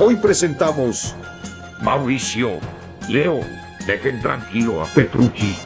[0.00, 1.16] Hoy presentamos
[1.82, 2.60] Mauricio,
[3.08, 3.40] Leo,
[3.84, 5.56] dejen tranquilo a Petrucci.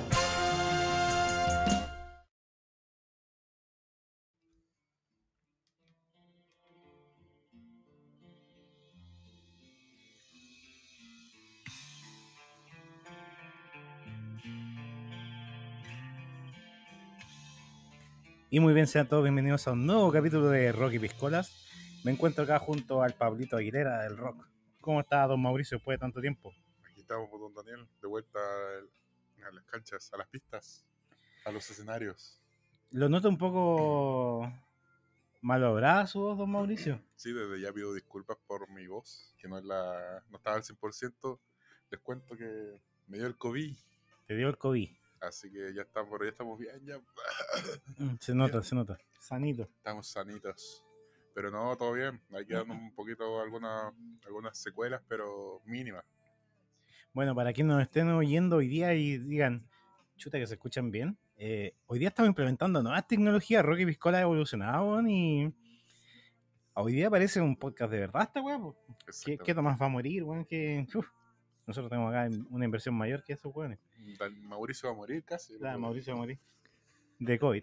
[18.48, 21.71] Y muy bien, sean todos bienvenidos a un nuevo capítulo de Rocky Piscolas.
[22.04, 24.48] Me encuentro acá junto al Pablito Aguilera del Rock.
[24.80, 26.52] ¿Cómo está don Mauricio después de tanto tiempo?
[26.84, 30.84] Aquí estamos con don Daniel, de vuelta a las canchas, a las pistas,
[31.44, 32.40] a los escenarios.
[32.90, 34.52] Lo noto un poco
[35.42, 37.00] malograda su voz, don Mauricio.
[37.14, 40.64] Sí, desde ya pido disculpas por mi voz, que no, es la, no estaba al
[40.64, 41.38] 100%.
[41.90, 43.76] Les cuento que me dio el COVID.
[44.26, 44.90] Te dio el COVID.
[45.20, 46.98] Así que ya estamos, ya estamos bien, ya.
[47.98, 48.98] Mm, Se nota, se nota.
[49.20, 49.62] Sanito.
[49.76, 50.82] Estamos sanitos.
[51.34, 52.20] Pero no, todo bien.
[52.32, 53.92] Hay que darnos un poquito algunas
[54.26, 56.04] algunas secuelas, pero mínimas.
[57.12, 59.66] Bueno, para quienes nos estén oyendo hoy día y digan,
[60.16, 63.64] chuta, que se escuchan bien, eh, hoy día estamos implementando nuevas tecnologías.
[63.64, 65.52] Rocky Piscola ha evolucionado y
[66.74, 68.58] hoy día parece un podcast de verdad esta weá.
[69.24, 70.44] ¿Qué, qué Tomás va a morir, weón?
[70.44, 70.86] Que,
[71.66, 73.78] nosotros tenemos acá una inversión mayor que esos weones.
[74.42, 75.56] Mauricio va a morir casi.
[75.58, 76.38] Claro, pero- Mauricio va a morir
[77.24, 77.62] de COVID.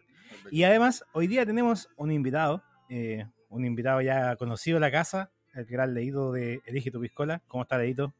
[0.51, 5.31] Y además, hoy día tenemos un invitado, eh, un invitado ya conocido de la casa,
[5.53, 7.41] el gran leído de Elige tu Piscola.
[7.47, 8.13] ¿Cómo está, Leito?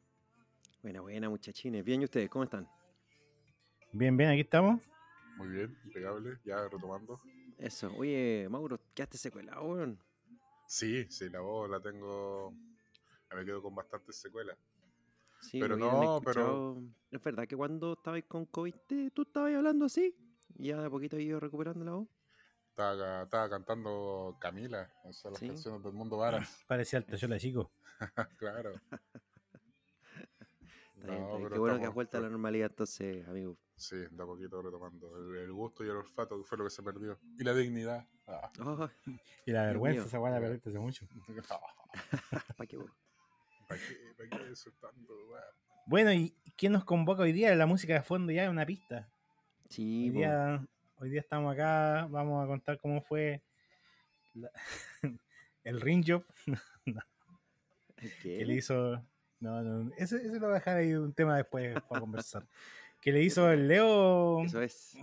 [0.82, 1.84] Buena, buena, muchachines.
[1.84, 2.30] Bien, ¿y ustedes?
[2.30, 2.68] ¿Cómo están?
[3.92, 4.82] Bien, bien, aquí estamos.
[5.38, 6.38] Muy bien, impecable.
[6.44, 7.22] Ya retomando.
[7.58, 7.94] Eso.
[7.98, 10.00] Oye, Mauro, ¿quedaste secuela, weón?
[10.66, 12.54] Sí, sí, la voz la tengo.
[13.36, 14.58] Me quedo con bastantes secuelas.
[15.42, 16.82] Sí, Pero no, pero-.
[17.12, 18.74] Es verdad que cuando estabas con COVID,
[19.14, 20.16] tú estabas hablando así.
[20.58, 22.08] Y ya de a poquito he ido recuperando la voz.
[22.80, 25.48] Estaba, ca- estaba cantando Camila, o sea, las Sí.
[25.48, 26.64] canciones del mundo Varas.
[26.68, 27.72] Parecía el Tachola chico.
[28.38, 28.72] claro.
[30.96, 31.44] Está bien, No, está bien.
[31.44, 33.58] pero Qué bueno que has vuelto a la normalidad entonces, amigo.
[33.76, 35.18] Sí, de a poquito retomando.
[35.18, 37.18] El, el gusto y el olfato que fue lo que se perdió.
[37.38, 38.06] Y la dignidad.
[38.28, 38.50] Ah.
[38.62, 38.90] Oh,
[39.46, 41.06] Y la vergüenza, esa la perdiste hace mucho.
[42.58, 42.94] ¿Para qué, weón?
[43.68, 43.98] ¿Para qué?
[44.18, 45.44] ¿Para qué soltando, weón?
[45.86, 47.54] Bueno, ¿y quién nos convoca hoy día?
[47.56, 49.10] La música de fondo ya es una pista.
[49.70, 50.66] Sí, Hoy día,
[51.00, 53.42] hoy día estamos acá, vamos a contar cómo fue
[54.34, 54.52] la-
[55.64, 56.24] el ring job
[57.98, 58.10] ¿Qué?
[58.22, 59.04] que le hizo.
[59.40, 62.46] No, no, ese, ese lo voy a dejar ahí un tema después para conversar.
[63.02, 64.98] Que le hizo el Leo Eso es.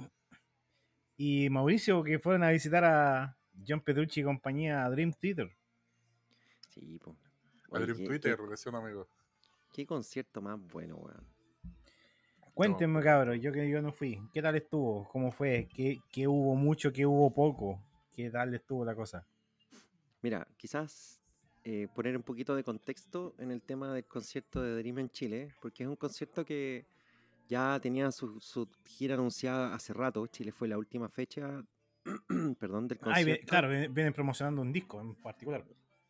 [1.16, 5.50] y Mauricio que fueron a visitar a John Petrucci y compañía a Dream Theater.
[6.68, 7.16] Sí, po.
[7.72, 9.08] A Dream Twitter, decía un amigo.
[9.72, 11.26] Qué concierto más bueno, weón.
[12.56, 14.19] Cuéntenme, cabros, yo que yo no fui.
[14.33, 15.06] ¿Qué tal estuvo?
[15.12, 15.69] ¿Cómo fue?
[15.75, 16.91] ¿Qué, qué hubo mucho?
[16.91, 17.84] ¿Qué hubo poco?
[18.11, 19.27] ¿Qué tal estuvo la cosa?
[20.22, 21.21] Mira, quizás
[21.65, 25.53] eh, poner un poquito de contexto en el tema del concierto de Dream en Chile,
[25.61, 26.87] porque es un concierto que
[27.47, 30.27] ya tenía su, su gira anunciada hace rato.
[30.27, 31.62] Chile fue la última fecha,
[32.59, 33.47] perdón, del concierto.
[33.47, 35.62] claro, vienen vienen promocionando un disco en particular.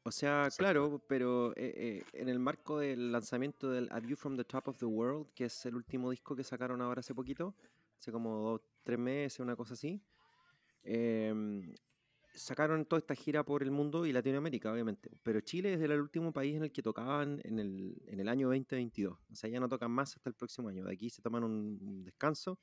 [0.06, 0.58] O sea, Exacto.
[0.58, 4.68] claro, pero eh, eh, en el marco del lanzamiento del A View from the Top
[4.68, 7.56] of the World, que es el último disco que sacaron ahora hace poquito,
[7.98, 10.00] hace como dos, tres meses, una cosa así,
[10.84, 11.74] em,
[12.32, 15.10] sacaron toda esta gira por el mundo y Latinoamérica, obviamente.
[15.24, 18.46] Pero Chile es el último país en el que tocaban en el, en el año
[18.46, 19.18] 2022.
[19.32, 20.84] O sea, ya no tocan más hasta el próximo año.
[20.84, 22.60] De aquí se toman un, un descanso.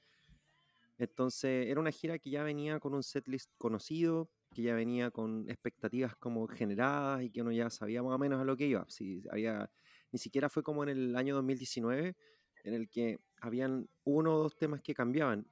[0.97, 5.49] Entonces, era una gira que ya venía con un setlist conocido, que ya venía con
[5.49, 8.85] expectativas como generadas y que uno ya sabía más o menos a lo que iba.
[8.87, 9.69] Si había,
[10.11, 12.15] ni siquiera fue como en el año 2019,
[12.63, 15.45] en el que habían uno o dos temas que cambiaban.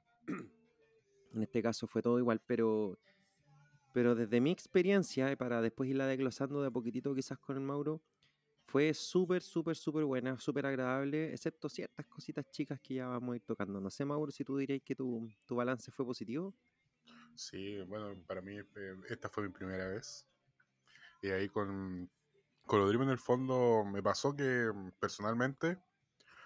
[1.34, 2.98] en este caso fue todo igual, pero,
[3.92, 7.62] pero desde mi experiencia, y para después irla desglosando de a poquitito quizás con el
[7.62, 8.02] Mauro,
[8.66, 13.36] fue súper, súper, súper buena, súper agradable, excepto ciertas cositas chicas que ya vamos a
[13.36, 13.80] ir tocando.
[13.80, 16.54] No sé, Mauro, si tú dirías que tu, tu balance fue positivo.
[17.34, 20.26] Sí, bueno, para mí eh, esta fue mi primera vez.
[21.22, 22.10] Y ahí con,
[22.66, 25.78] con lo Dream en el fondo me pasó que mm, personalmente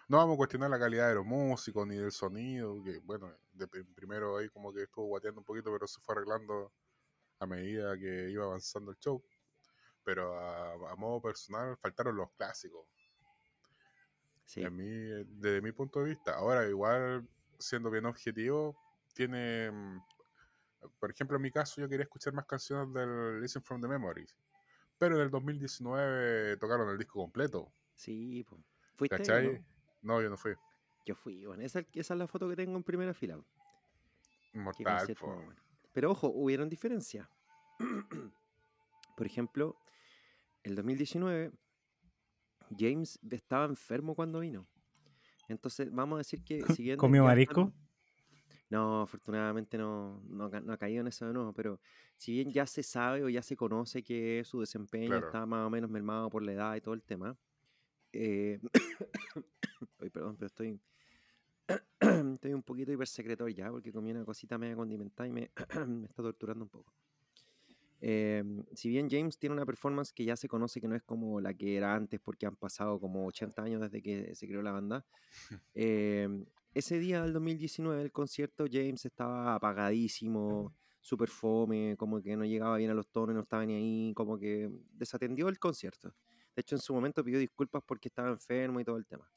[0.08, 3.68] no vamos a cuestionar la calidad de los músicos ni del sonido, que bueno, de
[3.68, 6.72] pr- primero ahí como que estuvo guateando un poquito, pero se fue arreglando
[7.40, 9.24] a medida que iba avanzando el show.
[10.04, 12.86] Pero a, a modo personal faltaron los clásicos.
[14.44, 16.34] Sí, A mí, desde mi punto de vista.
[16.36, 17.28] Ahora, igual,
[17.58, 18.76] siendo bien objetivo,
[19.14, 19.70] tiene.
[20.98, 24.36] Por ejemplo, en mi caso, yo quería escuchar más canciones del Listen from the Memories.
[24.98, 27.72] Pero en el 2019 tocaron el disco completo.
[27.94, 28.58] sí, po.
[28.94, 29.18] ¿Fuiste?
[29.18, 29.64] ¿Cachai?
[30.02, 30.14] no?
[30.14, 30.54] No, yo no fui.
[31.04, 33.38] Yo fui, bueno, esa, esa es la foto que tengo en primera fila.
[34.54, 35.34] Mortal, po.
[35.34, 35.62] bueno.
[35.92, 37.28] Pero ojo, hubieron diferencias.
[39.16, 39.78] Por ejemplo,
[40.62, 41.52] el 2019
[42.76, 44.66] James estaba enfermo cuando vino.
[45.48, 47.72] Entonces, vamos a decir que si bien ¿Comió marisco?
[48.68, 51.80] No, afortunadamente no, no, ha caído en eso de nuevo, pero
[52.16, 55.26] si bien ya se sabe o ya se conoce que su desempeño Claro.
[55.26, 57.36] está más o menos mermado por la edad y todo el tema,
[58.12, 58.58] eh,
[60.00, 60.80] Ay, perdón, pero estoy,
[62.00, 65.50] estoy un poquito hipersecretor ya porque comí una cosita media condimentada y me,
[65.86, 66.92] me está torturando un poco.
[68.00, 71.40] Eh, si bien James tiene una performance que ya se conoce que no es como
[71.40, 74.72] la que era antes porque han pasado como 80 años desde que se creó la
[74.72, 75.04] banda,
[75.74, 76.28] eh,
[76.78, 82.76] ese día del 2019 el concierto James estaba apagadísimo, super fome, como que no llegaba
[82.78, 86.10] bien a los tonos, no estaba ni ahí, como que desatendió el concierto.
[86.54, 89.30] De hecho, en su momento pidió disculpas porque estaba enfermo y todo el tema.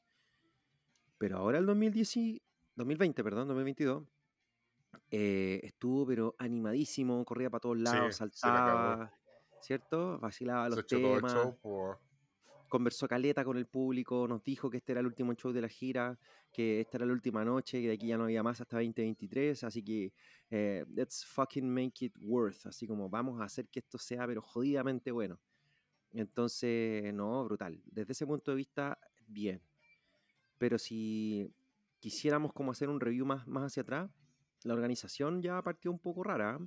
[1.18, 2.42] Pero ahora el 2010, y-
[2.74, 4.04] 2020, perdón, 2022,
[5.10, 9.14] eh, estuvo pero animadísimo, corría para todos lados, Sí, saltaba,
[9.60, 10.18] ¿cierto?
[10.20, 11.98] Vacilaba los todo el temas show, pues,
[12.70, 15.68] conversó caleta con el público, nos dijo que este era el último show de la
[15.68, 16.18] gira,
[16.50, 19.62] que esta era la última noche, que de aquí ya no había más hasta 2023,
[19.64, 20.14] así que
[20.50, 24.40] eh, let's fucking make it worth, así como vamos a hacer que esto sea pero
[24.40, 25.38] jodidamente bueno.
[26.12, 27.80] Entonces, no, brutal.
[27.84, 29.62] Desde ese punto de vista, bien.
[30.58, 31.52] Pero si
[32.00, 34.10] quisiéramos como hacer un review más, más hacia atrás,
[34.64, 36.58] la organización ya partió un poco rara,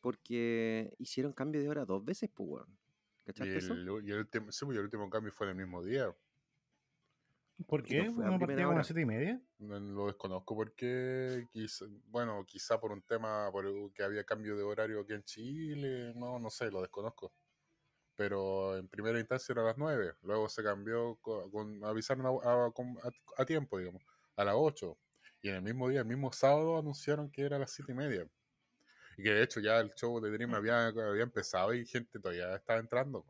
[0.00, 2.64] porque hicieron cambio de hora dos veces, pues,
[3.34, 5.82] y el, y el último, sí, pues, y el último cambio fue en el mismo
[5.84, 6.14] día.
[7.66, 8.06] ¿Por Y no qué?
[8.06, 8.80] fue a ¿Una primera partida como a hora.
[8.80, 9.42] las siete y media?
[9.58, 14.56] No Lo desconozco porque, quizá, bueno, quizá por un tema, por el- que había cambio
[14.56, 17.34] de horario aquí en Chile, no, no sé, lo desconozco.
[18.16, 22.30] Pero en primera instancia era a las 9, luego se cambió, co- con, avisaron a,
[22.66, 24.02] a- con- a- a tiempo, digamos,
[24.36, 24.98] a las 8.
[25.42, 27.94] Y en el mismo día, el mismo sábado, anunciaron que era a las 7 y
[27.96, 28.28] media.
[29.20, 32.56] Y que de hecho ya el show de Dream había, había empezado y gente todavía
[32.56, 33.26] estaba entrando.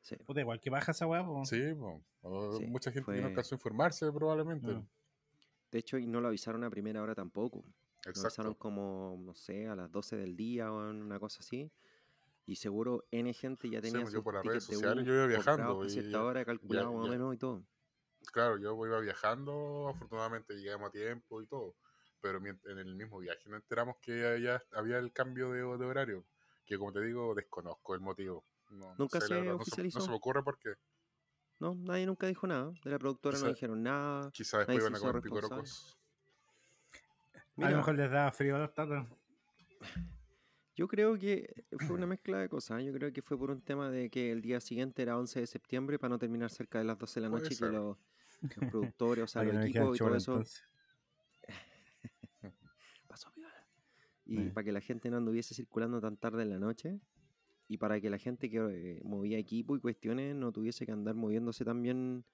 [0.00, 0.16] Sí.
[0.24, 1.44] Puta, igual que baja esa po.
[1.44, 1.60] Sí.
[2.22, 4.68] O Sí, mucha gente que no fue- alcanzó a informarse probablemente.
[4.72, 4.88] Mm.
[5.70, 7.58] De hecho, y no lo avisaron a primera hora tampoco.
[7.58, 8.54] Lo avisaron Exacto.
[8.58, 11.70] como, no sé, a las 12 del día o en una cosa así.
[12.46, 15.26] Y seguro N gente ya Sí, tenía pues, yo por las redes sociales yo iba
[15.26, 17.66] viajando y cierta hora, calculado más o menos y todo.
[18.32, 21.74] Claro, yo iba viajando, afortunadamente llegamos a tiempo y todo,
[22.26, 22.38] pero
[22.72, 26.24] en el mismo viaje nos enteramos que ya había el cambio de, de horario,
[26.64, 28.44] que como te digo, desconozco el motivo.
[28.70, 29.98] No, no Nunca sé, la se verdad, no se- oficializó.
[29.98, 30.74] No se me ocurre por qué.
[31.60, 32.72] No, nadie nunca dijo nada.
[32.84, 34.30] De la productora no dijeron nada.
[34.32, 35.96] Quizá después iban a comer picorocos.
[36.92, 36.98] A
[37.56, 39.06] Mira, lo mejor les da frío a los tatas.
[40.74, 42.82] Yo creo que fue una mezcla de cosas.
[42.84, 45.46] Yo creo que fue por un tema de que el día siguiente era 11 de
[45.46, 47.96] septiembre para no terminar cerca de las 12 de la noche y que los,
[48.70, 50.62] productores, o sea, los no equipos y todo eso entonces.
[53.06, 53.66] pasó piola.
[54.26, 57.00] Y para que la gente no anduviese circulando tan tarde en la noche
[57.68, 61.14] y para que la gente que eh, movía equipo y cuestiones no tuviese que andar
[61.14, 62.24] moviéndose también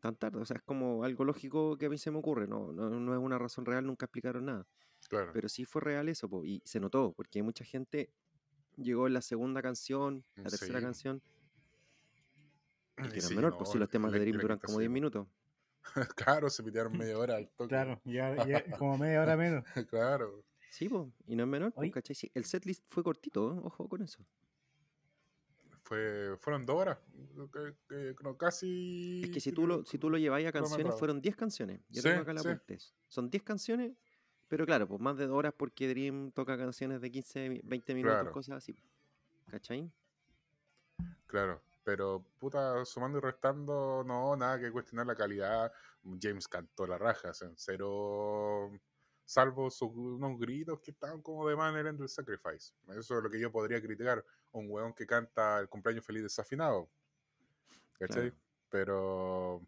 [0.00, 0.40] tan tarde.
[0.40, 2.48] O sea, es como algo lógico que a mí se me ocurre.
[2.48, 4.66] No, no, no es una razón real, nunca explicaron nada.
[5.08, 5.30] Claro.
[5.32, 8.12] Pero sí fue real eso, po, y se notó, porque mucha gente
[8.76, 11.22] llegó en la segunda canción, la tercera canción,
[12.98, 14.88] y que Sí, menor, no, pues si los temas de Dream duran como sí, 10
[14.88, 14.92] po.
[14.92, 15.26] minutos.
[16.16, 17.68] claro, se pidieron media hora al toque.
[17.68, 19.64] Claro, ya, ya como media hora menos.
[19.90, 20.44] claro.
[20.70, 21.90] Sí, pues, y no es menor, pues, Oye.
[21.92, 22.14] ¿cachai?
[22.14, 23.60] Sí, el setlist fue cortito, ¿eh?
[23.64, 24.24] ojo con eso.
[25.82, 26.98] Fue, fueron dos horas,
[27.52, 29.22] que- que- no, casi...
[29.24, 31.80] Es que si tú lo, si tú lo lleváis a canciones, fueron 10 canciones.
[31.88, 32.48] Yo Sí, tengo acá la sí.
[32.48, 32.94] apuntes.
[33.08, 33.96] Son 10 canciones,
[34.46, 37.94] pero claro, pues más de dos horas porque Dream toca canciones de 15, mi- 20
[37.94, 38.32] minutos, Claro.
[38.32, 38.76] cosas así.
[39.50, 39.90] ¿Cachai?
[41.26, 45.72] Claro, pero puta, sumando y restando, no, nada que cuestionar la calidad.
[46.22, 48.70] James cantó la raja, o sea, cero,
[49.30, 52.74] salvo sus, unos gritos que estaban como de manera en el Sacrifice.
[52.88, 54.24] Eso es lo que yo podría criticar.
[54.50, 56.90] Un weón que canta el cumpleaños feliz desafinado.
[57.92, 58.30] ¿Cachai?
[58.30, 58.36] Claro.
[58.70, 59.66] Pero,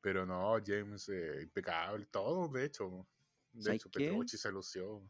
[0.00, 3.04] pero no, James, eh, impecable, todo, de hecho.
[3.52, 3.90] De ¿Sabes hecho?
[3.90, 5.02] Petrucci se lució.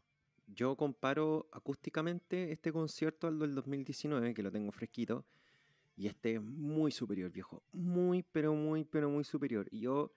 [0.47, 5.25] Yo comparo acústicamente este concierto al del 2019, que lo tengo fresquito,
[5.95, 7.61] y este es muy superior, viejo.
[7.71, 9.67] Muy, pero muy, pero muy superior.
[9.69, 10.11] Y yo,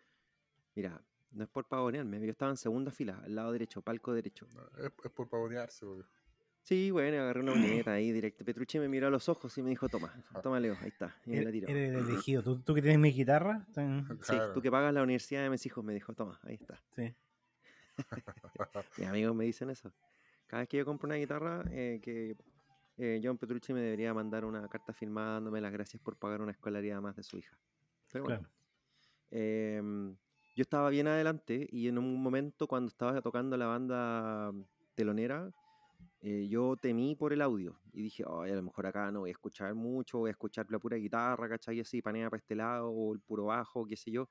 [0.74, 4.46] mira, no es por pavonearme, yo estaba en segunda fila, al lado derecho, palco derecho.
[4.78, 6.04] Es, es por pavonearse, porque-
[6.62, 8.44] Sí, bueno, agarré una boleta ahí directo.
[8.44, 11.16] Petrucci me miró a los ojos y me dijo, toma, toma Leo, ahí está.
[11.24, 11.66] Y me la tiró.
[11.68, 12.42] eres el elegido.
[12.42, 13.64] ¿Tú, tú que tienes mi guitarra.
[13.74, 13.80] Sí,
[14.26, 14.52] Claro.
[14.52, 16.78] tú que pagas la universidad de mis hijos, me dijo, toma, ahí está.
[16.94, 17.14] Sí.
[18.98, 19.92] Mis amigos me dicen eso.
[20.46, 22.36] Cada vez que yo compro una guitarra, eh, que
[22.98, 26.52] eh, John Petrucci me debería mandar una carta firmada dándome las gracias por pagar una
[26.52, 27.56] escolaridad más de su hija.
[28.12, 28.52] Pero bueno, Claro.
[29.30, 30.16] em,
[30.58, 34.52] yo estaba bien adelante y en un momento cuando estaba tocando la banda
[34.96, 35.52] telonera,
[36.20, 39.30] eh, yo temí por el audio y dije, "Ay, a lo mejor acá no voy
[39.30, 41.78] a escuchar mucho, voy a escuchar la pura guitarra, ¿cachai?
[41.78, 44.28] Así, panea para este lado, o el puro bajo, qué sé yo.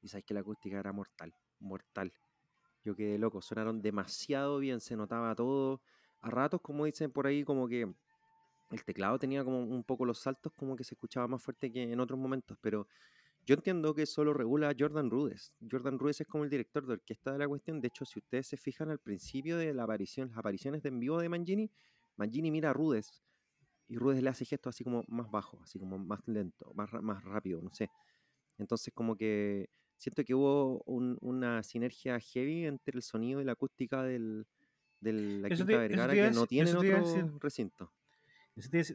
[0.00, 2.14] Y sabes que la acústica era mortal, mortal.
[2.84, 5.82] Yo quedé loco, sonaron demasiado bien, se notaba todo.
[6.20, 7.92] A ratos, como dicen por ahí, como que
[8.70, 11.92] el teclado tenía como un poco los saltos, como que se escuchaba más fuerte que
[11.92, 12.88] en otros momentos, pero
[13.46, 15.52] yo entiendo que eso lo regula Jordan Rudess.
[15.70, 17.80] Jordan Rudess es como el director de orquesta de la cuestión.
[17.80, 21.00] De hecho, si ustedes se fijan al principio de la aparición, las apariciones de en
[21.00, 21.70] vivo de Mangini,
[22.16, 23.22] Mangini mira a Rudess
[23.88, 27.22] y Rudess le hace gestos así como más bajo, así como más lento, más, más
[27.24, 27.88] rápido, no sé.
[28.58, 33.52] Entonces, como que siento que hubo un- una sinergia heavy entre el sonido y la
[33.52, 34.46] acústica del,
[35.00, 37.92] de la Eso Quinta te- Vergara que no tiene otro recinto.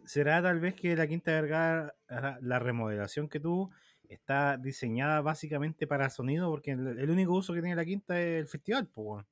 [0.05, 1.95] ¿Será tal vez que la Quinta Vergara,
[2.41, 3.71] la remodelación que tuvo,
[4.09, 6.49] está diseñada básicamente para sonido?
[6.49, 9.25] Porque el, el único uso que tiene la Quinta es el festival, pues.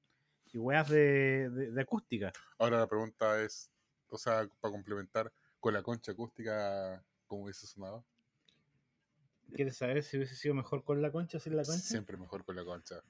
[0.54, 2.32] Y weas de, de- de acústica.
[2.58, 3.72] Ahora la pregunta es,
[4.08, 8.06] o sea, para complementar, con la concha acústica, ¿cómo hubiese sonado?
[9.54, 11.82] ¿Quieres saber si hubiese sido mejor con la concha o sin la concha?
[11.82, 13.02] Siempre mejor con la concha.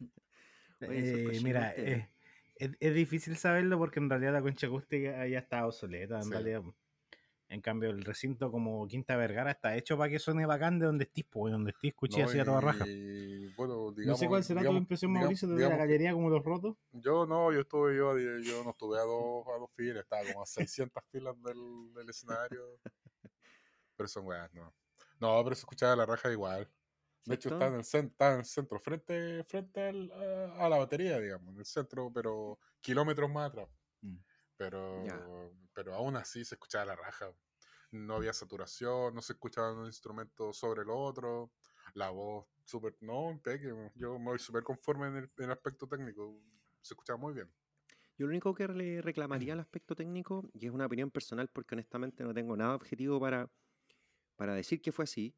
[0.80, 2.08] Oye, Eh, mira, eh,
[2.56, 6.30] es, es difícil saberlo porque en realidad la concha acústica ya está obsoleta, en Sí.
[6.30, 6.62] realidad.
[7.52, 11.02] En cambio, el recinto como Quinta Vergara está hecho para que suene bacán de donde
[11.04, 12.86] estés, pues, donde estés, escuché No, así a toda raja.
[12.86, 16.44] y, bueno, No sé cuál será tu impresión, digamos- Mauricio, de la galería como los
[16.44, 16.76] rotos.
[16.92, 20.42] Yo no, yo estuve, yo, yo no estuve a dos, a dos filas, estaba como
[20.42, 22.62] a 600 filas del, del escenario.
[23.96, 24.72] Pero son weas, no.
[25.18, 26.70] No, pero se escuchaba la raja igual.
[27.26, 30.10] De hecho, está en el, cen- está en el centro, frente, frente al-
[30.56, 33.68] a la batería, digamos, en el centro, pero kilómetros más atrás.
[34.02, 34.16] Mm.
[34.60, 37.34] Pero, pero aún así se escuchaba la raja.
[37.92, 41.50] No había saturación, no se escuchaba un instrumento sobre el otro.
[41.94, 43.72] La voz súper, no, impeque.
[43.94, 46.38] Yo me voy súper conforme en el, en el aspecto técnico.
[46.82, 47.50] Se escuchaba muy bien.
[48.18, 51.74] Yo lo único que le reclamaría al aspecto técnico, y es una opinión personal porque
[51.74, 53.50] honestamente no tengo nada objetivo para,
[54.36, 55.34] para decir que fue así,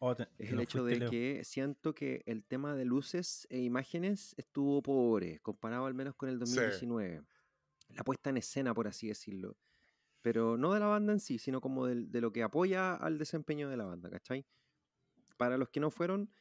[0.00, 1.10] Oh, te- es el hecho de Leo.
[1.10, 6.30] que siento que el tema de luces e imágenes estuvo pobre, comparado al menos con
[6.30, 6.54] el Sí.
[7.92, 7.96] 2019.
[7.96, 9.56] La puesta en escena, por así decirlo.
[10.22, 13.18] Pero no de la banda en sí, sino como del- de, lo que apoya al
[13.18, 14.46] desempeño de la banda, ¿cachai?
[15.36, 16.32] Para los que no fueron,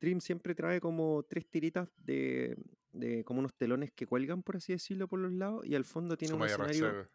[0.00, 2.56] Dream siempre trae como tres tiritas de,
[2.92, 6.16] de como unos telones que cuelgan, por así decirlo, por los lados, y al fondo
[6.16, 6.92] tiene un escenario...
[6.92, 7.10] Rachel,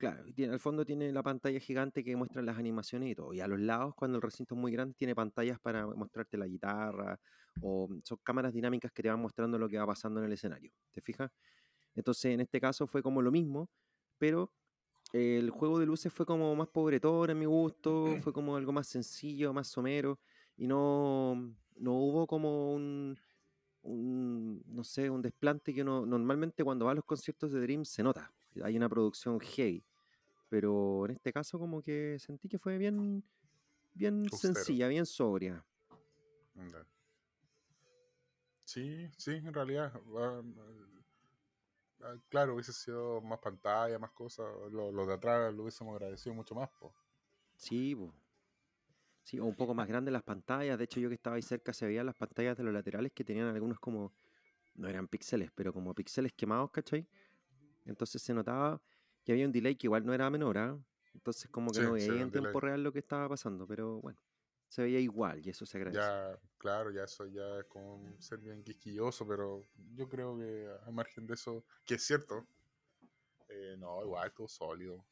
[0.00, 3.34] Claro, tiene, al fondo tiene la pantalla gigante que muestra las animaciones y todo.
[3.34, 6.46] Y a los lados, cuando el recinto es muy grande, tiene pantallas para mostrarte la
[6.46, 7.20] guitarra
[7.60, 10.72] o son cámaras dinámicas que te van mostrando lo que va pasando en el escenario.
[10.90, 11.30] ¿Te fijas?
[11.94, 13.68] Entonces, en este caso fue como lo mismo,
[14.18, 14.52] pero
[15.12, 18.86] el juego de luces fue como más pobretón a mi gusto, fue como algo más
[18.86, 20.18] sencillo, más somero
[20.56, 21.34] y no,
[21.76, 23.18] no hubo como un,
[23.82, 27.84] un, no sé, un desplante que uno normalmente cuando va a los conciertos de Dream
[27.84, 28.32] se nota.
[28.62, 29.84] Hay una producción heavy.
[30.48, 33.22] Pero en este caso como que sentí que fue bien,
[33.94, 34.54] bien Austero.
[34.54, 35.64] sencilla, bien sobria.
[38.64, 39.92] Sí, sí, en realidad.
[40.16, 40.42] ah,
[42.28, 44.46] claro, hubiese sido más pantalla, más cosas.
[44.70, 46.70] Lo, lo de atrás lo hubiésemos agradecido mucho más.
[46.78, 46.94] po.
[47.56, 48.12] Sí, po.
[49.22, 50.78] Sí, o un poco más grandes las pantallas.
[50.78, 53.24] De hecho, yo que estaba ahí cerca se veían las pantallas de los laterales que
[53.24, 54.14] tenían algunos como,
[54.74, 57.08] no eran píxeles, pero como píxeles quemados, ¿cachai?
[57.84, 58.82] Entonces se notaba
[59.24, 60.78] que había un delay que igual no era menor, ¿ah?
[61.14, 62.60] Entonces como que Sí, no veía en tiempo delay.
[62.60, 64.20] real lo que estaba pasando, pero bueno,
[64.70, 66.00] se veía igual y eso se agradece.
[66.00, 70.90] Ya, claro, ya eso ya es como ser bien quisquilloso, pero yo creo que a
[70.92, 72.46] margen de eso, que es cierto,
[73.48, 75.04] eh, no, igual, todo sólido.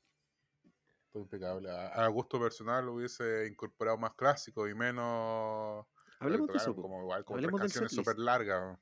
[1.11, 1.71] Todo impecable.
[1.71, 5.85] A, a gusto personal lo hubiese incorporado más clásico y menos.
[6.21, 6.77] Hablemos de eso.
[6.77, 8.79] Como igual, como Hablemos tres del canciones súper largas.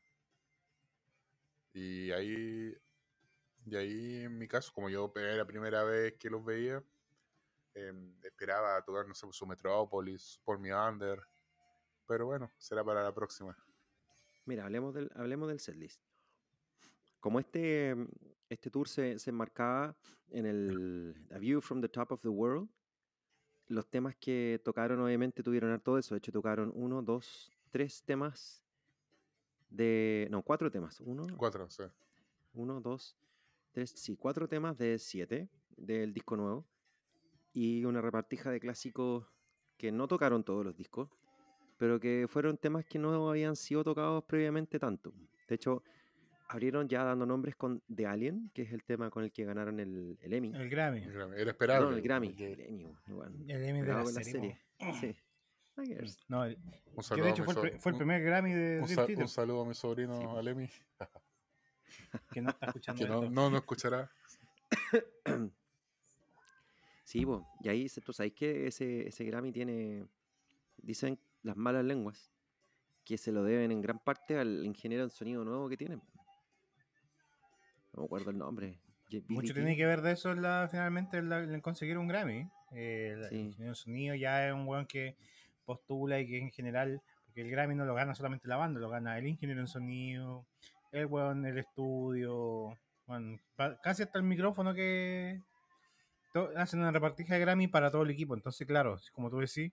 [1.73, 2.77] Y ahí.
[3.65, 6.85] Y ahí, en mi caso, como yo era la primera vez que los veía,
[7.77, 11.21] em, esperaba tocar, no sé, su Metrópolis, por mi Under.
[12.07, 13.57] Pero bueno, será para la próxima.
[14.47, 16.01] Mira, hablemos del, hablemos del setlist.
[17.21, 18.09] Como este, mm,
[18.49, 19.97] este tour se, se enmarcaba
[20.31, 22.69] en el A View from the Top of the World,
[23.69, 26.15] los temas que tocaron obviamente tuvieron todo eso.
[26.15, 28.63] De hecho, tocaron uno, dos, tres temas
[29.69, 30.29] de...
[30.31, 31.01] No, cuatro temas.
[31.01, 31.83] Uno, Cuatro, sí.
[32.55, 33.17] uno, dos,
[33.73, 36.65] tres, sí, cuatro temas de siete del disco nuevo
[37.59, 39.25] y una repartija de clásicos
[39.79, 41.09] que no tocaron todos los discos,
[41.79, 45.15] pero que fueron temas que no habían sido tocados previamente tanto.
[45.49, 45.83] De hecho,
[46.49, 49.81] abrieron ya dando nombres con The Alien, que es el tema con el que ganaron
[49.81, 50.53] el, el Emmy.
[50.55, 51.03] El Grammy.
[51.37, 51.91] Era esperable.
[51.91, 52.29] no, el Grammy.
[52.29, 53.35] porque- El Emmy, igual.
[53.49, 54.33] El Emmy de la la serie.
[54.33, 54.59] serie.
[55.01, 55.17] Sí.
[55.79, 56.19] Guess.
[56.29, 57.99] No, el- Un que saludo, de a hecho mi fue el, so- fue el un-
[57.99, 59.23] primer Grammy de un Dream sa- Theater.
[59.25, 60.37] un saludo a mi sobrino Sí, po.
[60.39, 60.69] Alemi.
[62.33, 63.31] que no está escuchando Que no, esto.
[63.31, 64.11] no, no escuchará.
[67.07, 70.05] Sí, pues, y ahí tú sabes que ese, ese Grammy tiene,
[70.79, 72.33] dicen las malas lenguas,
[73.05, 76.03] que se lo deben en gran parte al ingeniero de sonido nuevo que tienen.
[77.93, 78.81] No me acuerdo el nombre.
[79.29, 82.49] Mucho tiene que ver de eso en la, finalmente en, la- en conseguir un Grammy.
[82.73, 83.37] Eh, el, Sí.
[83.37, 85.15] ingeniero de sonido ya es un weón que
[85.65, 88.89] postula y que en general, porque el Grammy no lo gana solamente la banda, lo
[88.89, 90.45] gana el ingeniero en sonido,
[90.91, 93.39] el weón el estudio, bueno,
[93.81, 95.41] casi hasta el micrófono que
[96.57, 98.35] hacen una repartija de Grammy para todo el equipo.
[98.35, 99.73] Entonces, claro, como tú decís,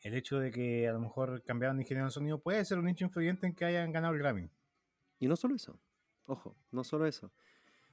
[0.00, 2.88] el hecho de que a lo mejor cambiaron de ingeniero en sonido puede ser un
[2.88, 4.50] hecho influyente en que hayan ganado el Grammy.
[5.18, 5.80] Y no solo eso,
[6.26, 7.32] ojo, no solo eso.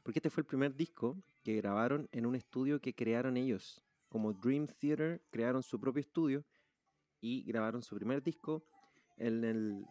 [0.04, 3.84] Porque este fue el primer disco que grabaron en un estudio que crearon ellos.
[4.10, 6.44] Como Dream Theater crearon su propio estudio
[7.22, 8.66] y grabaron su primer disco
[9.18, 9.86] en el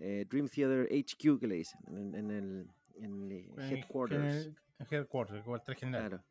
[0.00, 4.46] eh, Dream Theater HQ que le dicen, en, en el, en el headquarters.
[4.46, 6.08] En el, headquarters, el cuartel general.
[6.08, 6.24] Claro,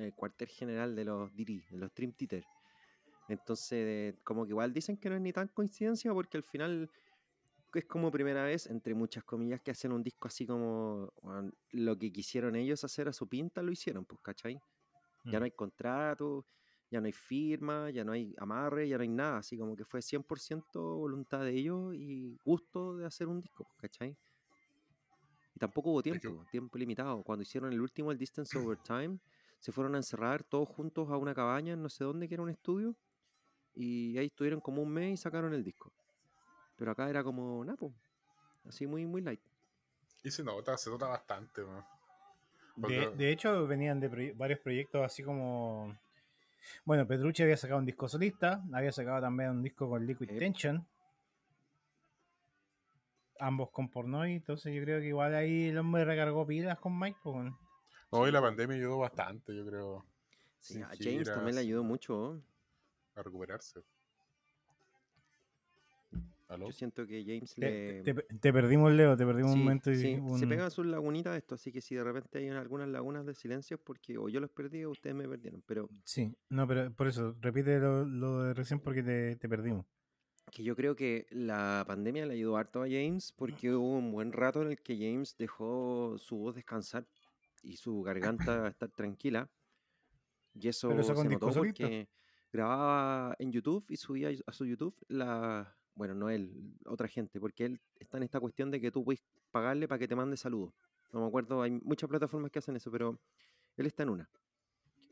[0.00, 2.44] el cuartel general de los Diri, de los Dream Theater.
[3.28, 6.90] Entonces, eh, como que igual dicen que no es ni tan coincidencia porque al final
[7.74, 11.98] es como primera vez, entre muchas comillas, que hacen un disco así como weón, lo
[11.98, 14.62] que quisieron ellos hacer a su pinta, lo hicieron, pues, ¿cachai?
[15.30, 15.40] Ya Mm.
[15.40, 16.46] no hay contrato,
[16.90, 19.84] ya no hay firma, ya no hay amarre, ya no hay nada, así como que
[19.84, 24.18] fue 100% voluntad de ellos y gusto de hacer un disco, pues, ¿cachai?
[25.54, 27.22] Y tampoco hubo tiempo, tiempo limitado.
[27.24, 29.18] Cuando hicieron el último, el Distance Over Time,
[29.60, 32.42] se fueron a encerrar todos juntos a una cabaña en no sé dónde, que era
[32.42, 32.94] un estudio,
[33.74, 35.92] y ahí estuvieron como un mes y sacaron el disco.
[36.76, 37.92] Pero acá era como Napo,
[38.68, 39.40] así muy, muy light.
[40.22, 41.84] Y se nota, se nota bastante, man.
[42.76, 45.96] De, Porque- de hecho, venían de proye- varios proyectos así como.
[46.84, 50.28] Bueno, Petrucci había sacado un disco solista, había sacado también un disco con Liquid.
[50.38, 50.86] Tension.
[53.38, 57.18] Ambos con Pornoy, entonces yo creo que igual ahí el hombre recargó pilas con Mike.
[57.22, 57.52] pues,
[58.16, 58.26] weón.
[58.26, 60.04] Hoy la pandemia ayudó bastante, yo creo,
[60.58, 62.42] Sí, Sin a James también le ayudó mucho.
[63.14, 63.80] a recuperarse.
[66.48, 66.66] ¿Aló?
[66.66, 68.02] Yo siento que James Te, le...
[68.02, 69.90] te- te perdimos, Leo, te perdimos Sí, un momento.
[69.90, 72.88] y sí, un- Se pegan sus lagunitas esto, así que si de repente hay algunas
[72.88, 75.62] lagunas de silencio es porque o yo los perdí o ustedes me perdieron.
[75.66, 79.86] Pero Sí, no, pero por eso, repite lo, lo de recién porque te, te perdimos.
[80.52, 84.32] que yo creo que la pandemia le ayudó harto a James porque hubo un buen
[84.32, 87.04] rato en el que James dejó su voz descansar
[87.66, 89.50] y su garganta estar tranquila.
[90.54, 92.08] Y eso Pero un se notó porque
[92.52, 95.76] grababa en YouTube y subía a su YouTube la...
[95.94, 99.24] Bueno, no él, otra gente, porque él está en esta cuestión de que tú puedes
[99.50, 100.74] pagarle para que te mande saludos.
[101.10, 103.18] No me acuerdo, hay muchas plataformas que hacen eso, pero
[103.78, 104.30] él está en una.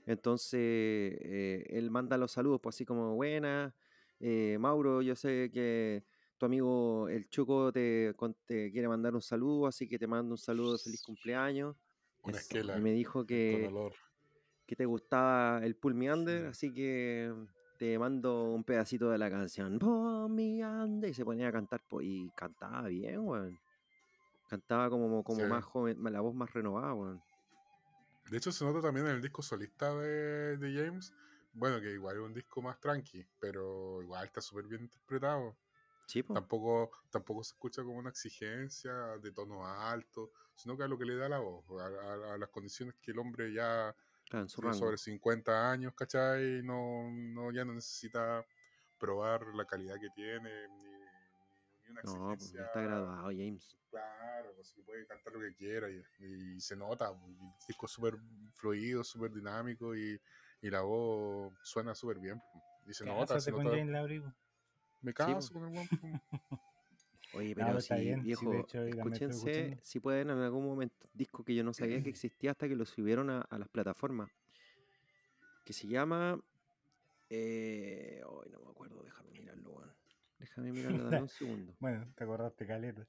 [0.04, 3.74] Entonces, eh, él manda los saludos, pues así como, buena,
[4.20, 6.04] eh, Mauro, yo sé que
[6.36, 8.14] tu amigo el Chuco te,
[8.44, 11.76] te quiere mandar un saludo, así que te mando un saludo de feliz cumpleaños.
[12.24, 13.94] Una Eso, esquela Y me dijo con que, olor.
[14.66, 16.48] que te gustaba el Pull Meander, Sí.
[16.48, 17.34] así que
[17.78, 19.78] te mando un pedacito de la canción.
[19.78, 23.60] Pull Meander", Y se ponía a cantar, y cantaba bien, weón.
[24.48, 25.46] Cantaba como, como Sí.
[25.48, 27.24] más joven, la voz más renovada, weón.
[28.30, 31.14] De hecho, se nota también en el disco solista de, de James.
[31.52, 35.58] Bueno, que igual es un disco más tranqui, pero igual está súper bien interpretado.
[36.06, 36.42] Sí, po.
[36.42, 41.04] Tampoco, tampoco se escucha como una exigencia de tono alto, sino que a lo que
[41.04, 43.94] le da la voz, a, a- a las condiciones que el hombre ya
[44.28, 44.86] Claro, en su tiene rango.
[44.86, 46.62] sobre 50 años, ¿cachai?
[46.62, 48.44] No, no, ya no necesita
[48.98, 50.84] probar la calidad que tiene, ni,
[51.84, 52.64] ni una No, pues exigencia.
[52.66, 53.76] está graduado, James.
[53.90, 57.10] Claro, pues que puede cantar lo que quiera y, y se nota.
[57.12, 58.16] pues, el disco súper
[58.54, 60.20] fluido, súper dinámico y,
[60.62, 62.40] y la voz suena súper bien.
[62.52, 63.76] pues, Y se nota, se con nota.
[63.76, 64.32] Jane Labrigo.
[65.02, 65.26] Me pues.
[65.26, 65.88] caso con el weón.
[67.36, 70.64] Oye, pero pero está sí, bien, sí, de viejo, hecho, escúchense si pueden en algún
[70.64, 71.08] momento.
[71.12, 74.30] Disco que yo no sabía que existía hasta que lo subieron a, a las plataformas.
[75.64, 76.40] Que se llama.
[77.30, 79.92] Eh, ay, no me acuerdo, déjame mirarlo, weón.
[80.38, 81.74] Déjame mirarlo, dame un segundo.
[81.80, 83.06] Bueno, te acordaste, Caleta.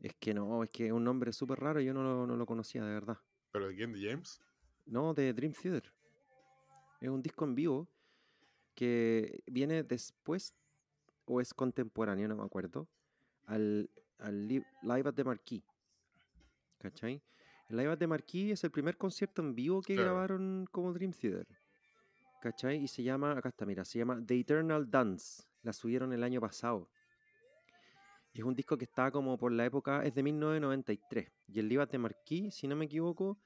[0.00, 2.46] Es que no, es que es un nombre súper raro, yo no lo, no lo
[2.46, 3.18] conocía, de verdad.
[3.52, 3.92] ¿Pero de quién?
[3.92, 4.40] ¿De James?
[4.86, 5.92] No, de Dream Theater.
[7.00, 7.88] Es un disco en vivo
[8.74, 10.54] que viene después
[11.26, 12.88] o es contemporáneo, no me acuerdo,
[13.50, 15.62] al, al li- Live at the Marquee.
[16.78, 17.22] ¿Cachai?
[17.68, 20.10] El Live at the Marquee es el primer concierto en vivo que Claro.
[20.12, 21.46] grabaron como Dream Theater.
[22.40, 22.78] ¿Cachai?
[22.82, 25.42] Y se llama, acá está, mira, se llama The Eternal Dance.
[25.62, 26.88] La subieron el año pasado.
[28.32, 31.30] Es un disco que está como por la época, es de 1993.
[31.48, 33.38] Y el Live at the Marquee, si no me equivoco,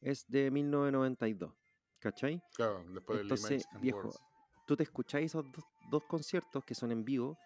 [0.00, 1.52] es de 1992.
[2.00, 2.42] ¿Cachai?
[2.54, 4.10] Claro, después del Entonces, viejo.
[4.66, 7.36] Tú te escucháis esos dos, dos conciertos que son en vivo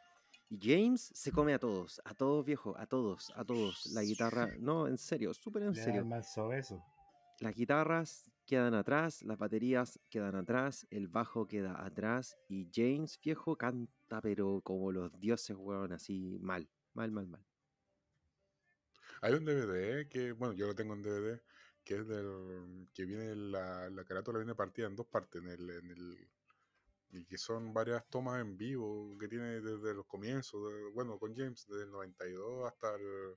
[0.48, 3.86] Y James se come a todos, a todos viejo, a todos, a todos.
[3.92, 6.06] La guitarra, no, en serio, súper en serio.
[6.36, 6.82] obeso.
[7.40, 13.56] Las guitarras quedan atrás, las baterías quedan atrás, el bajo queda atrás y James viejo
[13.56, 17.44] canta pero como los dioses, weón, así mal, mal, mal, mal.
[19.22, 21.42] Hay un DVD que, bueno, yo lo tengo en DVD,
[21.82, 22.88] que es del.
[22.92, 26.30] que viene la, la carátula viene partida en dos partes, en el, en el.
[27.14, 31.34] Y que son varias tomas en vivo que tiene desde los comienzos, de- bueno, con
[31.34, 33.36] James, desde el 92 hasta el.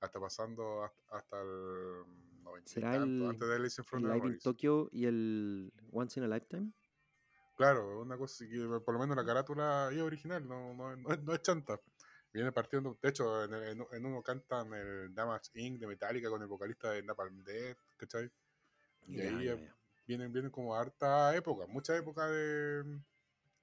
[0.00, 4.26] hasta pasando hasta, hasta el 90 y ¿Será tanto, el- antes de Alice in Live
[4.26, 4.38] in.
[4.40, 6.72] Tokyo y el Once in a Lifetime.
[7.56, 11.22] Claro, una cosa que por lo menos la carátula es original, no, no, no, es,
[11.22, 11.80] no es chanta.
[12.32, 15.78] Viene partiendo, de hecho, en, el- en, en uno cantan el Damage Inc.
[15.78, 18.28] de Metallica con el vocalista de Napalm Death, ¿cachai?
[19.06, 19.76] Y Ya, ahí ya, ya.
[20.06, 23.00] vienen, vienen como harta época, mucha época de,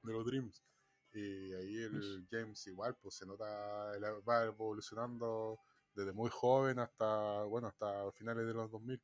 [0.03, 0.63] de los Dreams.
[1.13, 3.45] Y ahí el James igual, pues se nota,
[4.27, 5.59] va evolucionando
[5.95, 9.01] desde muy joven hasta, bueno, hasta finales de los 2000.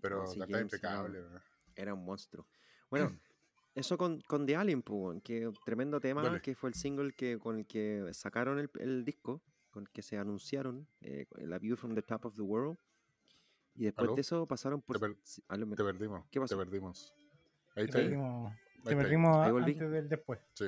[0.00, 1.20] Pero sí, era- impecable.
[1.20, 1.40] ¿no?
[1.74, 2.46] Era un monstruo.
[2.90, 3.08] Bueno,
[3.74, 6.40] eso con, con The Alien, pues, que tremendo tema, Dale.
[6.40, 10.02] que fue el single que, con el que sacaron el, el disco, con el que
[10.02, 12.78] se anunciaron, eh, la View from the Top of the World.
[13.74, 14.14] Y después ¿Aló?
[14.16, 14.98] de eso pasaron por...
[14.98, 16.56] per- sí, aló, me- Te perdimos, ¿Qué pasó?
[16.56, 17.14] te perdimos.
[17.76, 17.98] Ahí Te está.
[17.98, 19.72] perdimos, Ahí te perdimos Ahí volví.
[19.72, 20.40] antes del después.
[20.54, 20.66] Sí.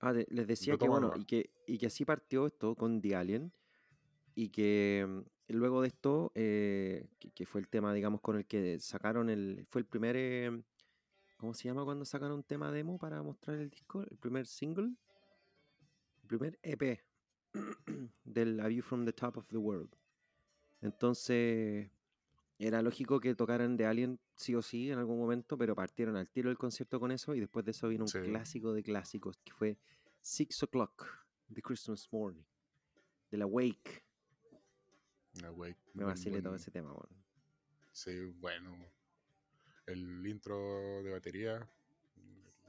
[0.00, 3.16] Ah, de- les decía que bueno, y que, y que así partió esto con The
[3.16, 3.52] Alien,
[4.34, 8.46] y que mm, luego de esto, eh, que, que fue el tema, digamos, con el
[8.46, 10.62] que sacaron el, fue el primer, eh,
[11.38, 14.02] ¿cómo se llama cuando sacan un tema demo para mostrar el disco?
[14.02, 14.94] El primer single,
[16.22, 17.00] el primer EP
[18.24, 19.94] del A View from the Top of the World.
[20.82, 21.90] Entonces,
[22.66, 26.28] era lógico que tocaran The Alien sí o sí en algún momento, pero partieron al
[26.30, 28.20] tiro del concierto con eso y después de eso vino un Sí.
[28.20, 29.78] clásico de clásicos que fue
[30.20, 31.06] Six O'Clock,
[31.52, 32.42] The Christmas Morning,
[33.30, 34.02] de la Wake.
[35.94, 37.08] Me vacilé todo ese tema, weón.
[37.92, 38.76] Sí, bueno.
[39.86, 41.68] El intro de batería,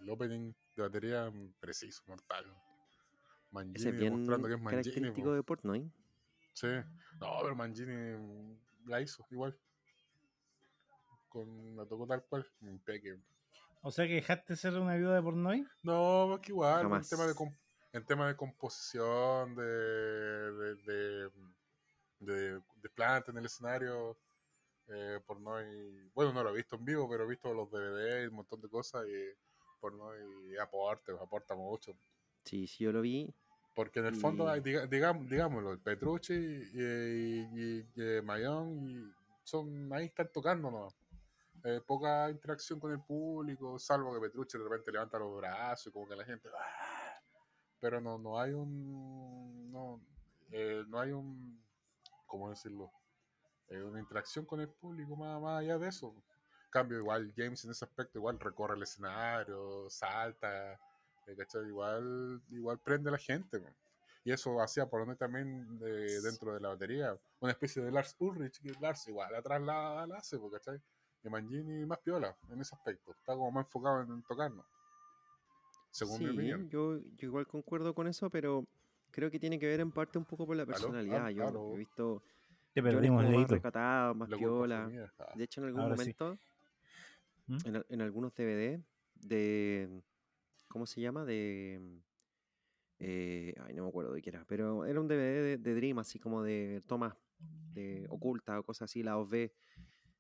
[0.02, 2.46] el opening de batería, preciso, mortal.
[3.52, 4.84] Mangini Ese es bien demostrando que es Mangini.
[4.84, 5.34] característico po.
[5.36, 5.92] de Portnoy.
[6.54, 6.68] Sí.
[7.22, 9.58] No, pero Mangini mm, la hizo igual.
[11.36, 12.48] Con, la tocó tal cual.
[12.62, 13.20] Impeque.
[13.82, 15.68] O sea que dejaste de ser una viuda de Pornoy.
[15.84, 17.34] No, porque igual, en tema de,
[17.92, 21.30] en tema de composición, de, de, de,
[22.20, 24.18] de, de planta en el escenario,
[24.88, 27.70] eh, por no hay- bueno, no lo he visto en vivo, pero he visto los
[27.70, 29.38] DVD y un montón de cosas y
[29.82, 31.92] por no hay aporte, aporta mucho.
[32.46, 33.34] Sí, sí, yo lo vi.
[33.76, 38.90] Porque en el fondo, Y- hay, diga- digámoslo, el Petrucci y, y, y- y Mayón
[38.90, 39.12] y
[39.44, 40.96] son ahí están tocando nomás.
[41.68, 45.92] Eh, poca interacción con el público, salvo que Petrucci de repente levanta los brazos y
[45.92, 46.48] como que la gente.
[46.56, 47.20] "Ah",
[47.80, 49.72] Pero no, no hay un.
[49.72, 50.00] No,
[50.52, 51.60] eh, no hay un.
[52.28, 52.92] ¿Cómo decirlo?
[53.70, 56.16] Eh, una interacción con el público más, allá de eso.
[56.70, 60.78] Cambio, igual James en ese aspecto, igual recorre el escenario, salta, eh.
[61.68, 63.64] Igual, igual prende a la gente.
[64.24, 68.16] Y eso hacía por donde también de- dentro de la batería, una especie de Lars
[68.20, 70.80] Ulrich, que Lars igual atrás la, la hace, po, ¿cachai?
[71.26, 74.66] Y Mangini más piola en ese aspecto, está como más enfocado en, tocarnos.
[75.90, 76.70] Según mi Sí, opinión.
[76.70, 78.64] yo, yo igual concuerdo con eso, pero
[79.12, 81.30] creo que tiene que ver en parte un poco por la personalidad.
[81.30, 81.74] Yo aló.
[81.74, 82.22] he visto
[82.74, 84.90] Te perdimos, más más piola.
[85.34, 86.14] De hecho, en algún Ahora sí.
[86.16, 86.38] momento,
[87.48, 87.58] ¿Mm?
[87.66, 88.84] en, al- en algunos DVD
[89.16, 90.04] de.
[90.68, 91.26] ¿Cómo se llama?
[91.26, 92.02] De.
[93.00, 94.44] eh, ay, no me acuerdo de qué era.
[94.46, 97.16] Pero era un DVD de, de Dream, así como de tomas
[97.74, 99.52] de oculta o cosas así, la OV.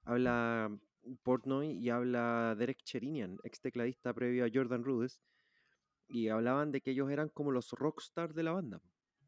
[0.05, 0.77] Habla
[1.23, 5.19] Portnoy y habla Derek Cherinian, ex tecladista previo a Jordan Rudess.
[6.07, 8.81] Y hablaban de que ellos eran como los rockstars de la banda.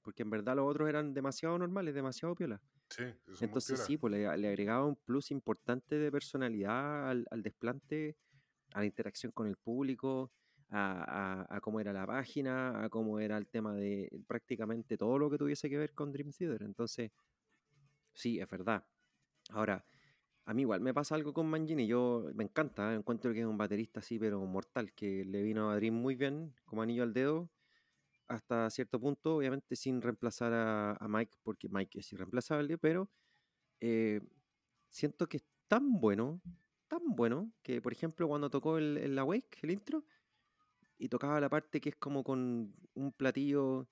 [0.04, 2.62] Porque en verdad los otros eran demasiado normales, demasiado piola.
[2.90, 3.04] Sí,
[3.46, 8.16] Entonces sí, pues le, le agregaba un plus importante de personalidad al, al desplante,
[8.74, 10.32] a la interacción con el público,
[10.70, 15.18] a, a- a cómo era la página, a cómo era el tema de prácticamente todo
[15.20, 16.64] lo que tuviese que ver con Dream Theater.
[16.64, 17.12] Entonces,
[18.14, 18.86] sí, es verdad.
[19.52, 19.86] Ahora,
[20.48, 23.58] a mí igual me pasa algo con Mangini, yo me encanta, encuentro que es un
[23.58, 27.52] baterista así, pero mortal, que le vino a Dream muy bien, como anillo al dedo,
[28.30, 33.12] hasta cierto punto, obviamente sin reemplazar a, a Mike, porque Mike es irreemplazable, pero
[33.82, 34.22] eh,
[34.90, 36.42] siento que es tan bueno,
[36.88, 40.06] tan bueno, que por ejemplo cuando tocó el, el Awake, el intro,
[40.98, 43.90] y tocaba la parte que es como con un platillo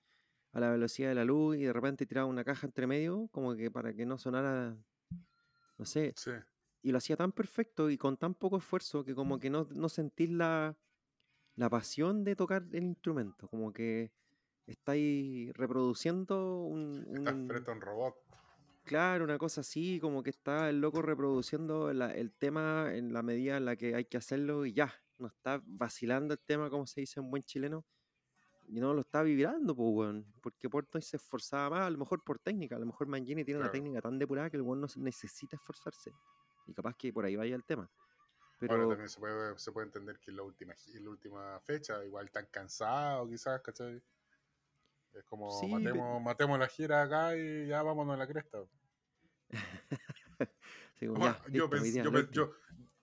[0.54, 3.58] a la velocidad de la luz y de repente tiraba una caja entre medio, como
[3.58, 4.78] que para que no sonara,
[5.78, 6.32] no sé, Sí,
[6.82, 9.90] y lo hacía tan perfecto y con tan poco esfuerzo que como que no, no
[9.90, 10.78] sentís la,
[11.56, 14.12] la pasión de tocar el instrumento, como que
[14.68, 18.16] estáis reproduciendo un, Estás un- frente a un robot.
[18.84, 23.24] Claro, una cosa así, como que está el loco reproduciendo la- el tema en la
[23.24, 26.86] medida en la que hay que hacerlo y ya, no está vacilando el tema, como
[26.86, 27.84] se dice en buen chileno,
[28.68, 32.24] y no lo está vibrando, pues, weón, porque Portnoy se esforzaba más, a lo mejor
[32.24, 34.88] por técnica, a lo mejor Mangini tiene una técnica tan depurada que el weón no
[34.98, 36.14] necesita esforzarse,
[36.66, 37.90] y capaz que por ahí vaya el tema.
[38.60, 41.60] Ahora Pero también se puede, se puede entender que en la última, en la última
[41.60, 44.02] fecha, igual tan cansado quizás, ¿cachai?
[45.14, 48.66] Es como Sí, matemos, matemos la gira acá y ya vámonos a la cresta.
[50.96, 52.52] sí, como, Bueno, ya, yo, pens-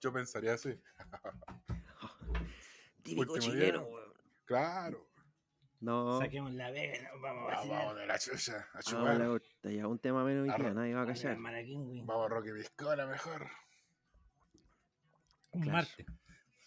[0.01, 0.79] yo, pensaría así.
[3.03, 4.13] Típico chileno, weón.
[4.45, 5.12] Claro.
[5.83, 7.79] No, Saquemos la vega, nos vamos a Vamos, vacilar.
[7.81, 9.17] vamos de la chucha, a ah, chupar.
[9.19, 11.33] la corta, ya un tema menos hoy día, nadie va a Vamos callar.
[11.37, 12.01] al Maraquín, güey.
[12.05, 13.47] Vamos a Rocky Piscola mejor.
[15.53, 15.77] Un Claro.
[15.77, 16.07] martes.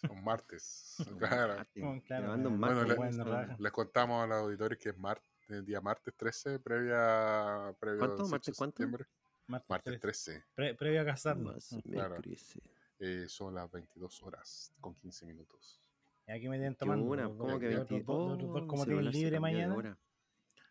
[0.09, 0.95] Un martes.
[1.09, 1.55] Un Claro.
[1.55, 3.55] martes, Bueno, claro, un bueno, martes, le- weón, bueno, esto- raja.
[3.57, 7.73] Les contamos a los auditores que es mar- el día martes 13, previa.
[7.79, 8.17] previo ¿Cuánto?
[8.17, 8.71] 18 de ¿Martes cuánto?
[8.77, 9.05] septiembre.
[9.47, 10.31] Martes, Martes 13.
[10.31, 10.45] 13.
[10.55, 11.69] Pre- previo a casarnos.
[11.89, 12.17] Claro.
[12.99, 15.81] eh, son las 22 horas con 15 minutos.
[16.27, 17.05] Y aquí me tienen tomando.
[17.05, 17.95] una, ¿cómo que los 20?
[17.95, 19.97] otros dos- los otros dos, Oh, como mi tienen celular se libre mañana.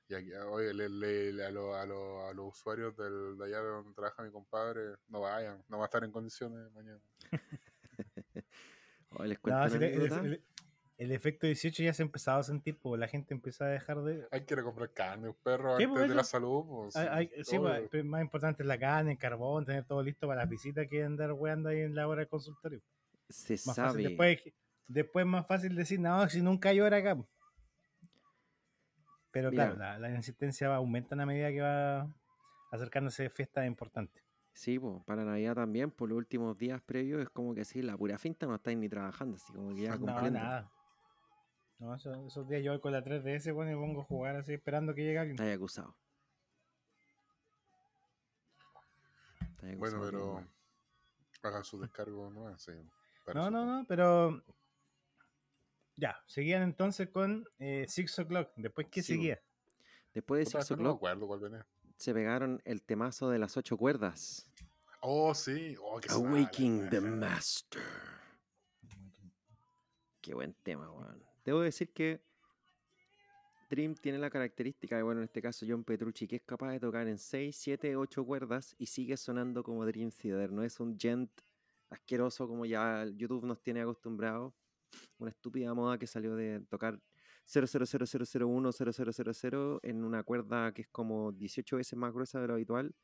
[0.08, 0.88] Y aquí, oye, le-
[1.32, 4.30] le- a, lo- a lo- a los usuarios del, de allá de donde trabaja mi
[4.30, 7.00] compadre, no vayan, no va a estar en condiciones mañana.
[9.16, 9.76] Oh, les No, cuento si
[10.96, 14.02] el, efecto 18 ya se ha empezado a sentir, porque la gente empieza a dejar
[14.02, 14.26] de.
[14.32, 16.64] Hay que ir a comprar carne, un perro, antes pues, de la salud.
[16.66, 20.26] Pues, Hay- hay- sí, pues, más importante es la carne, el carbón, tener todo listo
[20.26, 22.80] para las visitas que andar weando ahí en la hora del consultorio.
[23.28, 23.88] Se Más sabe.
[23.88, 24.40] fácil después,
[24.88, 27.16] después es más fácil decir, no, si nunca hora acá.
[29.30, 29.64] Pero Mira.
[29.74, 32.06] claro, la, la insistencia va aumentando a medida que va
[32.70, 34.22] acercándose fiestas importantes.
[34.52, 37.96] Sí, pues, para Navidad también, por los últimos días previos, es como que sí, la
[37.96, 40.38] pura finta no estáis ni trabajando, así como que ya No, cumpliendo.
[40.38, 40.70] nada.
[41.80, 44.52] No, eso- esos días yo voy con la 3DS, bueno, y pongo a jugar así
[44.54, 45.34] esperando que llegue alguien.
[45.34, 45.96] Estáis acusado.
[49.60, 50.50] Bueno, acusado, pero weón.
[51.42, 52.56] hagan su descargo, ¿no?
[52.58, 52.72] Sí,
[53.34, 54.42] No, no, no, pero.
[55.96, 58.50] Ya, seguían entonces con eh, Six O'Clock.
[58.56, 59.40] Después, ¿qué Sí, seguía?
[60.12, 61.66] Después de Six no me O'Clock acuerdo cuál venía.
[61.96, 64.50] se pegaron el temazo de las ocho cuerdas.
[65.00, 65.76] Oh, sí.
[65.80, 67.00] Oh, qué Awaking the.
[67.00, 67.82] Master.
[70.20, 71.22] Qué buen tema, weón.
[71.44, 72.22] Debo decir que
[73.68, 76.80] Dream tiene la característica de, bueno, en este caso John Petrucci, que es capaz de
[76.80, 80.50] tocar en 6, 7, 8 cuerdas y sigue sonando como Dream Theater.
[80.52, 81.30] No es un gent
[81.90, 84.54] asqueroso como ya YouTube nos tiene acostumbrados.
[85.18, 87.00] Una estúpida moda que salió de tocar
[87.46, 92.94] 00001, 0000 en una cuerda que es como 18 veces más gruesa de lo habitual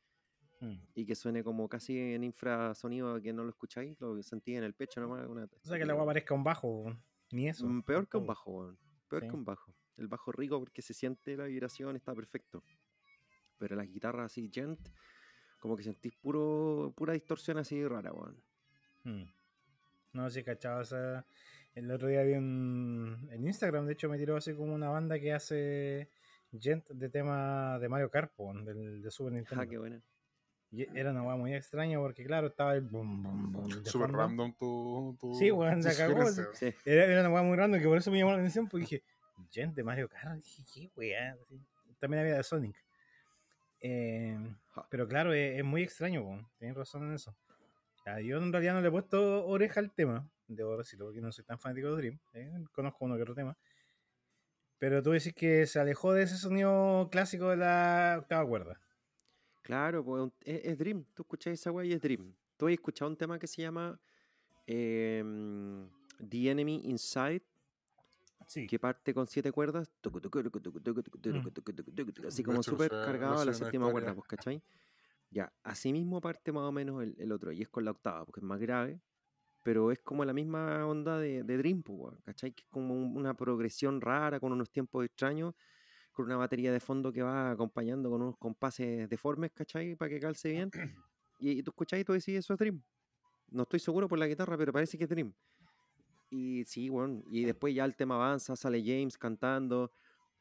[0.61, 0.75] Mm.
[0.93, 4.75] y que suene como casi en infrasonido que no lo escucháis, lo sentí en el
[4.75, 5.27] pecho nomás.
[5.27, 6.95] Una O sea, que la agua parezca un bajo.
[7.31, 7.65] Ni eso.
[7.65, 8.75] Mm, Peor que un bajo.
[9.07, 9.29] Peor Sí.
[9.29, 9.73] que un bajo.
[9.97, 12.63] El bajo rico porque se siente la vibración, está perfecto.
[13.57, 14.79] Pero las guitarras así, gent,
[15.59, 18.43] como que sentís puro, pura distorsión así rara, weón.
[19.03, 19.23] Mm.
[20.13, 20.81] No sé, cachado.
[20.81, 21.25] O sea,
[21.75, 25.19] el otro día vi un, en Instagram, de hecho, me tiró así como una banda
[25.19, 26.09] que hace
[26.59, 29.63] gent de tema de Mario Kart, po, del, de Super Nintendo.
[29.63, 30.01] Ah, qué buena.
[30.73, 34.17] Y era una weá muy extraña porque, claro, estaba el bum de Súper fondo.
[34.17, 35.33] random tu, tu.
[35.35, 36.47] Sí, weón, cagó, sugerencia.
[36.53, 38.83] Sí, Era, era una weá muy random que por eso me llamó la atención porque
[38.85, 39.03] dije,
[39.51, 41.37] gente de Mario Kart, dije, qué weá.
[41.99, 42.75] También había de Sonic.
[43.81, 44.37] Eh,
[44.89, 46.47] pero claro, es, es muy extraño, weón.
[46.57, 47.35] Tienes razón en eso.
[48.05, 51.31] Ya, yo en realidad no le he puesto oreja al tema, debo decirlo, porque no
[51.31, 52.19] soy tan fanático de Dream.
[52.33, 53.57] eh, Conozco uno que otro tema.
[54.77, 58.81] Pero tú decís que se alejó de ese sonido clásico de la octava cuerda.
[59.61, 61.05] claro, pues es, es Dream.
[61.13, 62.33] Tú escuchás esa weá y es Dream.
[62.57, 63.99] Tú has escuchado un tema que se llama
[64.67, 65.87] em,
[66.27, 67.43] The Enemy Inside,
[68.47, 68.67] Sí.
[68.67, 71.47] que parte con siete cuerdas, Mm.
[72.27, 74.63] así como súper cargado a la séptima cuerda, pues, ¿cachai?
[75.29, 78.25] Ya, así mismo parte más o menos el, el otro, y es con la octava,
[78.25, 78.99] porque es más grave,
[79.63, 81.83] pero es como la misma onda de, de Dream,
[82.25, 82.51] ¿cachai?
[82.53, 85.53] Que es como un- una progresión rara, con unos tiempos extraños,
[86.11, 89.95] con una batería de fondo que va acompañando con unos compases deformes, ¿cachai?
[89.95, 90.71] Para que calce bien.
[91.39, 92.83] Y, y tú escuchás y tú decís, eso es Dream.
[93.49, 95.33] No estoy seguro por la guitarra, pero parece que es Dream.
[96.29, 99.91] Y sí, bueno, y después ya el tema avanza, sale James cantando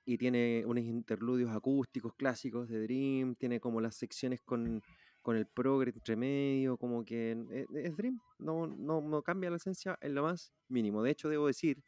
[0.04, 4.82] y tiene unos interludios acústicos clásicos de Dream, tiene como las secciones con,
[5.22, 9.56] con el progre entre medio, como que es, es Dream, no, no, no cambia la
[9.56, 11.02] esencia en lo más mínimo.
[11.02, 11.82] De hecho, debo decir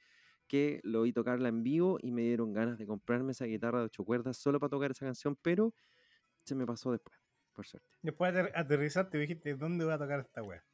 [0.49, 3.87] que lo vi tocarla en vivo y me dieron ganas de comprarme esa guitarra de
[3.87, 5.75] ocho cuerdas solo para tocar esa canción, pero
[6.45, 7.19] se me pasó después,
[7.55, 7.97] por suerte.
[8.01, 10.65] Después de ater- aterrizaste, dijiste, ¿dónde voy a tocar esta weá?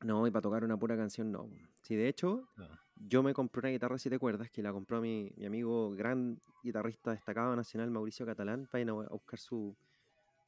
[0.00, 1.48] No, y para tocar una pura canción no.
[1.82, 2.78] Sí, de hecho, No.
[2.94, 6.40] yo me compré una guitarra de siete cuerdas que la compró mi, mi amigo, gran
[6.62, 8.68] guitarrista destacado nacional, Mauricio Catalán.
[8.72, 9.76] Vayan a a buscar su,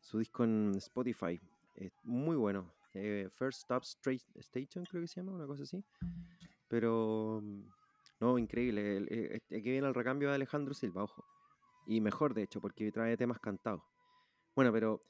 [0.06, 1.40] su disco en Spotify.
[2.04, 2.72] Muy bueno.
[2.94, 5.84] eh, First Stop Straight Station, creo que se llama, una cosa así.
[6.68, 7.42] Pero,
[8.20, 8.96] no, increíble.
[8.96, 11.22] el- eh, Aquí viene el recambio de Alejandro Silva, ojo.
[11.86, 13.82] Y mejor, de hecho, porque trae temas cantados.
[14.54, 15.02] Bueno, pero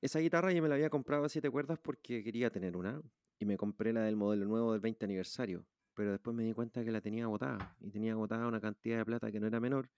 [0.00, 3.00] esa guitarra yo me la había comprado a siete cuerdas porque quería tener una.
[3.38, 5.64] Y me compré la del modelo nuevo del 20 aniversario.
[5.94, 7.76] Pero después me di cuenta que la tenía agotada.
[7.80, 9.88] Y tenía agotada una cantidad de plata que no era menor.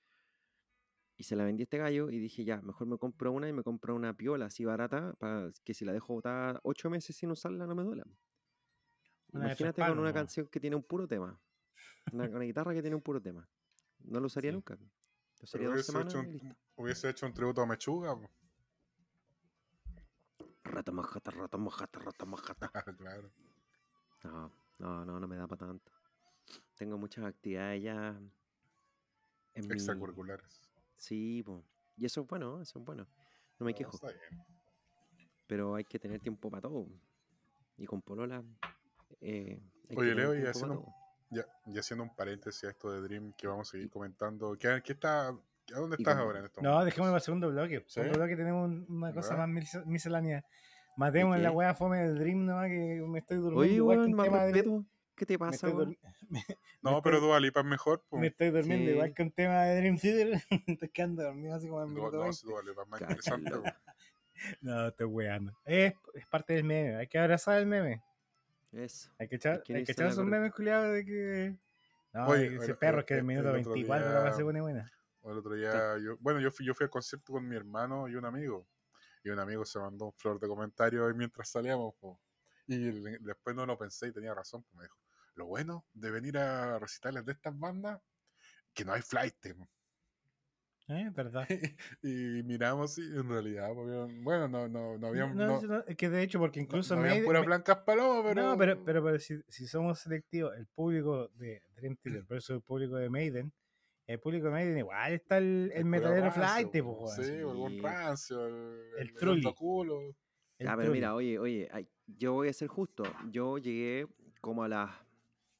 [1.19, 3.53] Y se la vendí a este gallo y dije, ya, mejor me compro una y
[3.53, 7.31] me compro una piola así barata para que si la dejo botada ocho meses sin
[7.31, 8.05] usarla no me duela.
[9.33, 11.41] Una Imagínate con una canción que tiene un puro tema.
[12.13, 13.49] Una, una guitarra que tiene un puro tema.
[14.01, 14.55] No lo usaría Sí.
[14.57, 14.75] nunca.
[14.75, 18.15] Lo Pero usaría dos hubiese, semanas hecho un, hubiese hecho un tributo a Mechuga.
[18.15, 18.31] po.
[20.65, 22.71] Rata majata, rata majata, rata majata.
[22.99, 23.31] claro.
[24.25, 25.93] No, no, no, no me da para tanto.
[26.75, 28.21] Tengo muchas actividades ya
[29.55, 29.69] en mi...
[30.97, 31.63] Sí, po.
[31.97, 33.07] y eso es bueno, eso es bueno.
[33.59, 34.43] No me No, quejo, está bien.
[35.47, 36.89] pero hay que tener tiempo para todo.
[37.79, 38.43] Y con Polola...
[39.21, 39.61] eh,
[39.95, 40.95] Oye, Leo, y haciendo- todo.
[41.31, 44.57] Ya, y haciendo un paréntesis a esto de Dream que vamos a seguir comentando.
[44.59, 45.35] ¿Qué, qué está, ¿A
[45.81, 47.81] dónde estás ahora en estos No, dejémoslo para el segundo bloque.
[47.81, 47.95] ¿Sí?
[47.95, 50.45] Segundo bloque tenemos un- una cosa más mis- miscelánea.
[50.97, 53.61] Matemos en la weá fome del Dream nomás que me estoy durmiendo.
[53.61, 54.65] Oye, igual que weón, un más tema de Dream.
[54.77, 54.96] respeto.
[55.17, 55.97] ¿Qué te Me pasa, estoy, weón?
[55.97, 55.99] dur-
[56.83, 58.05] No, pero Dua Lipa es mejor.
[58.09, 58.19] po.
[58.19, 58.93] me estoy durmiendo Sí.
[58.93, 60.43] igual que un tema de Dream Theater.
[60.67, 62.37] estoy quedando dormido así como en minuto no, 20.
[62.37, 63.51] sí, Dua Lipa es más interesante.
[64.61, 65.59] No, estoy weando.
[65.65, 66.97] Es, es parte del meme.
[66.97, 68.03] Hay que abrazar el meme.
[68.73, 69.11] Eso.
[69.19, 71.57] Hay que echar, Hay que echar la esos memes culiados de que.
[72.13, 74.07] No, Oye, ese el- perro el- es que en el el- minuto el otro 24
[74.07, 74.93] la día- base pone buena.
[75.25, 78.15] El otro día, yo, bueno, yo fui, yo fui al concierto con mi hermano y
[78.15, 78.69] un amigo.
[79.25, 81.95] Y un amigo se mandó un flor de comentarios ahí mientras salíamos.
[81.97, 82.21] po.
[82.69, 84.63] Y le- después no lo pensé y tenía razón.
[84.65, 84.97] pues me dijo,
[85.37, 88.01] lo bueno de venir a recitales de estas bandas,
[88.75, 89.35] que no hay flight.
[89.57, 89.69] po".
[90.89, 91.11] ¿Eh?
[91.13, 91.47] ¿Verdad?
[92.03, 95.97] y miramos y en realidad, pues, bueno, no, no, no habían, No, no, no, es
[95.97, 98.43] que de hecho, porque incluso no habían Maiden- puras me- blancas palomas, pero...
[98.43, 102.63] No, pero, pero, pero si, si somos selectivos, el público de Dream Theater versus el
[102.63, 103.53] público de Maiden,
[104.07, 107.17] el público de Maiden igual está el, el puro metalero flight, po, weón.
[107.25, 107.81] Sí, algún Sí.
[107.81, 110.01] rancio, el, El el, culo.
[110.59, 110.91] El Ya, pero trulli.
[110.93, 113.03] mira, oye, oye, ay, yo voy a ser justo.
[113.33, 114.07] Yo llegué
[114.41, 114.91] como a las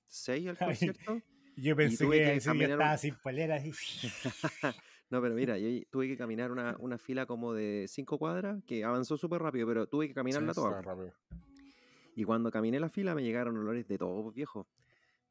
[0.09, 1.23] 6 al concierto.
[1.57, 3.73] Yo pensé que, que sí, yo caminar un- estaba sin polera así.
[5.09, 8.85] No, pero mira, yo tuve que caminar una, una fila como de 5 cuadras, que
[8.85, 10.83] avanzó súper rápido, pero tuve que caminarla Sí, toda.
[12.15, 14.67] Y cuando caminé la fila me llegaron olores de todo, viejo.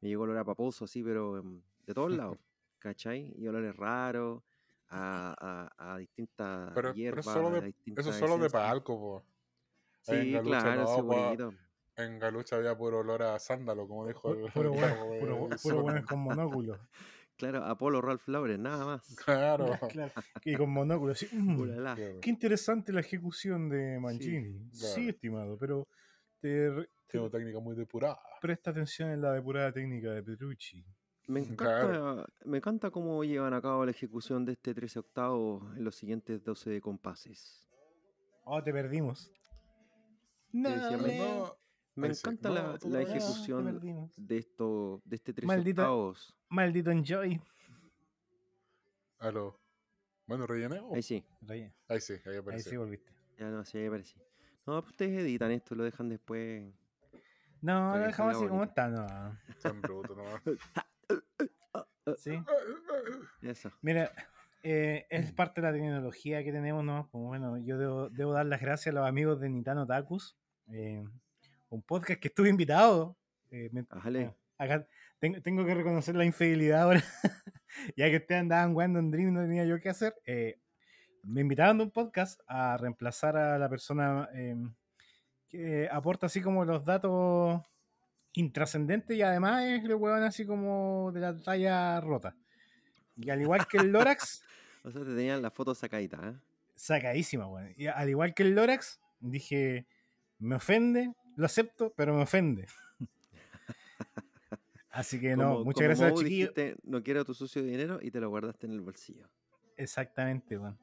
[0.00, 2.38] Me llegó olor a paposo, así, pero em, de todos lados,
[2.78, 3.34] ¿cachai?
[3.36, 4.42] Y olores raros,
[4.88, 9.24] a, a, a distintas Pero, pero hierbas, es solo de, eso solo de palco, po.
[10.02, 11.54] Sí, claro, no.
[11.96, 14.44] En Galucha había puro olor a sándalo, como dijo el.
[14.44, 16.78] Pu- Puro el bueno, puro, puro bueno con monóculo.
[17.38, 19.14] Claro, Apolo Ralph Lauren, nada más.
[19.26, 19.78] Claro.
[19.90, 20.10] Claro,
[20.42, 21.28] Y con monóculo, así.
[21.30, 22.20] mm.
[22.22, 24.70] Qué interesante la ejecución de Mangini.
[24.72, 25.10] Sí, claro.
[25.10, 25.86] estimado, pero
[26.40, 28.18] te, te Tengo técnica muy depurada.
[28.40, 30.82] presta atención en la depurada técnica de Petrucci.
[31.26, 32.26] Me encanta, Claro.
[32.46, 36.42] me encanta cómo llevan a cabo la ejecución de este 13 octavos en los siguientes
[36.42, 37.68] 12 compases.
[38.44, 39.30] Oh, te perdimos.
[40.52, 41.56] No, No,
[41.96, 46.36] Me Ahí encanta No, la, no, ejecución de esto, de este 13 Maldita- octavos.
[46.48, 47.40] Maldito Enjoy.
[49.18, 49.58] aló.
[50.26, 50.94] Bueno, relleneo.
[50.94, 52.70] Ahí sí, Ahí sí, ahí Ahí aparece.
[52.70, 53.12] sí volviste.
[53.38, 54.18] ya no, sí, ahí aparecí.
[54.66, 56.72] No, pues ustedes editan esto, lo dejan después.
[57.62, 59.06] No, lo dejamos así como está, no.
[59.62, 60.42] Tan bruto nomás.
[62.18, 62.38] Sí.
[63.42, 63.72] Eso.
[63.82, 64.12] Mira,
[64.62, 67.08] eh, es parte de la tecnología que tenemos, ¿no?
[67.10, 70.36] Pues bueno, yo debo, debo dar las gracias a los amigos de Nitano Takus.
[70.68, 71.04] eh,
[71.68, 73.16] un podcast que estuve invitado.
[73.50, 74.86] eh, me- ah, acá
[75.18, 77.02] tengo, tengo que reconocer la infidelidad ahora.
[77.96, 80.14] ya que ustedes andaban jugando en Dream no tenía yo qué hacer.
[80.26, 80.58] eh,
[81.22, 84.54] me invitaron de un podcast a reemplazar a la persona eh,
[85.48, 87.60] que aporta así como los datos
[88.34, 92.36] intrascendentes y además es el huevón así como de la talla rota.
[93.16, 94.44] Y al igual que el Lorax,
[94.84, 96.34] O sea, te tenían la foto sacadita, ¿eh?
[96.76, 97.72] sacadísima, weón.
[97.76, 99.86] Y al igual que el Lorax, dije,
[100.38, 102.66] me ofende, lo acepto, pero me ofende.
[104.90, 106.54] Así que no, Como- muchas como gracias, chiquillos.
[106.54, 109.28] dijiste, no quiero tu sucio dinero y te lo guardaste en el bolsillo.
[109.76, 110.78] Exactamente, weón.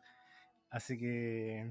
[0.69, 1.67] Así que,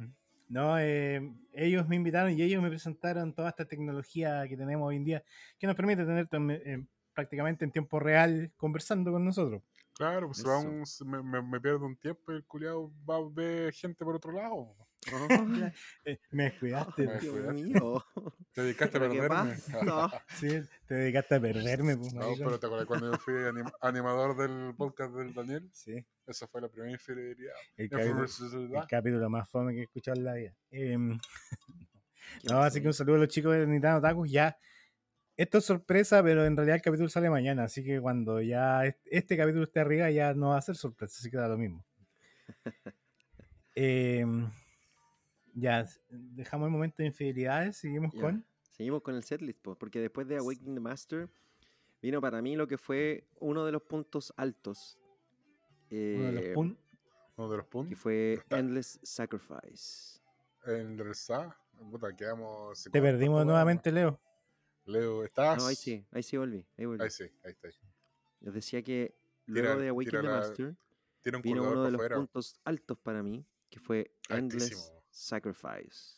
[0.49, 1.21] no, eh,
[1.53, 5.25] ellos me invitaron y ellos me presentaron toda esta tecnología que tenemos hoy en día,
[5.59, 9.63] que nos permite tener tam- eh, prácticamente en tiempo real conversando con nosotros.
[9.95, 10.69] Claro, pues se va Eso.
[10.69, 14.05] un- se me, me- me pierdo un tiempo y el culiado va a ver gente
[14.05, 14.75] por otro lado.
[15.11, 15.27] Oh,
[16.05, 16.67] Eh, me po.
[16.67, 17.53] Dios cuidaste.
[17.53, 18.05] mío.
[18.53, 19.57] Te dedicaste a ¿Pero qué perderme.
[20.39, 20.49] Sí,
[20.87, 21.97] te dedicaste a perderme.
[21.97, 25.69] po, No, pero te acuerdas cuando yo fui anim- animador del podcast del Daniel.
[25.73, 27.55] Sí, Esa fue la primera infidelidad.
[27.77, 28.87] el capítulo, el Infidelidad.
[28.89, 30.55] capítulo más fome que he escuchado en la vida.
[30.71, 31.19] Em,
[32.43, 34.31] ¿Qué no, así que un saludo a los chicos de Nintendo Tacos.
[34.31, 34.57] Ya,
[35.37, 37.65] esto es sorpresa, pero en realidad el capítulo sale mañana.
[37.65, 41.17] Así que cuando ya est- este capítulo esté arriba, ya no va a ser sorpresa.
[41.19, 41.85] Así que da lo mismo.
[43.75, 44.51] Em,
[45.55, 47.77] ya, dejamos el momento de infidelidades.
[47.79, 48.21] Seguimos Ya.
[48.21, 48.47] con.
[48.71, 51.29] Seguimos con el setlist, po, porque después de Awakening the Master
[52.01, 54.99] vino para mí lo que fue uno de los puntos altos.
[55.91, 56.79] Uno de los eh, pun-
[57.37, 57.99] Uno de los que puntos.
[57.99, 60.21] fue Está- Endless Sacrifice.
[60.67, 61.57] En el SA.
[61.91, 62.85] Puta, quedamos.
[62.91, 64.21] Te perdimos nuevamente, Leo.
[64.85, 65.59] Leo, ¿estás?
[65.59, 66.67] No, ahí sí, ahí sí volví.
[66.79, 67.03] Ahí volví.
[67.03, 67.69] Ahí sí, ahí está.
[68.41, 69.15] Les decía que
[69.47, 70.77] luego Tira- de Awakening the Master
[71.43, 75.02] vino uno de los puntos altos para mí, que fue Endless Altísimo.
[75.13, 76.17] Sacrifice.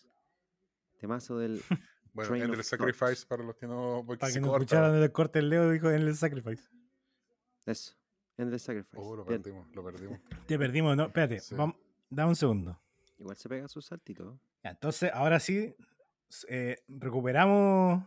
[0.99, 1.61] Temazo del
[2.15, 4.05] Bueno, Train of el Sacrifice para los que no.
[4.07, 4.65] Porque Para que no corta.
[4.65, 6.69] escucharan el corte, el Leo dijo en el Sacrifice.
[7.67, 7.95] eso.
[8.37, 8.97] Endless Sacrifice.
[8.97, 10.21] Oh, lo Bien, perdimos, lo perdimos.
[10.49, 11.07] Te perdimos, ¿no?
[11.07, 11.55] Espérate, Sí.
[11.55, 11.77] vamos,
[12.11, 12.81] dame un segundo.
[13.19, 14.41] Igual se pega su saltito.
[14.65, 15.75] Ya, entonces, ahora sí,
[16.49, 18.05] eh, recuperamos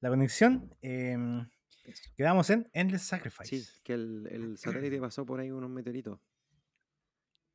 [0.00, 0.72] la conexión.
[0.82, 1.48] em,
[2.16, 3.56] quedamos en Endless Sacrifice.
[3.62, 6.18] Sí, que el, el satélite pasó por ahí unos meteoritos.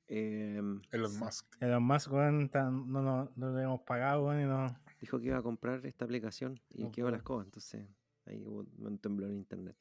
[0.09, 1.45] Em, Elon Musk.
[1.61, 4.75] Elon Musk, weón, tan- no, no, no lo hemos pagado, weón, y no.
[4.99, 7.17] dijo que iba a comprar esta aplicación y No quedó la puedo.
[7.19, 7.43] escoba.
[7.43, 7.87] Entonces
[8.25, 9.75] ahí hubo un temblor en internet.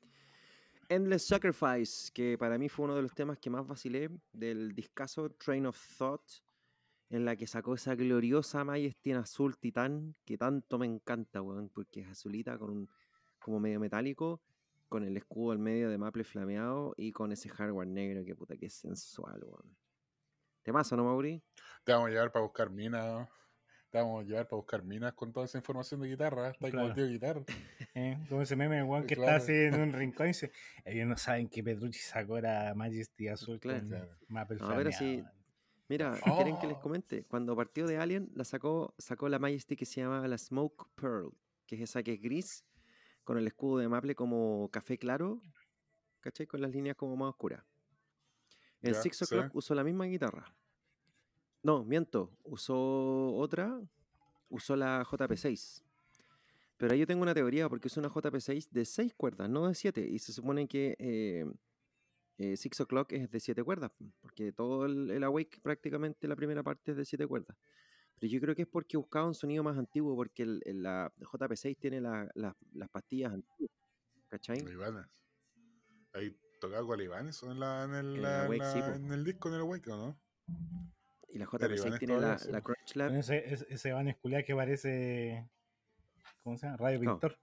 [0.91, 5.31] Endless Sacrifice, que para mí fue uno de los temas que más vacilé del discazo
[5.33, 6.23] Train of Thought,
[7.11, 11.69] en la que sacó esa gloriosa Majesty en azul titán que tanto me encanta, weón,
[11.71, 12.89] porque es azulita con un
[13.39, 14.41] como medio metálico,
[14.89, 18.57] con el escudo al medio de maple flameado y con ese hardware negro que puta
[18.57, 19.77] que es sensual, weón.
[20.63, 21.43] Temazo, ¿no, Mauri?
[21.85, 23.29] Te vamos a llevar para buscar minas.
[23.91, 26.51] Te vamos a llevar para buscar minas con toda esa información de guitarra.
[26.51, 26.95] Está ahí como el Claro.
[26.95, 27.43] tío de guitarra.
[27.95, 28.19] ¿eh?
[28.29, 29.31] Como ese meme, weón, que Claro.
[29.31, 30.53] está así en un rincón y dice:
[30.85, 33.81] Ellos no saben que Petrucci sacó la Majesty azul Claro.
[33.81, 34.17] con Claro.
[34.29, 35.33] Maple No, sí, weón.
[35.89, 36.81] Mira, ¿quieren que les Oh.
[36.83, 37.25] comente?
[37.25, 41.31] Cuando partió de Alien, la sacó, sacó la Majesty que se llama la Smoke Pearl,
[41.67, 42.67] que es esa que es gris,
[43.25, 45.41] con el escudo de Maple como café claro,
[46.21, 46.47] ¿cachai?
[46.47, 47.65] Con las líneas como más oscuras.
[48.83, 49.25] El Ya, Six sí.
[49.25, 50.55] O'Clock usó la misma guitarra.
[51.63, 53.81] No, miento, usó otra,
[54.49, 55.83] usó la JP6.
[56.77, 59.75] Pero ahí yo tengo una teoría, porque es una JP6 de 6 cuerdas, no de
[59.75, 61.45] 7, y se supone que eh,
[62.39, 66.37] eh, Six O'Clock es de 7 cuerdas, po, porque todo el, el Awake prácticamente la
[66.37, 67.57] primera parte es de 7 cuerdas.
[68.21, 71.13] Pero yo creo que es porque buscaba un sonido más antiguo, porque el- el- la
[71.19, 73.73] JP6 tiene la- la- las pastillas antiguas,
[74.29, 74.61] ¿cachai?
[76.13, 79.55] Ahí tocaba con Ibanez en, la, en, el, En la- en sí, el disco, en
[79.55, 80.21] el Awake, ¿o no?
[81.31, 82.61] Y la Pero JP6 Ibanez tiene la.
[82.63, 83.15] Crunch Lab.
[83.15, 85.49] Ese, ese, ese Van que parece.
[86.43, 86.77] ¿Cómo se llama?
[86.79, 87.13] Radio No.
[87.13, 87.39] Pintor.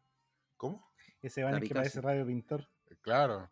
[0.57, 0.91] ¿Cómo?
[1.21, 2.67] Ese Van que parece Radio Pintor.
[2.87, 3.51] Eh, Claro,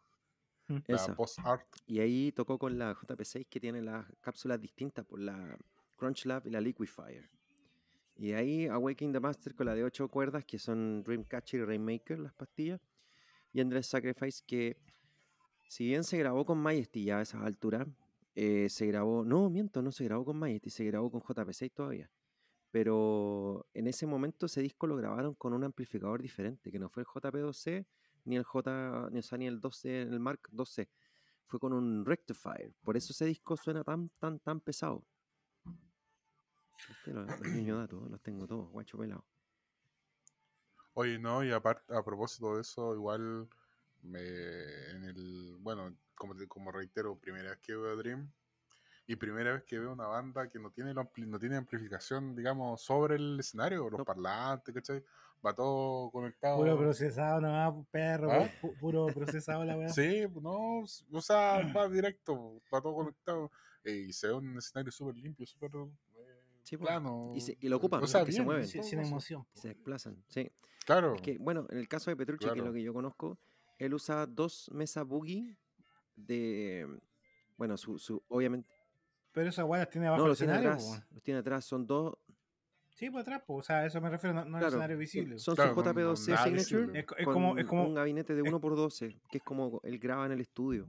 [0.67, 1.15] la Esa.
[1.15, 1.67] post-art.
[1.85, 5.57] Y ahí tocó con la JP6 que tiene las cápsulas distintas por la
[5.95, 7.29] Crunch Lab y la Liquifier.
[8.15, 11.65] Y de ahí Awakening the Master con la de 8 cuerdas que son Dreamcatcher y
[11.65, 12.81] Rainmaker, las pastillas.
[13.51, 14.77] Y Endless Sacrifice que
[15.73, 17.87] si bien se grabó con Majesty ya a esas alturas,
[18.35, 22.11] eh, se grabó, no, miento, no se grabó con Majesty, se grabó con JP6 todavía.
[22.69, 27.01] Pero en ese momento ese disco lo grabaron con un amplificador diferente, que no fue
[27.01, 27.87] el JP2C
[28.25, 30.87] ni el J, ni, o sea, ni el 12, el Mark 2C
[31.47, 32.71] fue con un rectifier.
[32.83, 35.03] Por eso ese disco suena tan, tan, tan pesado.
[36.87, 39.25] Este, los, los niños los tengo todos, guacho pelado.
[40.93, 43.49] Oye, no, y aparte, a propósito de eso, igual
[44.03, 44.19] me,
[44.91, 48.31] en el, bueno, como, te- como reitero, primera vez que veo a Dream
[49.07, 53.15] y primera vez que veo una banda que no tiene, no tiene amplificación, digamos, sobre
[53.15, 54.05] el escenario, los No.
[54.05, 55.03] parlantes, ¿cachai?
[55.45, 56.57] Va todo conectado.
[56.57, 58.31] Puro procesado nomás, perro.
[58.31, 58.49] ¿Ah?
[58.61, 59.89] pu- Puro procesado la weá.
[59.99, 60.79] Sí, no,
[61.11, 63.51] o sea, va directo, va todo conectado.
[63.83, 67.33] eh, y se ve un escenario súper limpio, súper eh, Sí, po, plano.
[67.35, 68.67] y se- y lo ocupan, O sea, porque se bien, mueven.
[68.67, 69.45] Sin, sin emoción.
[69.53, 70.49] Se desplazan, sí.
[70.85, 72.67] Claro, Es que, bueno, en el caso de Petrucci, que es Claro.
[72.69, 73.37] lo que yo conozco,
[73.77, 75.57] él usa dos mesas boogie
[76.15, 76.87] de.
[77.57, 78.69] Bueno, su, su obviamente.
[79.31, 80.83] Pero esas las tiene abajo No, los tiene atrás.
[81.07, 81.13] po.
[81.15, 81.65] Los tiene atrás.
[81.65, 82.15] Son dos.
[82.89, 83.55] Sí, por atrás, po.
[83.55, 85.39] o sea, a eso me refiero, no, no al claro, escenario visible.
[85.39, 86.99] Son Claro, sus con- con JP2C nada Signature.
[86.99, 89.81] Es co- es con como- es como- un gabinete de es- 1x12, que es como
[89.83, 90.87] él graba en el estudio.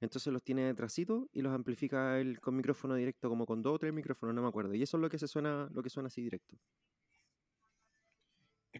[0.00, 3.78] Entonces los tiene detrásito y los amplifica él con micrófono directo, como con dos o
[3.78, 4.74] tres micrófonos, no me acuerdo.
[4.74, 6.56] Y eso es lo que se suena, lo que suena así directo.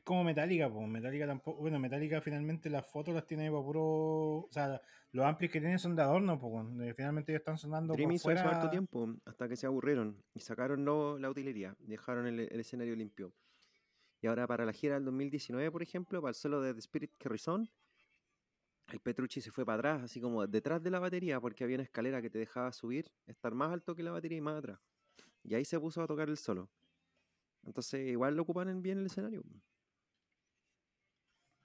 [0.05, 4.49] Como Metallica, pues Metallica tampoco, bueno, Metallica finalmente las fotos las tiene por puro, o
[4.51, 4.81] sea,
[5.13, 8.33] los amplis que tienen son de adorno, pues finalmente ellos están sonando Dream por hizo
[8.33, 8.49] eso fuera.
[8.49, 12.95] harto tiempo, hasta que se aburrieron y sacaron lo- la utilería, dejaron el, el escenario
[12.97, 13.35] limpio.
[14.23, 17.13] Y ahora para la gira del 2019, por ejemplo, para el solo de The Spirit
[17.19, 17.71] Carrizón,
[18.89, 21.85] el Petrucci se fue para atrás, así como detrás de la batería, porque había una
[21.85, 24.81] escalera que te dejaba subir, estar más alto que la batería y más atrás.
[25.43, 26.71] Y ahí se puso a tocar el solo.
[27.65, 29.45] Entonces, igual lo ocupan en bien el escenario.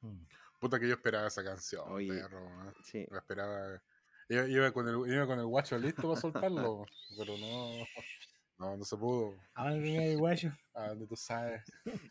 [0.01, 0.23] Mm.
[0.59, 2.09] Puta que yo esperaba esa canción, Oye.
[2.13, 2.45] perro.
[2.69, 2.73] ¿eh?
[2.83, 3.05] Sí.
[3.09, 3.81] La esperaba.
[4.27, 6.85] Iba, iba con el, iba con el guacho listo para soltarlo,
[7.17, 7.85] pero no.
[8.57, 9.35] No, no se pudo.
[9.55, 11.63] Venía el guayo, A donde tú sabes.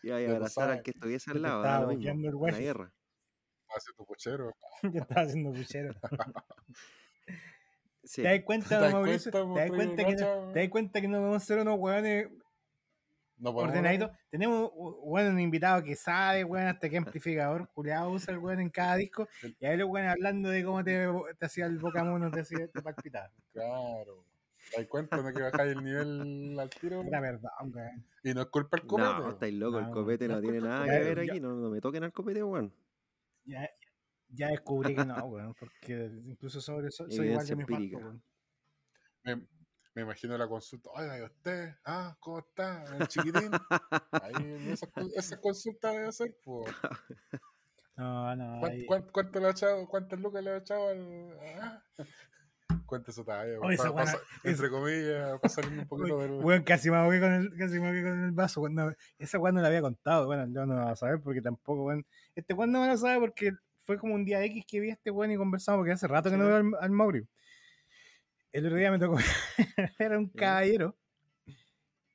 [0.03, 2.59] Y ahí Ya lo abrazar al que estuviese al lado, estaba boqueando el guayo.
[2.59, 2.93] guerra.
[3.69, 4.57] Hacia tu cochero.
[4.81, 5.95] que estaba haciendo puchero.
[8.05, 8.23] Sí.
[8.23, 9.31] ¿Te das cuenta, ¿Te das Mauricio?
[9.33, 10.53] cuenta, ¿Te das cuenta, que no, Guacho?
[10.55, 12.29] ¿Te das cuenta que no vamos a ser unos hueones
[13.39, 14.11] No podemos ordenaditos?
[14.31, 18.71] Tenemos bueno, un invitado que sabe, weón, hasta qué amplificador culeado usa el weón en
[18.71, 19.29] cada disco.
[19.61, 21.07] Y ahí los weones hablando de cómo te,
[21.39, 23.31] te hacía el bocamono, te hacía te palpitaba.
[23.53, 24.25] Claro.
[24.71, 27.03] ¿Te das cuenta de que bajáis el nivel al tiro?
[27.03, 28.05] Era verdad, weón.
[28.23, 29.09] Y no es culpa del copete.
[29.09, 31.71] No, estáis loco, el No, copete no no tiene nada que ver aquí, no, no
[31.71, 32.75] me toquen al copete, weón.
[33.45, 33.71] Ya,
[34.29, 37.99] ya descubrí que no, weón, porque incluso sobre eso soy igual de Evidencia mi empírica.
[37.99, 38.23] weón.
[39.99, 40.91] Me, imagino la consulta.
[40.95, 41.75] Oiga, ¿y usted?
[41.85, 42.85] Ah, ¿cómo está?
[42.97, 43.51] El chiquitín.
[44.13, 46.73] Ahí, esas, esas consultas debe hacer, pues.
[47.97, 48.61] No, no.
[48.61, 51.37] ¿Cuánto, ahí- cuánto, cuánto le ha echado, ¿Cuántas lucas le ha echado al.?
[51.61, 51.83] Ah?
[52.87, 53.23] Cuenta esa
[53.91, 56.31] buena- pasa- entre comillas, salir un poquito del.
[56.45, 58.61] Weón, casi me ahogué con el, casi me con el vaso.
[58.61, 60.27] weón, no, esa weón no la había contado.
[60.27, 62.07] Bueno, yo no la va a saber porque tampoco, weón.
[62.37, 64.93] Este weón no me lo sabe porque fue como un día X que vi a
[64.93, 67.27] este weón y conversamos porque hace rato que no veo al, al Mauri.
[68.59, 69.19] El otro día me tocó
[69.99, 70.41] era un Ya.
[70.41, 70.97] caballero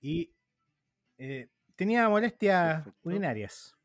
[0.01, 0.33] y
[1.17, 3.09] eh, tenía molestias Perfecto.
[3.09, 3.75] urinarias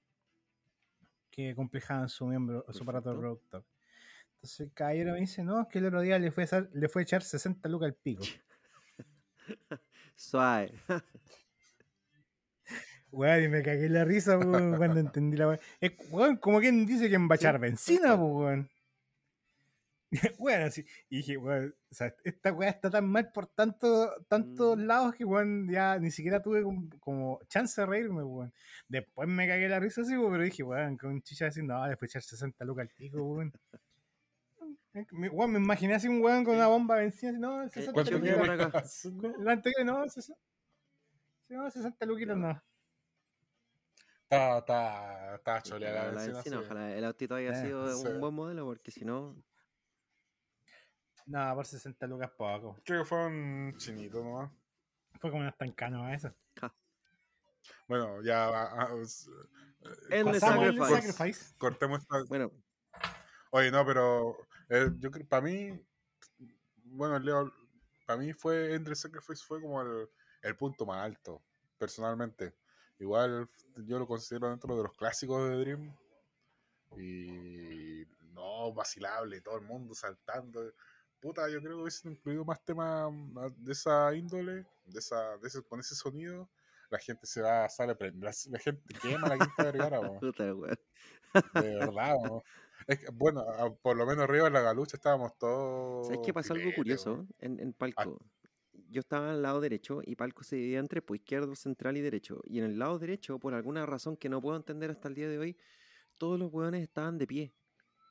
[1.31, 3.65] que complejaban su miembro, su aparato reproductor.
[4.35, 6.71] Entonces el caballero me dice, no, es que el otro día le fue a, echar-
[6.73, 8.25] le fue a echar 60 lucas al pico.
[10.17, 10.73] Suave.
[13.11, 15.61] Weón, y me cagué la risa cuando entendí la weón.
[15.81, 18.71] Es weón, como quien dice que va a echar benzina, pues weón.
[20.39, 20.87] Bueno, así.
[21.11, 24.81] Y dije, weón, o sea, esta weá está tan mal por tanto, tantos Mm.
[24.87, 28.53] lados que weón, ya ni siquiera tuve como, como chance de reírme, weón.
[28.89, 31.93] Después me cagué la risa así, po, pero dije, weón, con chicha diciendo, no, a
[31.93, 33.53] echar 60 lucas al pico, weón.
[35.13, 38.11] Me, weón, me imaginé así un weón con una bomba benzina, así, no, 60 ¿Cuánto
[38.11, 38.37] Yo lucas.
[38.39, 38.85] por acá.
[39.45, 40.41] La anterior, no, 60,
[41.51, 42.63] no, 60 luquitas no.
[44.25, 46.51] Está, está, está choleada La la sí.
[46.55, 48.09] ojalá el autito haya Eh, sido sí.
[48.09, 49.37] un buen modelo, porque si no,
[51.29, 52.77] No, por 60 lucas poco.
[52.85, 54.51] Creo que fue un chinito nomás.
[55.21, 56.35] Fue como unas tan canas eso.
[57.87, 58.89] Bueno, ya.
[60.11, 61.13] Endless Pasamos al Sacrifice.
[61.13, 61.55] Sacrifice.
[61.59, 62.51] Cortemos esta, bueno,
[63.51, 64.37] Oye, no, pero
[64.69, 65.79] eh, yo creo, para mí,
[66.85, 67.53] bueno, Leo,
[68.07, 70.09] para mí fue, Entre Sacrifice fue como el,
[70.43, 71.43] el punto más alto,
[71.79, 72.55] personalmente.
[72.99, 75.97] Igual yo lo considero dentro de los clásicos de Dream.
[76.97, 80.73] Y no, vacilable, todo el mundo saltando.
[81.21, 83.13] Puta, yo creo que hubiesen incluido más temas
[83.57, 86.49] de esa índole, de esa, de ese, con ese sonido.
[86.91, 90.01] La gente se va, sale, a prender- la, la gente quema la quinta vergara.
[91.55, 92.17] De verdad.
[92.87, 96.07] Es que, bueno, a- por lo menos arriba en la galucha estábamos todos.
[96.07, 98.19] ¿Sabes qué pasa algo curioso en, en Palco?
[98.91, 102.41] Yo estaba al lado derecho y Palco se dividía entre pues, izquierdo, central y derecho.
[102.47, 105.29] Y en el lado derecho, por alguna razón que no puedo entender hasta el día
[105.29, 105.59] de hoy,
[106.17, 107.53] todos los hueones estaban de pie.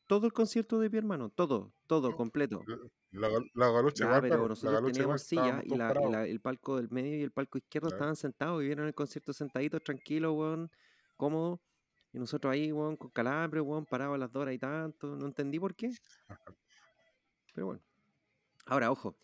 [0.07, 1.29] Todo el concierto de pie, hermano.
[1.29, 2.63] Todo, todo, completo.
[3.11, 6.39] La, gal- la galucha igual, pero la nosotros teníamos silla y, la- y la- el
[6.39, 7.97] palco del medio y el palco izquierdo Claro.
[7.97, 10.71] estaban sentados y vieron el concierto sentaditos, tranquilos, weón,
[11.17, 11.59] cómodos.
[12.13, 15.15] Y nosotros ahí, weón, con calambre, weón, parados a las dos y tanto.
[15.17, 15.91] No entendí por qué.
[17.53, 17.81] Pero bueno.
[18.65, 19.15] Ahora, ojo.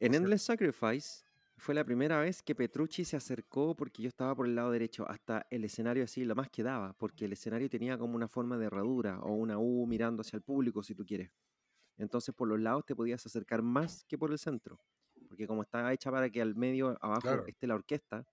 [0.00, 1.22] En Endless Sacrifice
[1.60, 5.08] fue la primera vez que Petrucci se acercó porque yo estaba por el lado derecho
[5.08, 8.58] hasta el escenario así, lo más que daba, porque el escenario tenía como una forma
[8.58, 11.30] de herradura o una U mirando hacia el público si tú quieres.
[11.98, 14.80] Entonces por los lados te podías acercar más que por el centro,
[15.28, 17.46] porque como está hecha para que al medio, abajo Claro.
[17.46, 18.26] esté la orquesta,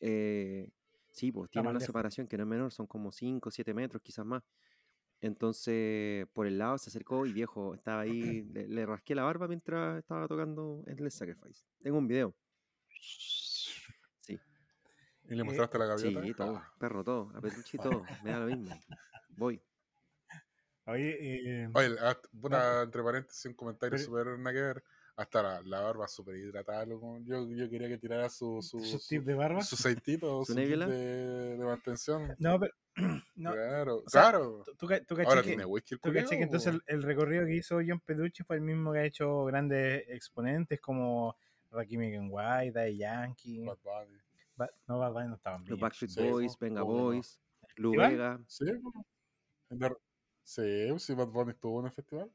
[0.00, 0.70] eh,
[1.10, 4.02] sí, pues tiene una separación que no es menor, son como 5 o 7 metros,
[4.02, 4.42] quizás más.
[5.20, 9.48] Entonces, por el lado se acercó y viejo, estaba ahí, le, le rasqué la barba
[9.48, 11.64] mientras estaba tocando Endless Sacrifice.
[11.82, 12.34] Tengo un video.
[14.22, 14.38] Sí,
[15.28, 16.22] ¿Y le eh, mostraste la gaviota?
[16.22, 16.72] sí, todo, Ah.
[16.78, 18.80] perro, todo, a Petrucci todo, me da lo mismo.
[19.36, 19.60] Voy.
[20.86, 24.84] Oye, eh, Oye, ah, puta, entre paréntesis, un comentario súper nada que ver.
[25.20, 26.86] Hasta la, la barba súper hidratada.
[26.86, 27.18] loco.
[27.24, 29.60] Yo, yo quería que tirara su, su, ¿Sus su, tips de barba?
[29.62, 30.86] su aceitito, ¿Su nebula?
[30.86, 32.34] de, de mantención.
[32.38, 32.72] No, pero.
[33.36, 34.62] No, claro, sea, claro.
[34.64, 37.02] tú, tú, ca- tú Ahora que, tiene whisky el tú caché que entonces el, el
[37.02, 41.36] recorrido que hizo John Peducci fue el mismo que ha hecho grandes exponentes como
[41.70, 43.64] Rakim White, Daddy Yankee.
[43.64, 44.18] Bad Bunny.
[44.56, 45.80] Ba- no, Bad Bunny no estaban Los bien.
[45.80, 46.86] Backstreet Sí, Boys, Venga no.
[46.86, 47.40] Boys,
[47.76, 48.10] Lu ¿Igual?
[48.10, 48.40] Vega.
[48.46, 48.64] Sí,
[50.44, 52.30] sí, sí, Bad Bunny estuvo en el festival.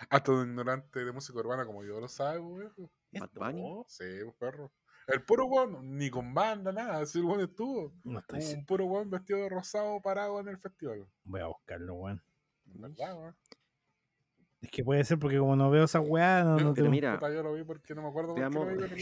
[0.10, 2.38] Hasta un ignorante de música urbana como yo lo sabe.
[2.40, 3.60] Bad Bunny.
[3.60, 3.84] ¿Estuvo?
[3.88, 4.04] Sí,
[4.38, 4.72] perro.
[5.06, 7.04] El puro weón, ni con banda, nada.
[7.04, 7.92] Si el weón estuvo.
[8.04, 11.06] No estoy Un puro weón vestido de rosado parado en el festival.
[11.24, 12.22] Voy a buscarlo, weón.
[12.64, 13.36] Verdad, weón.
[14.60, 17.14] Es que puede ser porque como no veo esa weá, no, no Pero tengo- mira,
[17.14, 18.94] Puta, yo lo vi porque no me acuerdo por qué veamos, lo vi, pero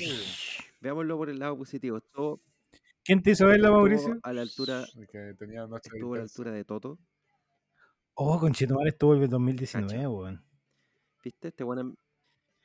[0.81, 1.97] veámoslo por el lado positivo.
[1.99, 2.41] Estuvo,
[3.05, 4.19] ¿Quién te hizo verlo, Mauricio?
[4.23, 6.99] a la altura, Que tenía estuvo a la altura de Toto.
[8.15, 10.09] Oh, Conchetumare estuvo el 2019, Cacha.
[10.09, 10.45] weón.
[11.29, 11.49] ¿Viste?
[11.49, 11.95] Este weón.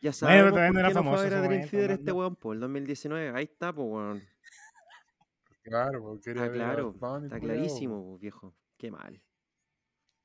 [0.02, 1.48] Ya pero sabemos todavía por no era qué no fue a famoso ver a ese
[1.48, 3.38] Dream Theater este weón, por el 2019.
[3.38, 4.24] Ahí está, pues weón.
[5.64, 8.56] Claro, porque quería Está claro, está clarísimo, viejo.
[8.78, 9.22] Qué mal.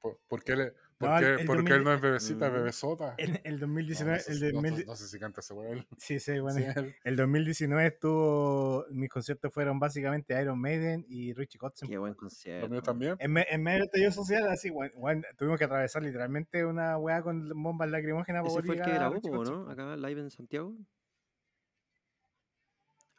[0.01, 2.47] ¿Por, por qué, le, por No, qué- el- el porque 2000 él no es bebecita,
[2.49, 3.15] es bebesota?
[3.19, 5.55] El, el No, 2019, no sé, el si- no, 2000 no sé si canta ese
[5.55, 5.87] weón.
[5.97, 11.33] sí, sí, bueno, Sí, él- el 2019 estuvo, mis conciertos fueron básicamente Iron Maiden y
[11.35, 11.89] Richie Kotzen.
[11.89, 12.69] Qué buen Lo concierto.
[12.69, 13.17] mío también.
[13.21, 17.23] En, en medio del estallido social, así, weón, weón, tuvimos que atravesar literalmente una weá
[17.23, 19.71] con bombas lacrimógenas Ese fue el que grabó, ¿no?
[19.71, 20.75] Acá live en Santiago.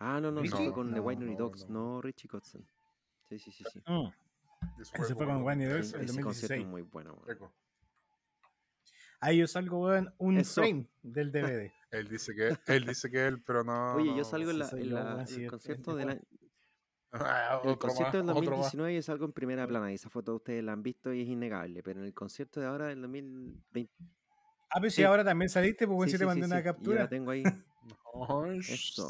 [0.01, 0.55] Ah, no, no, ¿Richie?
[0.55, 1.95] fue con The No, no, Dogs, no.
[1.95, 2.65] no Richie Kotzen.
[3.27, 3.79] Sí, sí, sí, sí.
[3.85, 4.07] Mm,
[4.81, 6.61] Eso Ese fue con como Wayne Ese- Dogs el ese concierto 2016.
[6.61, 7.51] es muy bueno, weón.
[9.21, 10.61] Ahí yo salgo, weón, un Eso.
[10.61, 11.71] frame del DVD.
[11.91, 13.95] Él dice que él dice que él, pero no.
[13.95, 16.21] Oye, yo salgo en, sí la, en en sí, el es- concierto del año-
[17.11, 18.57] Ah, el concierto del más, otro más.
[18.71, 21.27] 2019 yo salgo en primera plana y esa foto ustedes la han visto y es
[21.27, 23.91] innegable, pero en el concierto de ahora del 2020
[24.69, 25.03] Ah, pero si Sí.
[25.03, 26.99] ahora también saliste, pues sí, si te sí, mandé sí, una sí, y yo captura.
[27.01, 27.41] la tengo ahí.
[28.69, 29.09] Eso.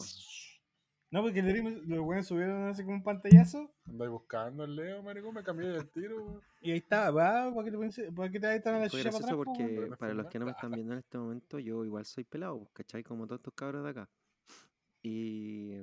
[1.11, 5.01] No, porque el Dream, los weones subieron así como un pantallazo Andáis buscando el Leo,
[5.01, 6.17] maricón, me cambié el tiro.
[6.23, 6.41] weón.
[6.61, 9.11] y ahí estaba, va, ¿para qué te, para qué te vas a la Fue chucha
[9.11, 9.35] para atrás?
[9.37, 12.25] po, porque para los que no me están viendo en este momento, yo igual soy
[12.25, 13.03] pelado, pues, ¿cachai?
[13.03, 14.09] Como todos estos cabros de acá.
[15.01, 15.77] Y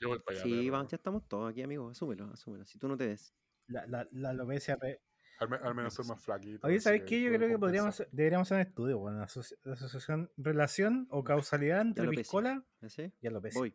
[0.00, 0.42] Yo voy para allá.
[0.42, 2.64] sí, vamos, ya estamos todos aquí, amigos, asúmelo, asúmelo.
[2.66, 3.34] Si tú no te ves,
[3.68, 5.00] La, la, la alopecia re-
[5.38, 6.66] Al, me- al menos soy más flaquito.
[6.66, 7.22] Oye, ¿sabes qué?
[7.22, 12.08] Yo creo que podríamos deberíamos hacer un estudio, bueno, asoci- asociación, relación o causalidad entre
[12.08, 13.12] piscola ¿ese?
[13.22, 13.58] y alopecia.
[13.58, 13.74] Voy.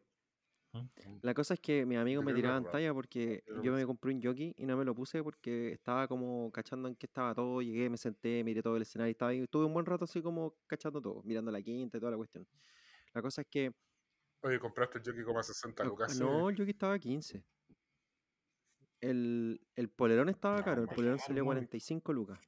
[1.21, 4.53] La cosa es que mis amigos me tiraban talla porque Yo me compré un jockey
[4.57, 7.61] y no me lo puse porque estaba como cachando en qué estaba todo.
[7.61, 9.39] Llegué, me senté, miré todo el escenario y estaba ahí.
[9.41, 12.47] Estuve un buen rato así como cachando todo, mirando la quinta y toda la cuestión.
[13.13, 13.71] La cosa es que
[14.41, 16.19] Oye, compraste el jockey como a 60 no, lucas.
[16.19, 17.43] no, el jockey estaba a 15.
[19.01, 21.45] El, el polerón estaba No, caro, el polerón salió no.
[21.45, 22.39] 45 lucas.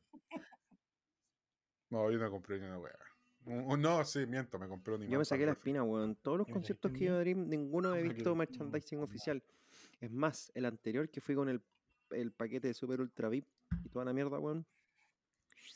[1.89, 3.08] No, yo no compré ni una wea.
[3.45, 6.15] Un- No, sí, miento, me compré un Yo me saqué la espina, weón.
[6.15, 9.43] Todos los ¿Y me conciertos que iba a Dream, ninguno he visto merchandising oficial.
[9.99, 11.61] Es más, el anterior que fui con el,
[12.11, 13.47] el paquete de Super Ultra VIP
[13.83, 14.65] y toda la mierda, weón.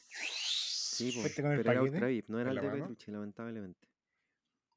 [0.09, 1.95] Sí, po, ¿Fuiste con el pero era paquete?
[1.95, 2.71] Ultra VIP, no era ¿En el de?
[2.79, 3.87] Petrucci, lamentablemente.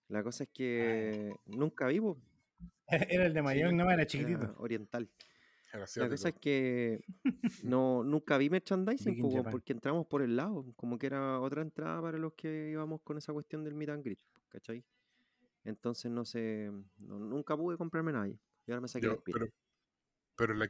[0.09, 2.17] La cosa es que nunca vi, po,
[2.89, 4.45] Era el de Mayón, no, era chiquitito.
[4.45, 5.11] era oriental.
[5.79, 7.01] La cosa es que
[7.63, 12.19] no, nunca vi merchandising porque entramos por el lado, como que era otra entrada para
[12.19, 14.19] los que íbamos con esa cuestión del meet and greet,
[14.49, 14.85] ¿cachai?
[15.65, 18.39] Entonces no sé, no- nunca pude comprarme ahí.
[18.67, 19.39] Y ahora me saqué la Yo- espina.
[19.39, 19.53] pero,
[20.37, 20.69] pero, en la,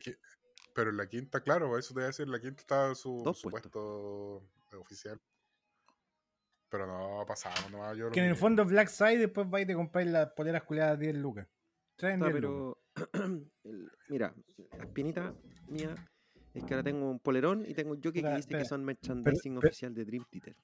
[0.74, 3.22] pero en la quinta, claro, eso te voy a decir, en la quinta estaba su,
[3.50, 4.42] puesto
[4.78, 5.20] oficial.
[6.68, 7.96] Pero no pasamos nomás.
[7.96, 10.64] Yo lo Que en el fondo Black Side después vais y te compráis las poleras
[10.64, 11.46] culiadas 10 lucas.
[11.94, 12.82] Traen Puta, 10 lucas.
[13.64, 14.34] el- mira,
[14.78, 15.34] la espinita
[15.68, 15.94] mía
[16.54, 19.54] es que ahora tengo un polerón y tengo un jockey que dice que son merchandising
[19.56, 20.56] pero- oficial de Dream Theater.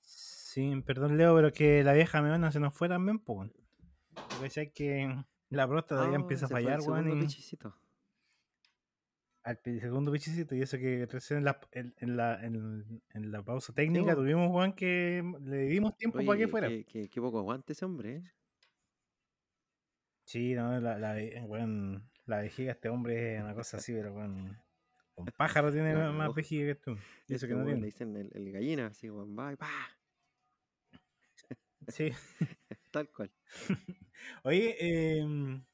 [0.00, 3.50] Sí, perdón Leo, pero que la vieja meona se nos fue también, pues.
[4.30, 5.14] Porque sé que
[5.50, 7.26] la próstata ya Ah, empieza a fallar, weón.
[9.42, 13.72] Al segundo pichicito, y eso que recién en la, en, la, en, en la pausa
[13.72, 16.68] técnica tuvimos, Juan, que le dimos tiempo para que fuera.
[16.68, 18.22] qué poco aguante ese hombre, ¿eh?
[20.26, 21.14] Sí, no, la, la,
[21.46, 24.58] weón, la vejiga este hombre es una cosa así, pero con
[25.14, 26.90] un pájaro tiene más vejiga que tú.
[27.28, 27.80] Y eso Este que no tiene.
[27.80, 29.70] Le dicen el, el gallina, así, weón, va y pa,
[31.88, 32.10] Sí.
[32.90, 33.30] tal cual.
[34.42, 34.76] Oye,
[35.20, 35.64] em,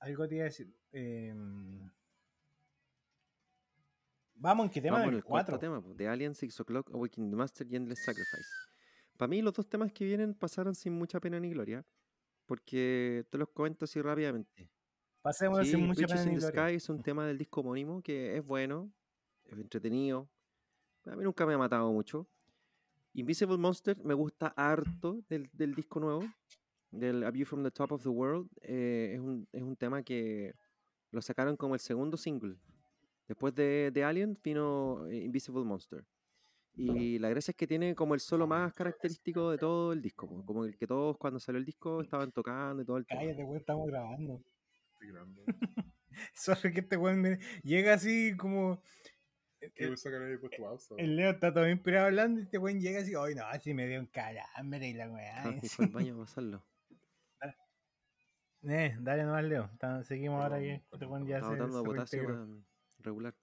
[0.00, 0.74] algo te iba a decir.
[0.92, 1.88] em,
[4.34, 4.96] vamos, ¿en qué tema?
[4.98, 5.58] Vamos del el cuarto 4.
[5.60, 8.50] tema, The Alien, Six O'Clock, Awakening the Master y Endless Sacrifice.
[9.16, 11.84] Para mí los dos temas que vienen pasaron sin mucha pena ni gloria,
[12.46, 14.70] porque te los comento así rápidamente.
[15.22, 16.40] Pasemos Sí, sin pena in the.
[16.40, 18.92] Sky es un tema del disco homónimo que es bueno,
[19.44, 20.28] es entretenido.
[21.04, 22.28] A mí nunca me ha matado mucho.
[23.12, 26.22] Invisible Monster me gusta harto del, del disco nuevo,
[26.90, 28.48] del A View from the Top of the World.
[28.62, 30.54] eh, es, un, es un tema que
[31.10, 32.56] lo sacaron como el segundo single.
[33.26, 36.04] Después de, de Alien vino eh, Invisible Monster.
[36.78, 40.28] Y la gracia es que tiene como el solo más característico de todo el disco.
[40.28, 43.06] po, Como el que todos cuando salió el disco estaban tocando y todo el.
[43.06, 44.42] Cállate, weón, estamos grabando.
[44.92, 45.42] Estoy grande.
[46.34, 48.82] Sorry que este weón me- llega así como.
[49.74, 50.94] ¿Qué ahí puesto pausa?
[50.98, 53.86] El Leo está todo inspirado hablando y este weón llega así, ay no, así me
[53.86, 55.42] dio un calambre y la weá.
[55.44, 56.62] Ah, y fue al baño a pasarlo.
[58.68, 59.70] Eh, dale nomás, Leo.
[60.04, 62.64] Seguimos ahora que este weón ya se, botando se potasio
[62.98, 63.34] regular.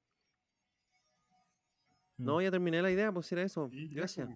[2.24, 3.70] No, ya terminé la idea, pues era eso.
[3.72, 4.30] Gracias.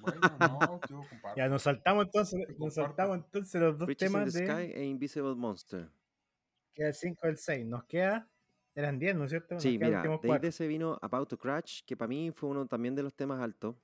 [0.00, 1.36] Bueno, no, yo comparto.
[1.36, 4.72] Ya nos saltamos entonces, nos saltamos entonces los dos Riches in temas the de Sky
[4.74, 5.88] e Invisible Monster.
[6.74, 7.66] queda el 5 del 6.
[7.66, 8.28] Nos queda,
[8.74, 9.54] eran 10, ¿no es cierto?
[9.54, 12.66] Nos Sí, mira, ahí de ese vino About to Crash, que para mí fue uno
[12.66, 13.76] también de los temas altos,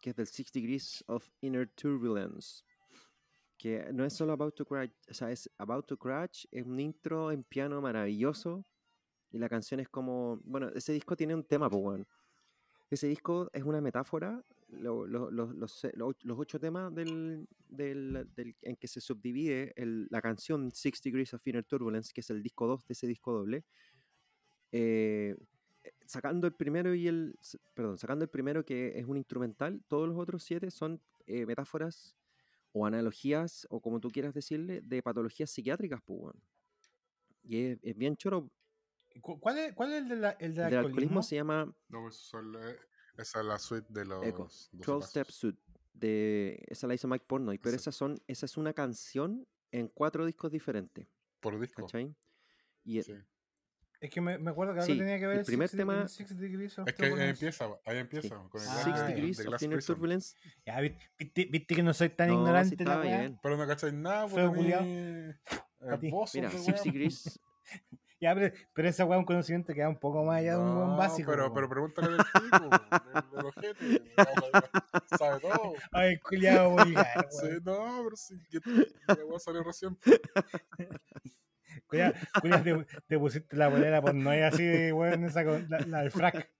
[0.00, 2.64] que es del Six Degrees of Inner Turbulence.
[3.58, 6.80] Que no es solo About to Crash, o sea, es About to Crash, es un
[6.80, 8.64] intro en piano maravilloso.
[9.32, 10.40] Y la canción es como.
[10.44, 12.06] Bueno, ese disco tiene un tema, pues, weón.
[12.90, 14.44] Ese disco es una metáfora.
[14.72, 20.06] lo- lo- lo- los, los ocho temas del, del- del- en que se subdivide el-
[20.10, 23.32] la canción Six Degrees of Inner Turbulence, que es el disco 2 de ese disco
[23.32, 23.64] doble.
[24.72, 25.36] eh,
[26.06, 27.38] sacando el primero y el.
[27.74, 32.16] Perdón, sacando el primero que es un instrumental, todos los otros siete son eh, metáforas
[32.72, 36.42] o analogías, o como tú quieras decirle, de patologías psiquiátricas, pues, weón.
[37.44, 38.50] Y es, es bien choro.
[39.20, 40.86] Cu- ¿Cuál es, cuál es el, de la- el del El alcoholismo?
[40.88, 42.74] alcoholismo se llama No, eso la-
[43.18, 44.24] esa es la suite de los.
[44.24, 45.40] Echo, 12 12 Step pasos.
[45.40, 45.58] Suit.
[45.92, 50.24] De, esa la hizo Mike Portnoy, pero esas son, esa es una canción en cuatro
[50.24, 51.06] discos diferentes,
[51.40, 51.82] Por disco.
[51.82, 52.14] ¿cachai?
[52.84, 53.14] Y e- Sí.
[54.00, 55.76] Es que me, me acuerdo que algo Sí, tenía que el ver el primer Six,
[55.76, 58.48] tema- el Six Degrees of Es que ahí empieza, ahí sí, empieza.
[58.48, 59.06] Con el Ah, Six.
[59.08, 59.84] Degrees de of Inner.
[59.84, 60.36] Turbulence.
[60.64, 63.18] Ya, vi- viste, viste que no soy tan No, sí ignorante la estaba weá.
[63.18, 63.38] bien.
[63.42, 64.42] Pero no cacháis nada, pues
[65.80, 66.06] Pa' ti.
[66.06, 66.82] esbozos Mira, de Six.
[66.84, 67.40] Degrees,
[68.20, 70.62] Ya, pero, pero esa weá es un conocimiento que va un poco más allá de
[70.62, 71.30] un buen No, básico.
[71.30, 72.68] Pero, pero pregúntale del tipo,
[73.48, 74.02] ojete.
[74.16, 75.72] no, Sabe todo.
[75.92, 77.62] Ay, culiado vulgar, Sí, weón.
[77.64, 78.34] no, pero sí.
[78.50, 78.58] Que,
[79.34, 79.96] a salir recién.
[81.86, 82.12] Culiao,
[82.42, 85.78] culiao, te, te pusiste la bolera por no ir así de weón, esa con la,
[85.80, 86.50] la del frac.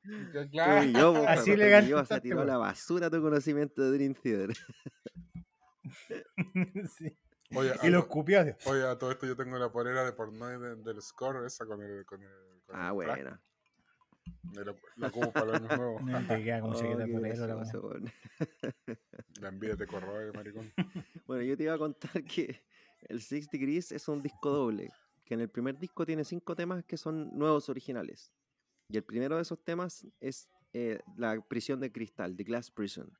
[0.50, 0.84] Claro.
[0.84, 3.90] y yo, po, Así cuando elegante te ibas a tirar la basura tu conocimiento de
[3.98, 4.56] Dream Theater.
[6.96, 7.16] Sí.
[7.54, 8.40] Oye, Y a, los to- cupió.
[8.40, 8.52] así.
[8.66, 11.82] oye, a todo esto yo tengo la polera de Portnoy de- del score, esa con
[11.82, 12.04] el.
[12.06, 13.42] Con el con Ah, buena.
[14.52, 16.02] La, la ocupo para los años nuevos.
[16.24, 17.94] No te queda como Oh, por eso.
[19.40, 20.72] La envidia te corroe, maricón.
[21.26, 22.64] Bueno, yo te iba a contar que
[23.08, 24.90] el Six Degrees es un disco doble,
[25.24, 28.32] que en el primer disco tiene cinco temas que son nuevos originales.
[28.88, 33.12] Y el primero de esos temas es eh, La prisión de cristal, The Glass Prison.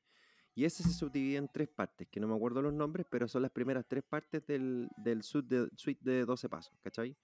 [0.53, 3.41] Y ese se subdivide en tres partes, que no me acuerdo los nombres, pero son
[3.43, 7.15] las primeras tres partes del, del suite, de, suite de 12 pasos, ¿cachai?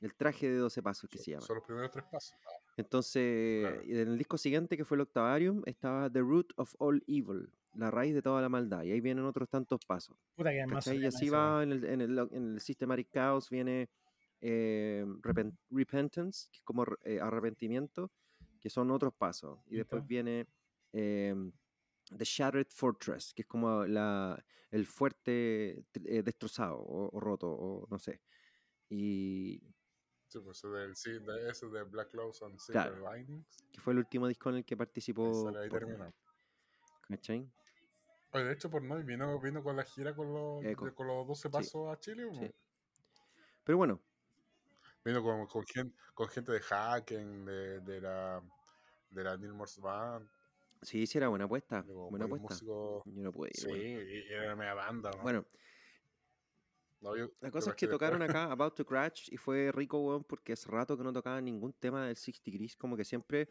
[0.00, 1.42] El traje de 12 pasos que se llama.
[1.42, 2.34] Son los primeros tres pasos.
[2.78, 3.82] Entonces, Claro.
[3.82, 7.90] en el disco siguiente, que fue el Octavarium, estaba The Root of All Evil, la
[7.90, 8.82] raíz de toda la maldad.
[8.84, 10.16] Y ahí vienen otros tantos pasos.
[10.34, 10.86] Puta que además.
[10.86, 13.90] Y así va en el, en el, en el Systematic Chaos, viene
[14.40, 18.10] eh, repen- Repentance, que es como eh, arrepentimiento,
[18.58, 19.58] que son otros pasos.
[19.66, 20.46] Y después viene
[20.94, 21.34] eh,
[22.16, 27.86] The Shattered Fortress, que es como la, el fuerte eh, destrozado o, o roto, o
[27.88, 28.20] no sé.
[28.88, 29.62] Y
[30.26, 33.12] Sí, pues del, sí, de, ese de Black Clouds and Silver Claro.
[33.16, 33.64] Linings.
[33.72, 35.48] que fue el último disco en el que participó.
[35.58, 36.12] ahí termina.
[37.08, 37.50] ¿cachai?
[38.32, 41.50] Oye, de hecho, Portnoy vino, vino con la gira con los, de- con los 12
[41.50, 42.24] pasos a Chile.
[42.26, 42.40] ¿o no?
[42.40, 42.50] Sí.
[43.64, 44.00] Pero bueno,
[45.04, 48.42] Vino con, con, gente, con gente de Hacken, de, de la
[49.08, 50.28] de la Neil Morse Band,
[50.82, 51.82] sí, sí era buena apuesta.
[51.82, 52.54] Buena apuesta.
[52.54, 53.02] músicos.
[53.06, 55.10] Yo no pude ir, Sí, y era una media banda.
[55.10, 55.22] ¿no?
[55.22, 55.46] Bueno,
[57.00, 60.22] No, yo- la cosa es que tocaron acá About to Crash y fue rico, weón,
[60.24, 63.48] porque hace rato que no tocaban ningún tema del Six Degrees, como que siempre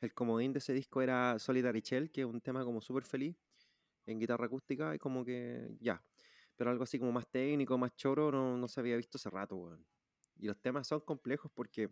[0.00, 3.36] el comodín de ese disco era Solitary Shell, que es un tema como súper feliz
[4.04, 6.02] en guitarra acústica y como que ya.
[6.56, 9.54] Pero algo así como más técnico, más choro, no, no se había visto hace rato,
[9.54, 9.86] weón.
[10.36, 11.88] Y los temas son complejos porque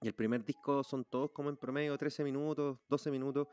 [0.00, 3.46] el primer disco son todos como en promedio 13 minutos, 12 minutos,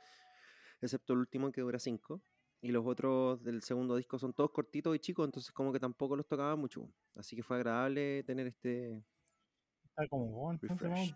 [0.85, 2.21] excepto el último que dura 5.
[2.61, 6.15] Y los otros del segundo disco son todos cortitos y chicos, entonces como que tampoco
[6.15, 6.89] los tocaba mucho.
[7.15, 9.03] Así que fue agradable tener este
[9.83, 11.15] Está como refresh.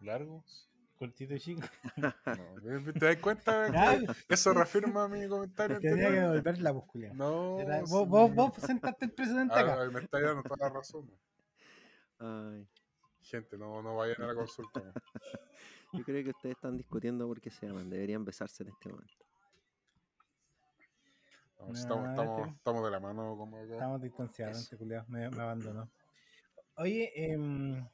[0.00, 0.66] ¿Largos?
[1.00, 1.62] cortito y chico.
[1.96, 3.66] No, ¿Te das cuenta?
[4.28, 5.80] Eso reafirma mi comentario.
[5.80, 6.72] Tenía que devolver la.
[7.14, 7.58] No.
[7.58, 7.92] Era- sí.
[7.92, 9.82] vos, vos, vos sentaste el precedente Ah, acá.
[9.82, 11.10] ay, me está dando toda la razón.
[12.18, 12.66] Ay,
[13.22, 14.80] Gente, no, no vayan a la consulta.
[15.92, 17.90] Yo creo que ustedes están discutiendo por qué se llaman.
[17.90, 19.24] Deberían besarse en este momento.
[21.58, 23.72] No, No, estamos, este- estamos, estamos de la mano como acá.
[23.74, 25.90] Estamos distanciados, este me, me abandonó.
[26.76, 27.86] Oye, em,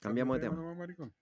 [0.00, 0.74] Cambiamos de tema.
[0.74, 1.12] maricón.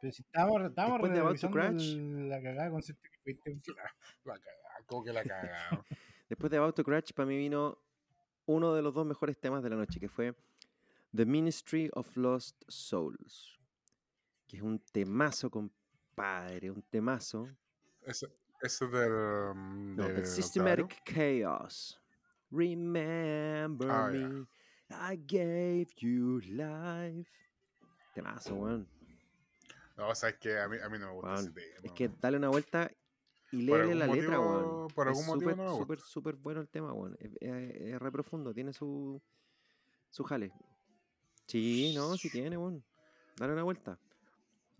[0.00, 1.92] pero si estábamos, estábamos Después de About to revisando Crash.
[1.94, 3.62] el- la cagada concierto que fuiste.
[4.24, 5.68] La cagada, como que la cagada.
[6.28, 7.78] Después de About to Crash, para mí vino
[8.46, 10.34] uno de los dos mejores temas de la noche, que fue
[11.16, 13.53] The Ministry of Lost Souls.
[14.46, 17.48] Que es un temazo, compadre, un temazo.
[18.02, 18.26] Ese,
[18.62, 19.10] ese es del.
[19.54, 20.26] mm, No, Octavio.
[20.26, 22.00] Systematic Chaos.
[22.50, 24.46] Remember Ah, me,
[24.90, 27.28] I gave you life.
[28.14, 28.88] Temazo, weón.
[29.96, 31.80] No, o sea, es que a mí, a mí no me gusta Weón, ese tema.
[31.82, 32.90] Es que dale una vuelta
[33.52, 34.88] y léele la letra, motivo- weón.
[34.88, 37.16] por Es algún motivo súper, no me súper, súper bueno el tema, weón.
[37.18, 39.20] Es, es- es re profundo, tiene su,
[40.10, 40.52] su jale.
[41.46, 42.84] Sí, no, sí tiene, weón.
[43.36, 43.98] Dale una vuelta.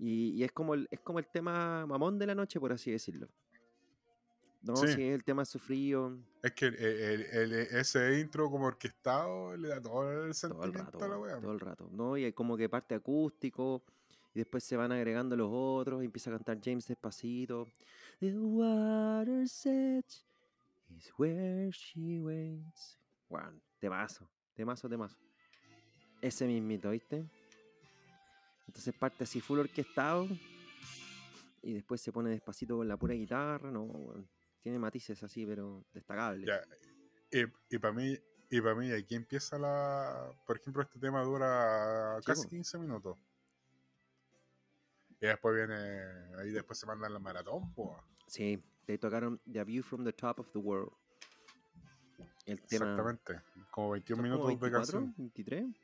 [0.07, 2.91] Y, y es, como el, es como el tema mamón de la noche, por así
[2.91, 3.27] decirlo.
[4.61, 4.89] No, Sí.
[4.89, 9.81] sí, el tema sufrido, Es que el- el- el- ese intro como orquestado le da
[9.81, 11.41] todo el todo el sentimiento rato, a la wea.
[11.41, 12.17] todo el rato, ¿no?
[12.19, 13.83] Y hay como que parte acústico,
[14.35, 17.67] y después se van agregando los otros, y empieza a cantar James despacito.
[18.21, 20.23] The water's edge
[20.97, 22.99] is where she waits.
[23.31, 25.17] Bueno, temazo, temazo, temazo.
[26.21, 27.25] Ese mismito, ¿viste?
[28.67, 30.29] Entonces parte así full orquestado,
[31.65, 33.89] y después se pone despacito con la pura guitarra, no.
[34.61, 36.47] Tiene matices así, pero destacables.
[36.47, 36.61] Ya,
[37.71, 38.17] Y, para mí,
[38.51, 40.31] y para mí aquí empieza la.
[40.47, 42.49] Por ejemplo, este tema dura casi po.
[42.51, 43.19] 15 minutos.
[45.21, 45.77] Y después viene.
[46.39, 47.91] Ahí después se mandan la maratón, pues.
[48.27, 50.93] Sí, le tocaron The View from the Top of the World.
[52.45, 52.85] El tema.
[52.91, 53.41] Exactamente.
[53.71, 55.15] Como 21 ¿son como minutos de 24, canción.
[55.17, 55.84] 23.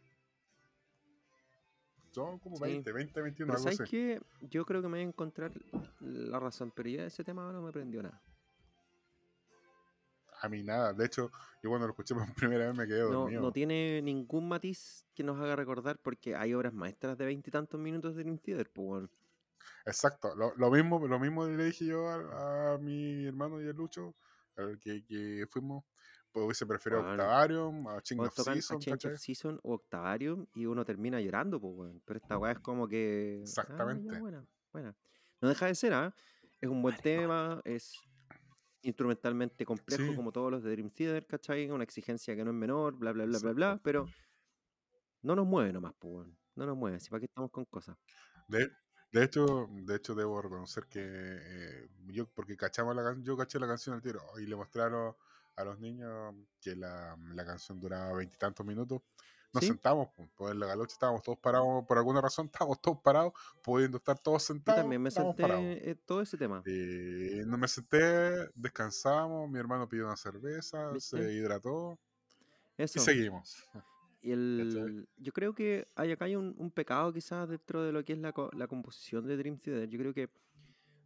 [2.11, 2.63] Son como Sí.
[2.63, 3.91] 20, 20, 21, Pero algo ¿sabes así.
[3.91, 4.21] qué?
[4.41, 5.53] Yo creo que me voy a encontrar
[6.01, 8.21] la razón, pero ya ese tema no me prendió nada.
[10.43, 10.93] A mí nada.
[10.93, 11.31] De hecho,
[11.63, 13.43] yo cuando lo escuché por primera vez me quedé No, dormido.
[13.43, 18.17] no tiene ningún matiz que nos haga recordar porque hay obras maestras de veintitantos minutos
[18.17, 19.11] de Dream Theater, pues bueno.
[19.85, 23.73] Exacto, lo, lo mismo lo mismo le dije yo a, a mi hermano y a
[23.73, 24.15] Lucho,
[24.57, 25.85] al que, que fuimos,
[26.33, 27.23] pues hubiese preferido Bueno.
[27.23, 31.61] Octavarium, a Cuando of Season, a Change of Season o Octavarium y uno termina llorando,
[31.61, 32.01] pues bueno.
[32.05, 33.35] Pero esta weá es como que.
[33.35, 34.19] ah, ya, Exactamente.
[34.21, 34.97] buena, buena.
[35.41, 36.15] No deja de ser, ¿ah?
[36.61, 37.95] Es un buen tema, es
[38.83, 40.15] instrumentalmente complejo Sí.
[40.17, 41.71] como todos los de Dream Theater, ¿cachai?
[41.71, 44.07] Una exigencia que no es menor, bla, bla, bla, bla, bla, pero
[45.23, 46.37] no nos mueve nomás, pues bueno.
[46.57, 47.97] No nos mueve, si para qué estamos con cosas.
[48.49, 48.71] De,
[49.13, 53.67] de hecho, de hecho debo reconocer que eh, yo, porque cachamos la yo caché la
[53.67, 55.15] canción al tiro y le mostraron
[55.57, 59.03] a los niños que la, la canción duraba veintitantos minutos.
[59.53, 59.67] Nos ¿Sí?
[59.69, 63.33] sentamos, pues, en la galocha estábamos todos parados, por alguna razón estábamos todos parados,
[63.63, 64.81] pudiendo estar todos Yo sentados.
[64.83, 65.65] también me senté parados.
[65.65, 66.63] eh, todo ese tema.
[67.47, 71.99] No me senté, descansamos, mi hermano pidió una cerveza, se hidrató
[72.79, 73.57] y seguimos.
[74.23, 78.05] Y el, yo creo que hay acá hay un, un pecado quizás dentro de lo
[78.05, 79.89] que es la, la composición de Dream Theater.
[79.89, 80.31] Yo creo que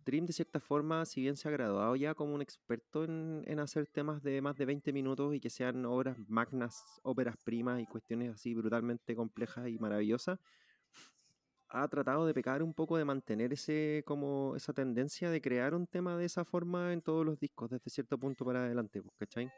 [0.05, 3.59] Dream de cierta forma, si bien se ha graduado ya como un experto en, en
[3.61, 7.86] hacer temas de más de 20 minutos y que sean obras magnas, óperas primas y
[7.86, 10.38] cuestiones así brutalmente complejas y maravillosas,
[11.74, 15.86] ha tratado de pecar un poco de mantener ese como esa tendencia de crear un
[15.86, 19.50] tema de esa forma en todos los discos desde cierto punto para adelante, pues, ¿cachai?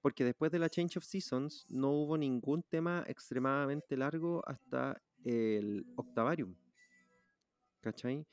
[0.00, 5.86] Porque después de la Change of Seasons no hubo ningún tema extremadamente largo hasta el
[5.96, 6.54] Octavarium.
[7.80, 8.26] ¿Cachai?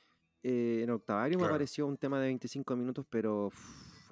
[0.43, 1.53] Eh, en Octavarium Claro.
[1.53, 3.49] apareció un tema de 25 minutos, pero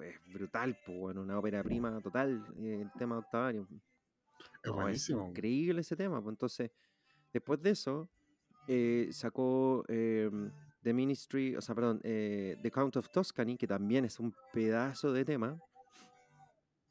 [0.00, 3.66] es brutal, pues, bueno, una ópera prima total, eh, el tema de Octavarium.
[4.62, 5.28] Es buenísimo.
[5.28, 6.22] increíble ese tema.
[6.22, 6.70] Pues entonces,
[7.32, 8.08] después de eso,
[8.68, 10.50] eh, sacó em,
[10.82, 15.12] The Ministry, o sea, perdón, eh, The Count of Tuscany, que también es un pedazo
[15.12, 15.58] de tema.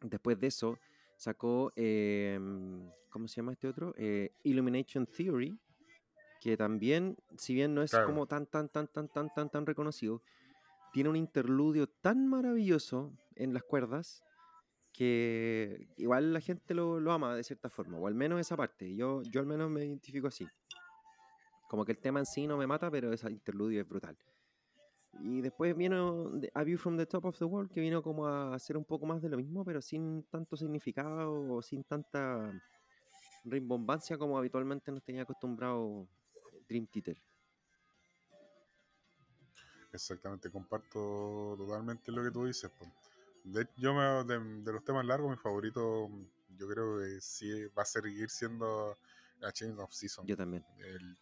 [0.01, 0.77] Después de eso,
[1.17, 3.93] sacó, em, ¿cómo se llama este otro?
[3.97, 5.57] Eh, Illumination Theory,
[6.39, 8.05] que también, si bien no es Claro.
[8.07, 10.21] como tan, tan, tan, tan, tan, tan, tan reconocido,
[10.93, 14.23] tiene un interludio tan maravilloso en las cuerdas
[14.93, 18.95] que igual la gente lo, lo ama de cierta forma, o al menos esa parte.
[18.95, 20.47] Yo, yo al menos me identifico así.
[21.69, 24.17] Como que el tema en sí no me mata, pero ese interludio es brutal.
[25.21, 28.53] Y después vino A View from the Top of the World, que vino como a
[28.55, 32.51] hacer un poco más de lo mismo, pero sin tanto significado o sin tanta
[33.43, 36.07] rimbombancia como habitualmente nos tenía acostumbrado
[36.69, 37.17] Dream Theater.
[39.91, 42.71] Exactamente, comparto totalmente lo que tú dices.
[43.43, 46.09] De, yo me- de, de los temas largos, mi favorito,
[46.49, 48.95] yo creo que sí va a seguir siendo
[49.39, 50.25] la Chain of Season.
[50.27, 50.63] Yo también.
[50.77, 51.17] El-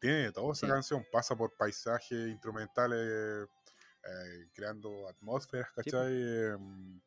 [0.00, 0.72] tiene de todo esa Sí.
[0.72, 1.04] canción.
[1.12, 3.48] Pasa por paisajes instrumentales,
[4.04, 5.70] eh, creando atmósferas.
[5.74, 6.12] ¿cachai?
[6.12, 7.00] Em,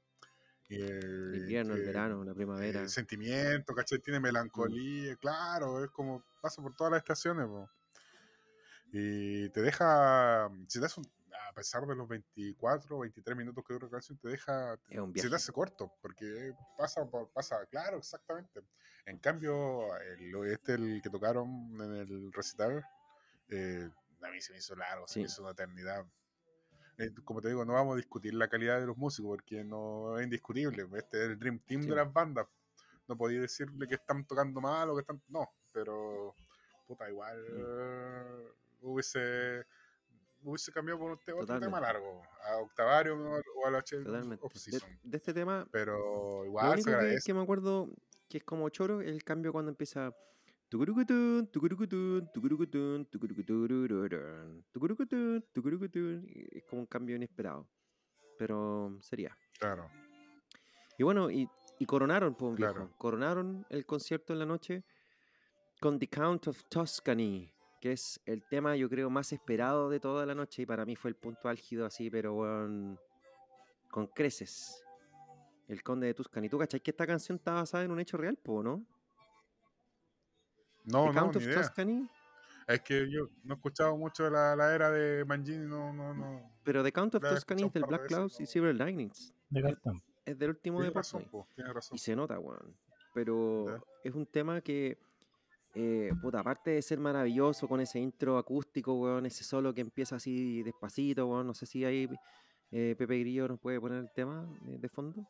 [0.70, 2.84] y, El eh, invierno, el verano, la primavera.
[2.84, 4.00] eh, sentimiento, ¿cachai?
[4.00, 4.24] Tiene Mm.
[4.24, 7.70] melancolía, claro, es como pasa por todas las estaciones, po.
[8.92, 11.12] Y te deja, si te hace un-
[11.50, 15.08] a pesar de los 24, 23 minutos que dura la canción, te deja, Es un
[15.10, 15.30] se viaje.
[15.30, 17.02] te hace corto, porque pasa,
[17.34, 18.62] pasa, claro, exactamente.
[19.06, 21.50] En cambio, el, este, el que tocaron
[21.82, 22.86] en el recital,
[23.50, 23.90] eh,
[24.22, 26.06] a mí se me hizo largo, se me hizo una eternidad.
[26.98, 30.18] Eh, como te digo, no vamos a discutir la calidad de los músicos, porque no
[30.20, 30.84] es indiscutible.
[30.98, 31.90] Este es el Dream Team Sí.
[31.90, 32.46] de las bandas.
[33.08, 35.22] No podía decirle que están tocando mal o que están.
[35.30, 36.36] No, pero.
[36.88, 37.40] Puta, igual.
[37.42, 38.62] Mm.
[38.82, 39.66] Hubiese.
[40.44, 42.24] Hubiese cambiado por un te- otro tema largo.
[42.46, 44.38] A Octavario o a la H De,
[45.04, 47.26] de este tema, Pero lo igual se único que, agradece.
[47.28, 47.90] que me acuerdo
[48.28, 50.12] que es como choro el cambio cuando empieza.
[56.52, 57.68] Es como un cambio inesperado.
[58.40, 59.38] Pero sería.
[59.60, 59.90] Claro.
[60.98, 62.56] Y bueno, y, y coronaron, pues.
[62.56, 62.90] Claro.
[62.98, 64.84] Coronaron el concierto en la noche
[65.80, 70.26] con The Count of Tuscany, que es el tema, yo creo, más esperado de toda
[70.26, 70.62] la noche.
[70.62, 72.98] Y para mí fue el punto álgido, así, pero weón,
[73.90, 74.84] con creces.
[75.68, 76.48] El Conde de Tuscany.
[76.48, 78.86] ¿Tú cachai que esta canción está basada en un hecho real, po, no?
[80.86, 81.62] No, The no, Count ni of idea.
[81.62, 82.10] Tuscany.
[82.68, 86.14] Es que yo no he escuchado mucho de la, la era de Mangini, no, no,
[86.14, 86.52] no.
[86.64, 88.46] Pero The Count of Tuscany es del Black Clouds y.
[88.46, 89.34] Silver Linings.
[89.50, 90.02] De cartón.
[90.24, 91.42] Es del último de Tienes razón, Portnoy.
[91.44, 91.96] po, tienes razón.
[91.96, 92.78] Y se nota, weón.
[93.14, 95.00] Pero es un tema que,
[95.74, 100.18] eh, puta, aparte de ser maravilloso con ese intro acústico, weón, ese solo que empieza
[100.18, 102.10] así despacito, weón, no sé si ahí
[102.72, 105.28] eh, Pepe Grillo nos puede poner el tema de, de fondo.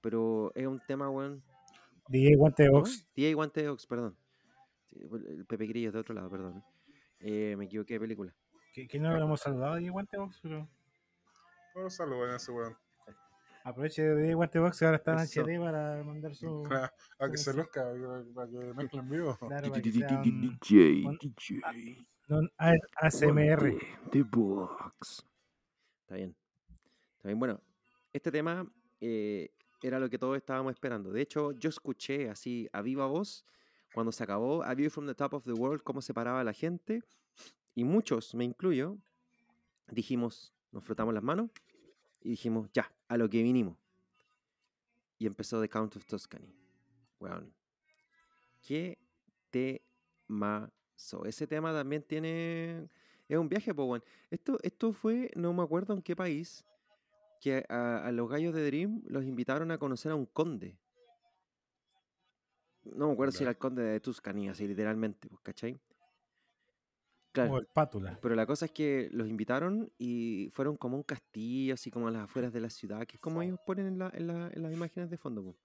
[0.00, 1.42] Pero es un tema, weón.
[2.08, 2.80] DJ Guante de ¿Cómo?
[2.80, 3.06] Box.
[3.14, 4.16] DJ Guante de Ox, perdón.
[4.86, 6.64] Sí, el Pepe Grillo es de otro lado, perdón.
[7.20, 8.34] Eh, me equivoqué de película.
[8.72, 10.68] Que, que no lo hemos saludado a DJ Guante de Box, pero
[11.74, 12.76] Bueno, saludos a ese weón.
[13.68, 15.42] Aproveche de DJ Guante de Box que ahora está en Eso.
[15.42, 16.66] HD para mandar su.
[16.66, 17.84] A, a que se luzca,
[18.34, 19.36] para que mezclen en vivo.
[19.38, 21.96] Claro, para que sea un- DJ, un- DJ.
[22.58, 23.78] A- ASMR.
[24.12, 25.24] The Box.
[26.02, 26.36] Está bien.
[27.16, 27.38] Está bien.
[27.38, 27.60] Bueno,
[28.12, 29.50] este tema eh,
[29.82, 31.10] era lo que todos estábamos esperando.
[31.10, 33.44] De hecho, yo escuché así a viva voz
[33.94, 36.52] cuando se acabó A View from the Top of the World, cómo se paraba la
[36.52, 37.02] gente.
[37.74, 38.98] Y muchos, me incluyo,
[39.88, 41.50] dijimos, nos frotamos las manos
[42.20, 43.76] y dijimos, ya, a lo que vinimos.
[45.18, 46.54] Y empezó The Count of Tuscany.
[47.18, 47.52] Weón.
[48.60, 48.98] Qué
[49.50, 51.24] temazo.
[51.24, 52.88] Ese tema también tiene.
[53.28, 54.04] Es un viaje, pues, weón.
[54.30, 56.64] Esto, esto fue, no me acuerdo en qué país,
[57.40, 60.78] que a, a los gallos de Dream los invitaron a conocer a un conde.
[62.84, 65.78] No me acuerdo si era el conde de Tuscany, así literalmente, pues, ¿cachai?
[67.32, 67.52] Claro.
[67.54, 68.18] O el Pátula.
[68.20, 72.08] Pero la cosa es que los invitaron y fueron como a un castillo, así como
[72.08, 74.50] a las afueras de la ciudad, que es como ellos ponen en, la- en la-
[74.52, 75.56] en las imágenes de fondo.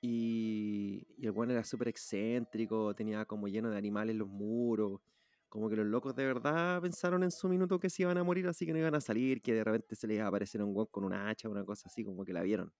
[0.00, 5.00] Y, y el bueno era súper excéntrico, tenía como lleno de animales los muros.
[5.48, 8.46] Como que los locos de verdad pensaron en su minuto que se iban a morir,
[8.48, 10.74] así que no iban a salir, que de repente se les iba a aparecer un
[10.74, 12.72] weón con una hacha, una cosa así, como que la vieron.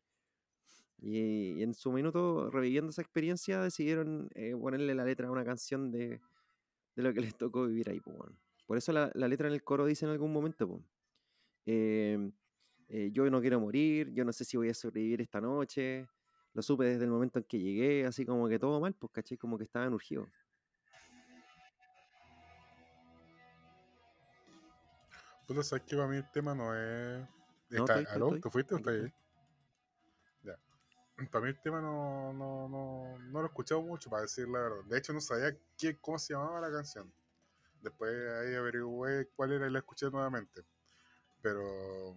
[1.00, 5.44] Y, y en su minuto, reviviendo esa experiencia, decidieron eh, ponerle la letra a una
[5.44, 6.20] canción de,
[6.98, 8.36] de lo que les tocó vivir ahí, po, weón.
[8.66, 10.82] Por eso la, la letra en el coro dice en algún momento, po,
[11.64, 12.32] em,
[12.88, 16.08] eh, yo no quiero morir, yo no sé si voy a sobrevivir esta noche,
[16.54, 19.38] lo supe desde el momento en que llegué, así como que todo mal, pues, caché,
[19.38, 20.28] como que estaban urgidos.
[25.46, 27.20] Puta, ¿sabes que para mí el tema no es.
[27.70, 28.26] No, estoy, estoy, ¿Aló?
[28.26, 28.40] estoy.
[28.40, 29.12] ¿Tú fuiste o estás ahí?
[31.26, 34.60] Para mí el tema no, no, no, no lo he escuchado mucho, para decir la
[34.60, 34.84] verdad.
[34.84, 37.12] De hecho, no sabía qué, cómo se llamaba la canción.
[37.82, 40.62] Después ahí averigué cuál era y la escuché nuevamente.
[41.42, 42.16] Pero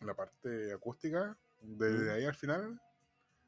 [0.00, 2.14] la parte acústica, desde Mm.
[2.16, 2.80] ahí al final,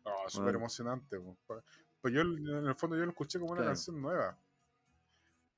[0.05, 0.59] oh, súper Bueno.
[0.61, 1.19] emocionante.
[1.47, 1.63] Pa-
[2.01, 3.71] Pues yo, en el fondo, yo lo escuché como una Claro.
[3.75, 4.39] canción nueva.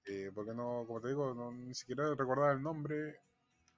[0.07, 3.21] Eh, porque no, como te digo, no, ni siquiera recordaba el nombre.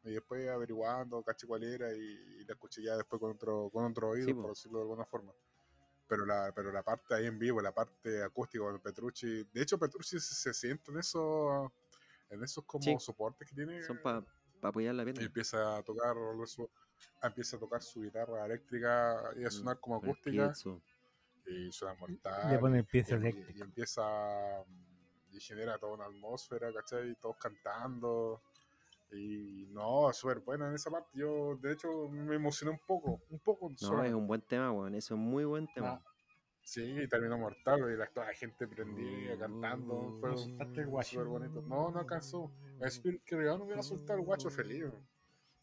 [0.04, 3.84] Y después averiguando, caché cuál era y, y la escuché ya después con otro, con
[3.84, 5.32] otro oído, Sí, por decirlo de alguna forma.
[6.08, 9.78] Pero la, pero la parte ahí en vivo, la parte acústica con Petrucci, de hecho
[9.78, 11.70] Petrucci se, se siente en esos,
[12.30, 12.96] en esos como Sí.
[12.98, 13.82] soportes que tiene.
[13.82, 14.24] Son para
[14.62, 15.26] apoyar la y pierna.
[15.26, 16.14] empieza a tocar
[16.46, 16.70] su,
[17.22, 20.52] empieza a tocar su guitarra eléctrica y a Mm, sonar como acústica
[21.46, 22.50] y suena mortal.
[22.50, 24.64] Le pone el y, y- y empieza
[25.30, 27.14] y genera toda una atmósfera, ¿cachai?
[27.20, 28.42] Todos cantando.
[29.10, 31.10] Y no, súper buena en esa parte.
[31.14, 33.70] Yo, de hecho, me emocioné un poco, un poco.
[33.80, 34.94] No, es un buen tema, weón.
[34.94, 35.94] Eso es muy buen tema.
[35.94, 36.02] No.
[36.60, 40.14] Sí, y terminó mortal, y la, toda la gente prendía, cantando.
[40.20, 41.10] Fue No soltaste el guacho.
[41.10, 41.62] súper bonito.
[41.66, 42.52] No, no alcanzó.
[42.82, 44.84] Spirit que no hubiera soltado el guacho feliz.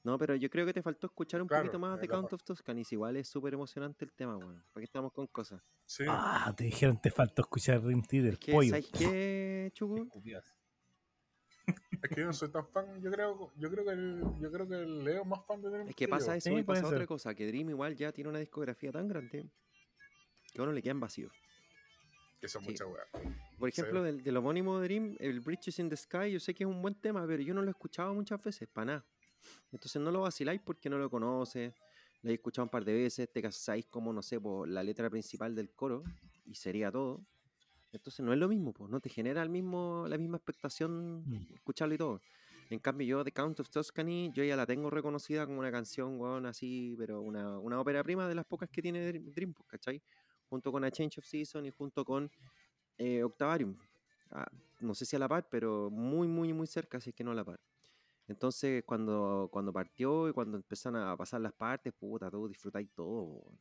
[0.04, 2.44] No, pero yo creo que te faltó escuchar un Claro, poquito más de Count of
[2.44, 2.84] Tuscany.
[2.92, 4.64] Igual es súper emocionante el tema, weón.
[4.74, 5.62] ¿Para qué estamos con cosas?
[5.86, 8.70] Sí, Ah, te dijeron te faltó escuchar Dream Theater, Es que, pollo.
[8.70, 10.10] ¿sabes qué, Chugu?
[12.02, 13.02] Es que yo no soy tan fan.
[13.02, 15.70] Yo creo, yo creo que el, yo creo que el Leo es más fan de
[15.70, 17.08] Dream Es que pasa eso Sí, y pasa otra ser.
[17.08, 19.50] cosa, que Dream igual ya tiene una discografía tan grande
[20.54, 21.34] que a uno le quedan vacíos.
[22.40, 22.70] Que son Sí.
[22.72, 23.08] muchas weas.
[23.58, 23.82] Por Sí.
[23.82, 26.70] ejemplo, del, del homónimo de Dream, el Bridges in the Sky, yo sé que es
[26.70, 29.06] un buen tema, pero yo no lo he escuchado muchas veces, para nada.
[29.72, 31.74] Entonces no lo vaciláis porque no lo conoces,
[32.22, 35.10] lo he escuchado un par de veces, te casáis como, no sé, por la letra
[35.10, 36.04] principal del coro,
[36.46, 37.26] y sería todo.
[37.96, 41.54] Entonces no es lo mismo, pues, no te genera el mismo, la misma expectación Mm.
[41.54, 42.22] escucharlo y todo.
[42.70, 46.20] En cambio, yo, The Count of Tuscany, yo ya la tengo reconocida como una canción,
[46.20, 50.02] weón, así, pero una, una ópera prima de las pocas que tiene Dream, ¿cachai?
[50.50, 52.30] Junto con A Change of Season y junto con
[52.98, 53.78] eh, Octavarium.
[54.32, 54.48] Ah,
[54.82, 57.32] no sé si a la par, pero muy, muy, muy cerca, si es que no
[57.32, 57.60] a la par.
[58.28, 63.24] Entonces, cuando, cuando partió y cuando empezaron a pasar las partes, puta, todo disfrutáis todo.
[63.24, 63.60] weón.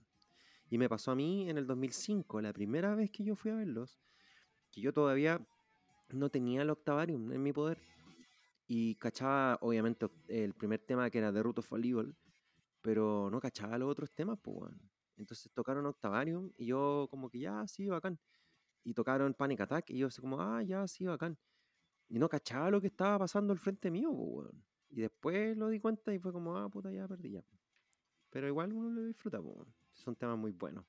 [0.71, 3.55] Y me pasó a mí en el 2005, la primera vez que yo fui a
[3.55, 4.01] verlos,
[4.75, 5.41] que yo todavía
[6.11, 7.79] no tenía el Octavarium en mi poder.
[8.67, 11.73] Y cachaba, obviamente, el primer tema que era The Root of
[12.81, 14.91] pero no cachaba los otros temas, pues, weón.
[15.17, 18.19] Entonces tocaron Octavarium y yo como que ya, sí, bacán.
[18.83, 21.39] Y tocaron Panic Attack y yo así como, ah, ya, sí, bacán.
[22.09, 24.65] Y no cachaba lo que estaba pasando al frente mío, pues, weón.
[24.91, 27.43] Y después lo di cuenta y fue como, ah, puta, ya perdí ya.
[27.43, 27.59] po".
[28.31, 29.75] Pero igual uno lo disfruta, pues, weón.
[29.93, 30.85] Son temas muy buenos.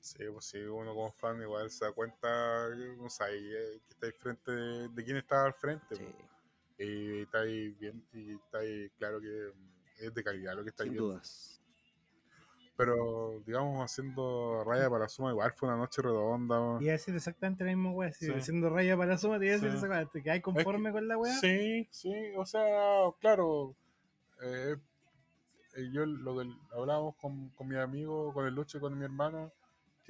[0.00, 4.06] Sí, pues sí, uno como fan igual se da cuenta, no sabe eh, que está
[4.06, 5.94] ahí frente de, de quién estaba al frente.
[5.94, 6.30] Sí, pues.
[6.78, 10.70] Y está ahí bien, y está ahí claro que mm, es de calidad lo que
[10.70, 11.10] está sin viendo.
[11.10, 11.60] dudas.
[12.76, 16.56] Pero, digamos, haciendo raya para la suma, igual fue una noche redonda.
[16.80, 18.10] Iba a decir exactamente la misma weá.
[18.10, 18.32] Si Sí.
[18.32, 19.84] haciendo raya para la suma, te iba a decir Sí.
[19.84, 20.06] esa.
[20.06, 21.34] ¿Te quedas conforme con la weá?
[21.34, 22.64] Sí, sí, o sea,
[23.20, 23.76] claro.
[24.42, 24.76] eh,
[25.76, 29.04] eh, yo lo que hablábamos con, con mi amigo, con el Lucho y con mi
[29.04, 29.52] hermana,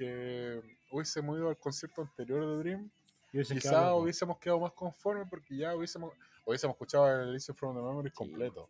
[0.05, 2.91] que hubiésemos ido al concierto anterior de Dream,
[3.33, 4.03] hubiese quedado loco.
[4.03, 6.13] hubiésemos quedado más conformes porque ya hubiésemos,
[6.45, 8.15] hubiésemos escuchado el Listen from the Memory Sí.
[8.15, 8.67] completo.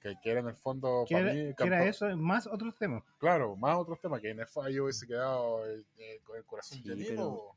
[0.00, 2.16] Que, que era en el fondo, ¿Qué para era, mí, qué era eso?
[2.16, 3.02] Más otros temas.
[3.18, 6.78] Claro, más otros temas, que en el fallo hubiese quedado eh, eh, con el corazón
[6.78, 7.10] Sí, llenito.
[7.10, 7.56] pero-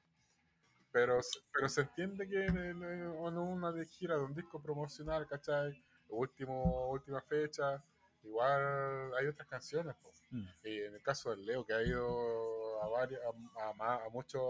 [0.92, 4.62] Pero, se- pero se entiende que en, en- en una de gira de un disco
[4.62, 5.82] promocional, ¿cachai?
[6.10, 7.82] Último, última fecha,
[8.24, 9.96] igual hay otras canciones.
[10.32, 10.46] Mm.
[10.64, 14.42] Y en el caso del Leo, que ha ido a varias, a, a a muchos,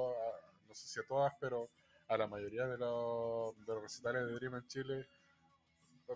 [0.68, 1.70] no sé si a todas, pero
[2.08, 5.08] a la mayoría de los, de los recitales de Dream en Chile,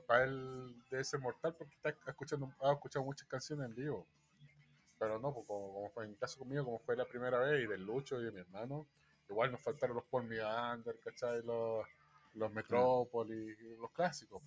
[0.05, 4.07] para él debe ser mortal porque está escuchando, ha escuchado muchas canciones en vivo.
[4.99, 7.67] Pero no, como, como fue en mi caso conmigo, como fue la primera vez, y
[7.67, 8.87] del Lucho y de mi hermano,
[9.29, 11.43] igual nos faltaron los Paul Meander, ¿cachai?
[11.43, 11.85] Los,
[12.33, 14.41] los Metrópolis, los clásicos,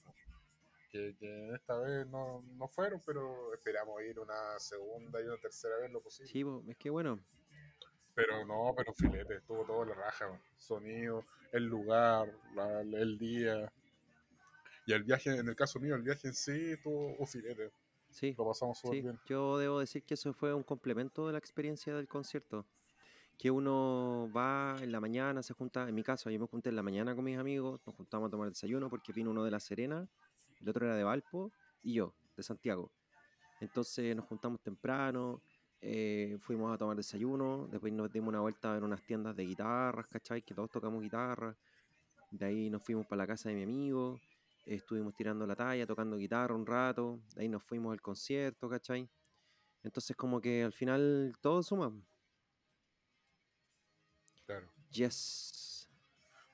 [0.90, 5.76] que, que esta vez no, no fueron, pero esperamos ir una segunda y una tercera
[5.78, 6.30] vez lo posible.
[6.30, 7.18] Sí, es que bueno,
[8.14, 13.72] Pero no, pero filete, estuvo todo la raja, sonido, el lugar, la- el día.
[14.86, 17.70] Y el viaje, en el caso mío, el viaje en sí estuvo un filete.
[18.10, 18.34] sí.
[18.36, 19.18] Lo pasamos súper Sí, bien.
[19.26, 22.66] yo debo decir que eso fue un complemento de la experiencia del concierto.
[23.38, 26.76] Que uno va en la mañana, se junta, en mi caso, yo me junté en
[26.76, 29.60] la mañana con mis amigos, nos juntamos a tomar desayuno porque vino uno de La
[29.60, 30.06] Serena,
[30.60, 31.52] el otro era de Valpo
[31.82, 32.92] y yo, de Santiago.
[33.60, 35.42] Entonces nos juntamos temprano,
[35.80, 40.06] eh, fuimos a tomar desayuno, después nos dimos una vuelta en unas tiendas de guitarras,
[40.08, 40.42] ¿cachai?
[40.42, 41.56] Que todos tocamos guitarra.
[42.30, 44.20] De ahí nos fuimos para la casa de mi amigo,
[44.66, 49.08] estuvimos tirando la talla, tocando guitarra un rato, de ahí nos fuimos al concierto, ¿cachai?
[49.82, 51.92] Entonces como que al final todo suma.
[54.46, 54.68] Claro.
[54.90, 55.79] Yes.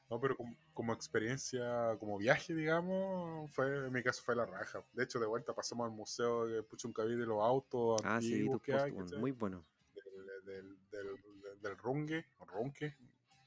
[0.09, 4.85] No, pero como, como experiencia, como viaje, digamos, fue en mi caso fue la raja.
[4.93, 8.63] De hecho, de vuelta pasamos al museo de Puchuncaví de los autos Ah, sí, antiguos
[8.63, 9.65] que hay, muy bueno.
[9.95, 12.25] del, del, del, del, rungue,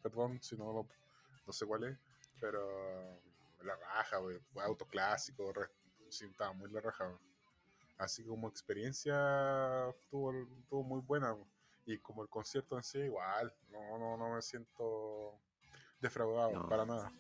[0.02, 0.88] perdón si no lo,
[1.46, 1.98] no sé cuál es,
[2.42, 3.22] pero
[3.64, 5.70] la raja, wey, fue autos clásicos, re-
[6.10, 7.08] sí, estaba muy la raja.
[7.08, 7.18] wey.
[8.00, 11.34] Así como experiencia estuvo, estuvo muy buena.
[11.34, 11.46] wey.
[11.86, 15.40] Y como el concierto en sí, igual, no, no, no me siento
[16.00, 16.70] defraudado, No.
[16.70, 17.12] para nada.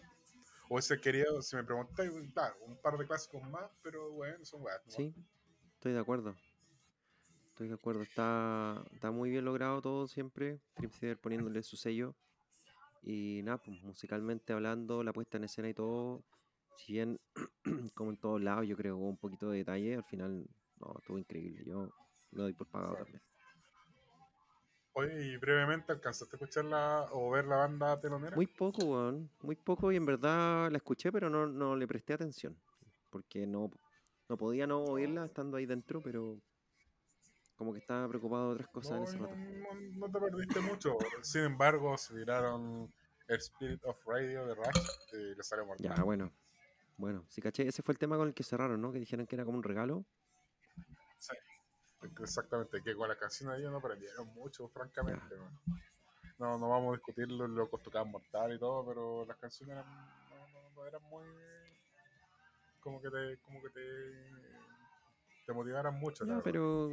[0.69, 4.85] Hubiese querido, si me preguntáis, claro, un par de clásicos más, pero bueno, son weas.
[4.85, 4.91] ¿no?
[4.91, 5.13] Sí,
[5.73, 6.35] estoy de acuerdo.
[7.47, 8.03] Estoy de acuerdo.
[8.03, 10.61] Está, está muy bien logrado todo siempre.
[10.77, 12.15] Dream Theater poniéndole su sello.
[13.01, 16.23] Y nada, pues musicalmente hablando, la puesta en escena y todo,
[16.77, 17.19] si bien
[17.95, 20.45] como en todos lados yo creo hubo un poquito de detalle, al final
[20.79, 21.63] no, estuvo increíble.
[21.65, 21.89] Yo
[22.31, 23.03] lo doy por pagado Sí.
[23.03, 23.21] también.
[24.93, 28.35] Oye, y brevemente, ¿alcanzaste a escucharla o ver la banda telonera?
[28.35, 29.29] Muy poco, weón.
[29.41, 32.57] Muy poco y en verdad la escuché, pero no, no le presté atención.
[33.09, 33.71] Porque no,
[34.27, 36.39] no podía no oírla estando ahí dentro, pero
[37.55, 39.35] como que estaba preocupado de otras cosas en ese no, rato.
[39.35, 40.97] no- no te perdiste mucho.
[41.21, 42.91] Sin embargo, se tiraron
[43.27, 45.93] el Spirit of Radio de Rush y le salió mortal.
[45.95, 46.31] Ya, bueno.
[46.97, 48.91] Bueno, sí caché, ese fue el tema con el que cerraron, ¿no?
[48.91, 50.05] Que dijeron que era como un regalo.
[52.01, 55.35] Exactamente, que con la canción ellos no aprendieron mucho, francamente.
[56.37, 59.89] No, no vamos a discutir los locos tocaban mortal y todo, pero las canciones eran,
[60.29, 61.25] no, no- no eran muy...
[62.79, 63.81] como que te, como que te,
[65.45, 66.25] te motivaran mucho.
[66.25, 66.41] verdad.
[66.43, 66.87] pero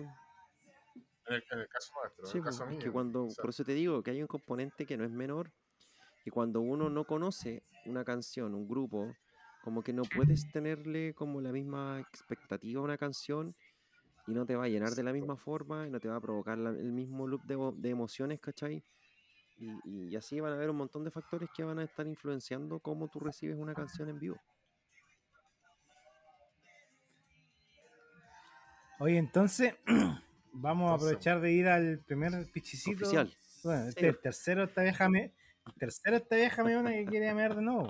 [1.26, 2.84] En, el, en el caso nuestro, sí, en el pues, caso es mío.
[2.84, 5.10] que cuando, o sea, por eso te digo que hay un componente que no es
[5.10, 5.52] menor,
[6.24, 9.14] y cuando uno no conoce una canción, un grupo,
[9.62, 13.54] como que no puedes tenerle como la misma expectativa a una canción
[14.26, 16.20] y no te va a llenar de la misma forma y no te va a
[16.20, 18.82] provocar la- el mismo loop de, emo- de emociones, ¿cachai?
[19.58, 22.78] Y, y así van a haber un montón de factores que van a estar influenciando
[22.80, 24.36] cómo tú recibes una canción en vivo.
[28.98, 29.74] Oye, entonces,
[30.52, 32.96] vamos a aprovechar de ir al primer pichicito.
[33.04, 33.34] Oficial.
[33.62, 35.32] Bueno, este el tercero esta vieja me.
[35.66, 37.86] El tercero esta vieja meona que quiere mear de nuevo.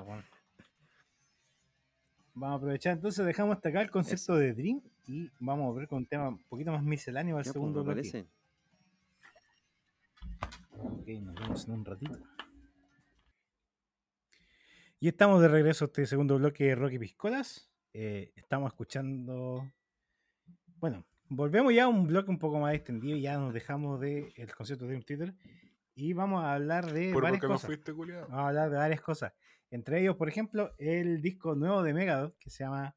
[2.34, 5.88] Vamos a aprovechar entonces, dejamos hasta acá el concepto de Dream y vamos a ver
[5.88, 8.10] con un tema un poquito más misceláneo al Ya, pues, segundo me bloque.
[8.10, 8.26] parece.
[10.78, 12.18] Ok, nos vemos en un ratito.
[15.00, 17.70] Y estamos de regreso a este segundo bloque de Rocky Piscolas.
[17.92, 19.70] Eh, estamos escuchando.
[20.78, 23.16] Bueno, volvemos ya a un bloque un poco más extendido.
[23.16, 25.34] Ya nos dejamos del el concepto de Dream Theater.
[25.94, 27.66] Y vamos a hablar de ¿Por varias qué no cosas.
[27.68, 28.26] fuiste, culiado?
[28.28, 29.32] Vamos a hablar de varias cosas.
[29.70, 32.94] Entre ellos, por ejemplo, el disco nuevo de Megadeth que se llama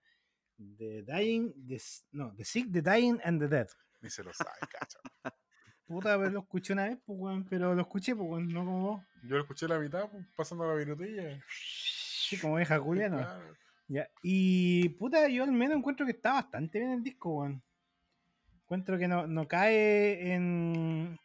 [0.77, 1.81] The Dying, The,
[2.11, 3.67] no, The Sick, The Dying and The Dead.
[4.01, 4.99] Ni se lo sabe, cacho.
[5.87, 8.81] Puta, pero lo escuché una vez, pues, weón, pero lo escuché, pues, weón, no como
[8.81, 9.03] vos.
[9.23, 11.43] Yo lo escuché la mitad, pues, pasando la virutilla.
[11.49, 13.17] Sí, como deja Juliano.
[13.17, 13.55] Claro.
[13.87, 14.07] Ya.
[14.21, 17.63] Y puta, yo al menos encuentro que está bastante bien el disco, weón.
[18.61, 21.19] Encuentro que no, no cae en,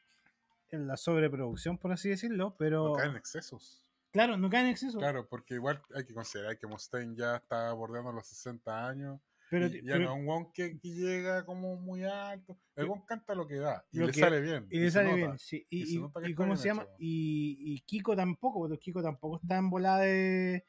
[0.70, 2.88] en la sobreproducción, por así decirlo, pero.
[2.88, 3.83] No caen excesos.
[4.14, 4.96] Claro, no cae en exceso.
[4.96, 9.20] Claro, porque igual hay que considerar que Mustaine ya está bordeando los 60 años.
[9.50, 12.56] pero, y ya pero- no es un weón que, que llega como muy alto.
[12.76, 13.84] El weón canta lo que da.
[13.90, 14.68] Y le que- sale bien.
[14.70, 15.16] y le sale nota.
[15.16, 15.66] bien, sí.
[15.68, 20.64] y cómo se llama, y, y Kiko tampoco, porque Kiko tampoco está en volada de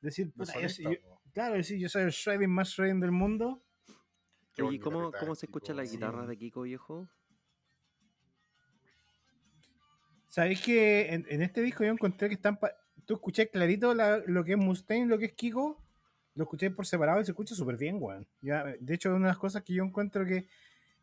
[0.00, 3.12] decir, De puta, yo, solista, yo- claro, decir, yo soy el shredding más shredding del
[3.12, 3.62] mundo.
[4.54, 5.92] Qué ¿y ¿cómo, cómo se escucha la Kiko.
[5.94, 6.28] guitarra Sí.
[6.30, 7.08] de Kiko, viejo?
[10.26, 12.58] ¿Sabéis que en, en este disco yo encontré que están.
[12.58, 12.74] pa-
[13.08, 15.80] Tú escuché clarito la- lo que es Mustaine, lo que es Kiko.
[16.34, 18.26] Lo escuché por separado y se escucha súper bien, weón.
[18.42, 20.46] Ya, de hecho, una de las cosas que yo encuentro que.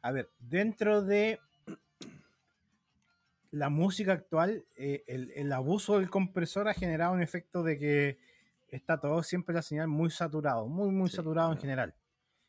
[0.03, 1.39] A ver, dentro de
[3.49, 8.19] la música actual, eh, el, el abuso del compresor ha generado un efecto de que
[8.67, 11.95] está todo siempre la señal muy saturado, muy, muy Sí, saturado en general.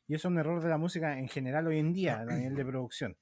[0.06, 2.54] Y eso es un error de la música en general hoy en día, a nivel
[2.56, 3.16] de producción.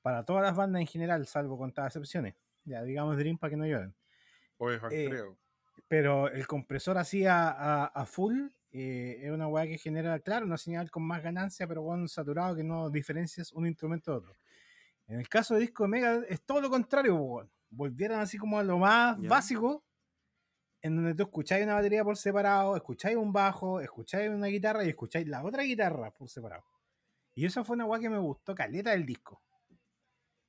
[0.00, 2.34] Para todas las bandas en general, salvo contadas excepciones.
[2.64, 3.94] Ya, digamos Dream para que no lloren.
[4.56, 5.36] Oye, Juan, eh, creo.
[5.88, 10.44] Pero el compresor así a, a- a full eh, es una weá que genera, claro,
[10.46, 14.36] una señal con más ganancia, pero con saturado que no diferencias un instrumento de otro.
[15.06, 17.50] En el caso de disco de Mega es todo lo contrario, weón.
[17.70, 19.84] volvieron así como a lo más básico,
[20.82, 24.88] en donde tú escucháis una batería por separado, escucháis un bajo, escucháis una guitarra y
[24.88, 26.64] escucháis la otra guitarra por separado.
[27.34, 29.40] Y eso fue una weá que me gustó caleta del disco.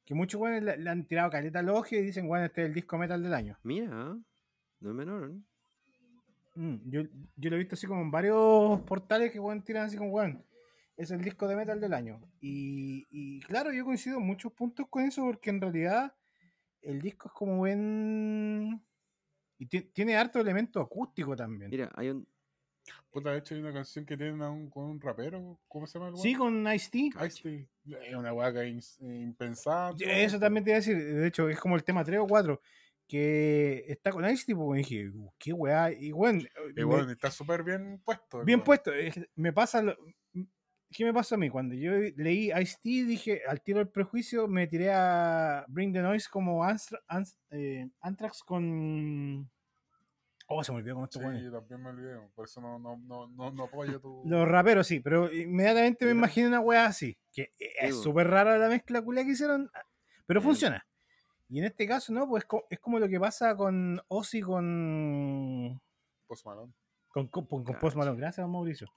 [0.05, 2.68] Que muchos weones le, le han tirado caleta al ojo y dicen, bueno, este es
[2.68, 3.59] el disco metal del año.
[3.64, 4.18] Mira,
[4.80, 5.32] no es menor.
[5.32, 5.40] ¿eh?
[6.56, 7.02] Mm, yo,
[7.36, 10.44] yo lo he visto así como en varios portales que weón tiran así como weón.
[10.95, 12.20] Es el disco de metal del año.
[12.41, 16.16] Y, y claro, yo coincido en muchos puntos con eso porque en realidad
[16.82, 18.82] el disco es como buen.
[19.60, 21.70] Y ti- tiene harto elemento acústico también.
[21.70, 22.28] Mira, hay un.
[23.12, 25.60] Puta, de hecho hay una canción que tiene a un, con un rapero.
[25.68, 26.24] ¿Cómo se llama el weón?
[26.24, 27.12] Sí, con Ice-T.
[27.26, 27.68] Ice-T.
[28.08, 30.98] Es una weá que es todo Eso también te iba a decir.
[30.98, 32.60] De hecho, es como el tema 3 o 4.
[33.08, 34.54] Que está con Ice-T.
[34.56, 35.92] Pues y dije, "Uh, qué weá.
[35.92, 36.42] Y bueno,
[36.76, 38.44] Y bueno, está súper bien puesto.
[38.44, 38.92] Bien puesto.
[39.36, 39.82] Me pasa.
[39.82, 39.96] lo-
[40.90, 41.50] ¿Qué me pasó a mí?
[41.50, 46.30] Cuando yo leí Ice-T, dije, al tiro del prejuicio, me tiré a Bring the Noise
[46.32, 49.50] como Anstra- Ans- eh, Anthrax con.
[50.50, 52.18] Oh, se me olvidó con estos Sí, yo también me olvidé.
[52.34, 54.24] Por eso no, no, no, no, no apoyo tu.
[54.26, 57.18] Los raperos sí, pero inmediatamente me imaginé una wea así.
[57.34, 59.70] Que es súper rara la mezcla culia que hicieron,
[60.26, 60.46] pero Sí.
[60.46, 60.86] funciona.
[61.49, 65.82] Y en este caso, no, pues es como lo que pasa con Ozzy con.
[66.28, 66.74] Post Malone.
[67.07, 67.48] Con, con.
[67.48, 68.88] Post Malone, gracias Mauricio.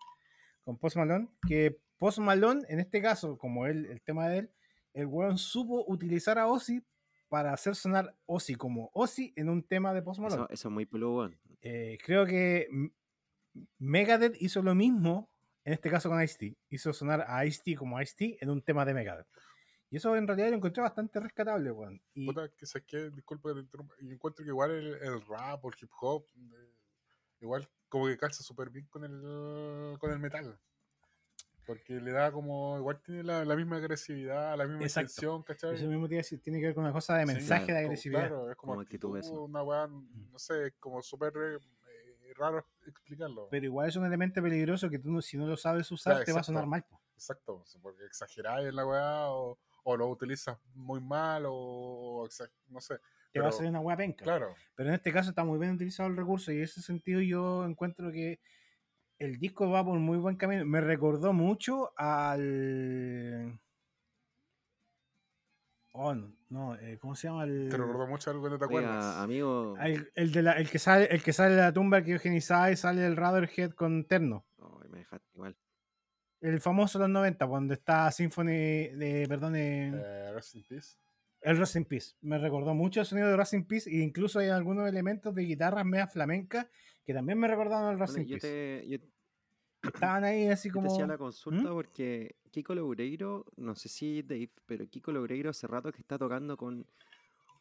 [0.65, 4.51] Con Post Malone, que Post Malone, en este caso, como él, el tema de él,
[4.95, 6.85] el weón supo utilizar a Ozzy
[7.29, 10.43] para hacer sonar Ozzy como Ozzy en un tema de Post Malone.
[10.45, 11.41] Eso, eso es muy peludo, weón.
[11.63, 12.69] Eh, creo que
[13.79, 15.31] Megadeth hizo lo mismo,
[15.65, 16.57] en este caso con Ice-T.
[16.69, 19.29] Hizo sonar a Ice-T como Ice-T en un tema de Megadeth.
[19.91, 22.01] Y eso en realidad lo encontré bastante rescatable, weón.
[22.15, 25.21] Y Puta, que sé que, disculpa que te interrumpa, y encuentro que igual el, el
[25.27, 26.75] rap o el hip hop, eh,
[27.41, 30.59] igual como que calza súper bien con el, con el metal.
[31.67, 35.11] Porque le da como, igual tiene la, la misma agresividad, la misma Exacto.
[35.11, 35.75] intención, ¿cachai?
[35.75, 36.23] eso mismo tiene
[36.61, 38.29] que ver con una cosa de Sí, mensaje claro, de agresividad.
[38.29, 39.45] Claro, es como, Como actitud, eso.
[39.45, 41.59] una weá, no sé, es como súper eh,
[42.35, 43.49] raro explicarlo.
[43.51, 46.25] Pero igual es un elemento peligroso que tú no- si no lo sabes usar Ya,
[46.25, 46.85] te va a sonar mal.
[47.15, 52.81] Exacto, porque exageráis en la weá o, o lo utilizas muy mal o, exa- no
[52.81, 52.99] sé.
[53.33, 54.25] Te va a salir una hueá penca.
[54.25, 57.21] Claro, Pero en este caso está muy bien utilizado el recurso y en ese sentido
[57.21, 58.41] yo encuentro que
[59.19, 60.65] el disco va por muy buen camino.
[60.65, 63.61] Me recordó mucho al...
[65.93, 67.45] Oh, no, no, eh, ¿cómo se llama?
[67.45, 68.91] El, te recordó mucho algo que no te acuerdas.
[68.93, 69.77] Oiga, amigo.
[69.81, 72.41] el, el de la- el que sale, el que sale de la tumba que y
[72.41, 74.47] sale el Radiohead con terno.
[74.59, 75.57] Ay, me dejaste igual.
[76.41, 78.51] El famoso de los 90, cuando está Symphony
[78.89, 80.97] de, perdón, eh, Eh, Rest in Peace.
[81.43, 82.15] el Rust in Peace.
[82.23, 85.43] Me recordó mucho el sonido de Rust in Peace e incluso hay algunos elementos de
[85.43, 86.67] guitarras media flamencas
[87.05, 88.49] que también me recordaron al Rust Bueno, in yo, Peace.
[88.83, 88.99] te, yo,
[89.83, 90.93] que Estaban ahí así yo te como...
[90.93, 91.73] hacía la consulta ¿Mm?
[91.75, 96.57] porque Kiko Loureiro, no sé si Dave, pero Kiko Loureiro hace rato que está tocando
[96.57, 96.87] con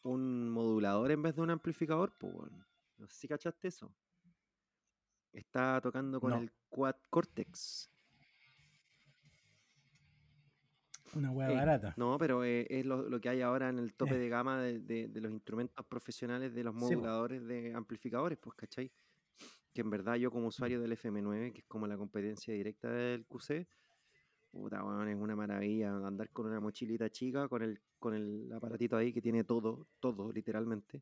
[0.04, 2.66] un modulador en vez de un amplificador, pues bueno.
[2.98, 3.94] No sé si cachaste eso.
[5.32, 6.38] Está tocando con No.
[6.40, 7.90] el Quad Cortex.
[11.16, 11.94] Una hueá Ey, barata.
[11.98, 14.20] No, pero eh, es lo, lo que hay ahora en el tope Eh.
[14.20, 18.56] de gama de, de- de los instrumentos profesionales de los Sí, moduladores de amplificadores, pues,
[18.56, 18.92] ¿cachai?
[19.74, 23.26] Que en verdad yo como usuario del FM9, que es como la competencia directa del
[23.26, 23.68] QC,
[24.52, 28.98] puta, weón, es una maravilla andar con una mochilita chica, con el, con el aparatito
[28.98, 31.02] ahí que tiene todo, todo, literalmente.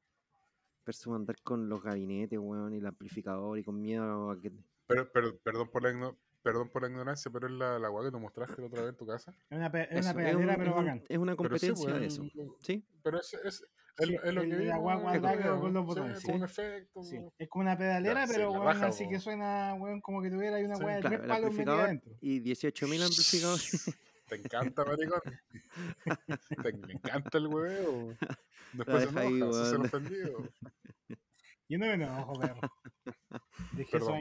[0.85, 4.51] Versus andar con los gabinetes, weón, y el amplificador y con miedo a que...
[4.87, 8.11] Pero, pero, perdón, por la igno- perdón por la ignorancia, pero es la, la que
[8.11, 9.31] te mostraste la otra vez en tu casa.
[9.49, 11.03] Es una, pe- es Eso, una es, pedalera, un- pero es un- bacán.
[11.09, 12.23] es una Pero sí, competencia pues, eso,
[12.61, 12.85] ¿sí?
[13.03, 13.63] Pero es, es, es,
[13.99, 16.35] Sí, lo- es lo que de la guagua acá día, con los sí, botones, como
[16.37, 17.03] un efecto.
[17.03, 20.63] Sí, es como una pedalera, pero raja, así que suena, weón, como que tuviera ahí
[20.65, 20.83] una Sí.
[20.83, 22.11] weá de Claro, tres palos metida adentro.
[22.21, 23.97] y 18.000 amplificadores.
[24.27, 25.21] Te encanta, maricón.
[26.63, 28.13] Te, me encanta el huevo.
[28.73, 30.49] Después se deja ahí, enoja, se ofendido.
[31.69, 32.59] Yo no me enojo, perro.
[33.71, 34.15] Dejé esos Perdón.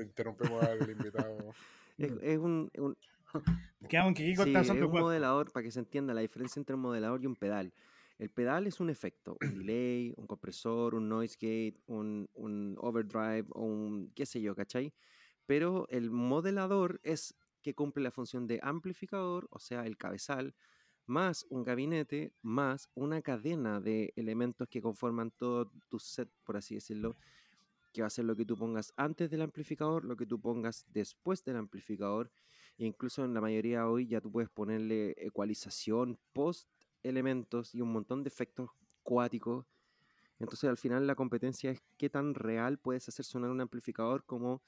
[0.00, 1.36] Interrumpimos al invitado.
[1.98, 2.96] es, es un, un-
[3.88, 6.74] Que aunque Kiko sí, está es un modelador, para que se entienda la diferencia entre
[6.74, 7.72] un modelador y un pedal.
[8.18, 13.46] El pedal es un efecto, un delay, un compresor, un noise gate, un, un overdrive
[13.50, 14.92] o un qué sé yo, ¿cachai?
[15.46, 20.54] Pero el modelador es que cumple la función de amplificador, o sea, el cabezal,
[21.06, 26.74] más un gabinete, más una cadena de elementos que conforman todo tu set, por así
[26.74, 27.16] decirlo,
[27.96, 30.84] que va a ser lo que tú pongas antes del amplificador, lo que tú pongas
[30.92, 32.30] después del amplificador,
[32.76, 36.68] e incluso en la mayoría hoy ya tú puedes ponerle ecualización post
[37.02, 38.68] elementos y un montón de efectos
[39.02, 39.64] cuáticos.
[40.38, 44.62] Entonces al final la competencia es qué tan real puedes hacer sonar un amplificador como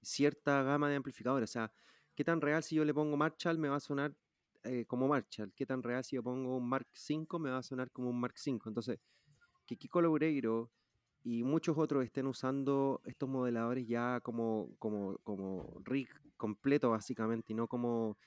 [0.00, 1.50] cierta gama de amplificadores.
[1.50, 1.72] O sea,
[2.14, 4.16] qué tan real si yo le pongo Marshall me va a sonar
[4.62, 5.52] eh, como Marshall.
[5.54, 8.18] Qué tan real si yo pongo un Mark V me va a sonar como un
[8.18, 8.58] Mark V.
[8.64, 9.00] Entonces,
[9.66, 10.70] que Kiko Loureiro
[11.24, 17.56] y muchos otros estén usando estos modeladores ya como, como, como rig completo básicamente y
[17.56, 18.18] no como,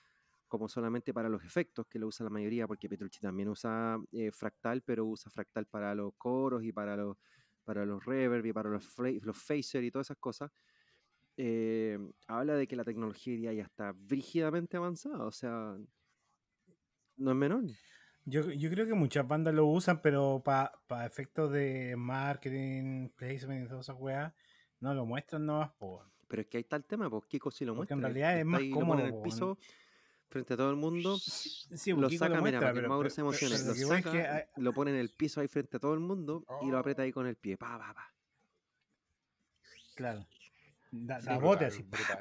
[0.47, 4.31] como solamente para los efectos que lo usa la mayoría, porque Petrucci también usa eh,
[4.31, 7.17] fractal, pero usa fractal para los coros y para los,
[7.65, 8.87] para los reverb y para los,
[9.23, 10.51] los phaser y todas esas cosas.
[11.37, 11.97] eh,
[12.27, 15.77] habla de que la tecnología ya está brígidamente avanzada, o sea,
[17.17, 17.63] no es menor.
[18.29, 23.69] Yo, yo creo que muchas bandas lo usan, pero para efectos de marketing, placement y
[23.69, 24.33] todas esas weas,
[24.81, 26.03] no lo muestran nomás, po.
[26.27, 28.09] Pero es que ahí está el tema, pues Kiko sí lo Porque muestra.
[28.09, 29.57] en realidad es está más ahí, lo cómodo, en el po, piso
[30.27, 31.17] frente a todo el mundo.
[31.17, 33.55] Sí, lo Kiko saca, mira, muestra, para que pero- Mauro pero- se emocione.
[33.55, 35.79] pero Lo lo es saca, que hay- lo pone en el piso ahí frente a
[35.79, 37.55] todo el mundo y lo aprieta ahí con el pie.
[37.55, 38.13] Pa, pa, pa.
[39.95, 40.27] Claro.
[40.91, 41.83] Da, Sí, da brutal, bote así.
[41.83, 42.19] brutal.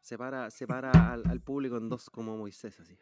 [0.00, 2.98] Separa, separa al, al público en dos como Moisés, así.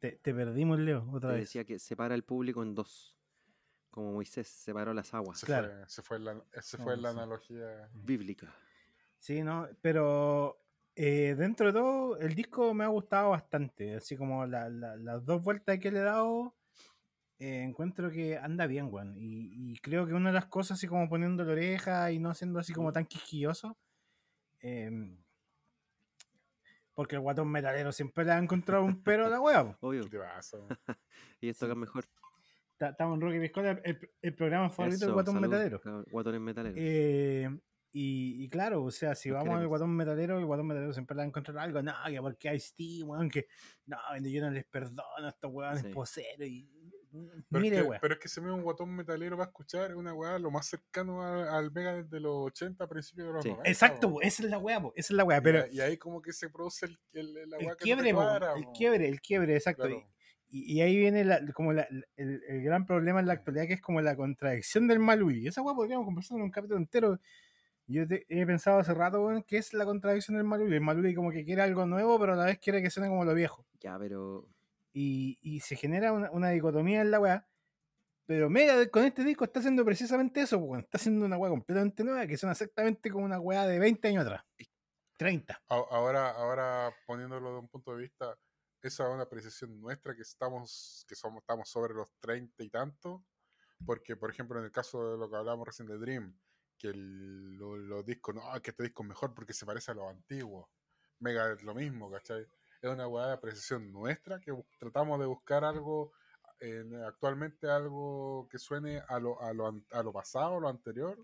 [0.00, 1.44] Te, te perdimos, Leo, otra Te vez.
[1.44, 3.16] decía que separa al público en dos.
[3.90, 5.38] Como Moisés separó las aguas.
[5.38, 5.68] Se Claro.
[5.68, 7.16] fue, se fue la, se No, fue la sí.
[7.16, 7.88] analogía.
[7.94, 8.54] Bíblica.
[9.18, 10.58] Sí, no, pero
[10.96, 13.96] eh, dentro de todo, el disco me ha gustado bastante.
[13.96, 16.54] Así como la- la- las dos vueltas que le he dado,
[17.38, 19.16] eh, encuentro que anda bien, weón.
[19.16, 22.34] Y, y creo que una de las cosas, así como poniendo la oreja y no
[22.34, 23.78] siendo así como tan quisquilloso,
[24.60, 25.23] em,
[26.94, 29.76] porque el guatón metalero siempre le ha encontrado un pero a la po.
[29.80, 30.08] Obvio.
[30.08, 30.58] ¿Qué pasa?
[31.40, 31.70] Y esto Sí.
[31.70, 32.04] acá mejor.
[32.76, 35.80] Ta- Estamos en Rocky Piscola, el, el programa favorito del Eso, Guatón salud, Metalero.
[35.80, 36.78] cabrón, Guatones metaleros.
[36.80, 37.48] Eh,
[37.92, 39.68] y, y claro, o sea, si vamos al.
[39.68, 41.80] Guatón Metalero, el Guatón Metalero siempre le va a encontrar algo.
[41.82, 43.46] No, que porque hay Steam, weón, que
[43.86, 45.88] no, yo no les perdono a estos weones Sí.
[45.90, 46.48] poseros.
[46.48, 46.83] Y,
[47.50, 49.90] Pero, mire, es que, pero es que se me un guatón metalero va a escuchar
[49.92, 53.32] es una weá lo más cercano a- al Mega de los 80 a principios de
[53.34, 53.50] los Sí.
[53.50, 53.70] 90.
[53.70, 55.38] Exacto, esa es la weá, esa es la weá.
[55.38, 57.84] Y Pero ahí- y ahí como que se produce el, el- la weá el que
[57.84, 59.84] quiebre, no cuadra, el quiebre, el quiebre, exacto.
[59.86, 60.08] Claro.
[60.48, 63.74] Y, y ahí viene la- como la- el, el gran problema en la actualidad, que
[63.74, 65.46] es como la contradicción del Maluli.
[65.46, 67.20] Esa weá podríamos conversar en un capítulo entero.
[67.86, 70.74] Yo te- he pensado hace rato, weón, que es la contradicción del Maluli.
[70.74, 73.24] El Maluli como que quiere algo nuevo, pero a la vez quiere que suene como
[73.24, 73.66] lo viejo.
[73.80, 74.48] Ya, pero.
[74.94, 77.48] Y, y se genera una, una dicotomía en la weá.
[78.26, 80.84] Pero Mega con este disco está haciendo precisamente eso, po, weón.
[80.84, 84.22] está haciendo una weá completamente nueva que suena exactamente como una weá de 20 años
[84.24, 84.44] atrás.
[85.18, 85.62] 30.
[85.68, 88.34] A- Ahora, ahora poniéndolo de un punto de vista,
[88.82, 93.20] esa es una apreciación nuestra que estamos, que somos, estamos sobre los 30 y tantos,
[93.84, 96.38] porque por ejemplo en el caso de lo que hablábamos recién de Dream,
[96.78, 99.94] que el- lo- los discos, no, que este disco es mejor porque se parece a
[99.94, 100.68] los antiguos.
[101.20, 102.46] Mega es lo mismo, ¿cachai?
[102.84, 106.12] Es una weá de apreciación nuestra que tratamos de buscar algo,
[106.60, 111.16] en- actualmente algo que suene a lo, a lo, a lo pasado, a lo anterior,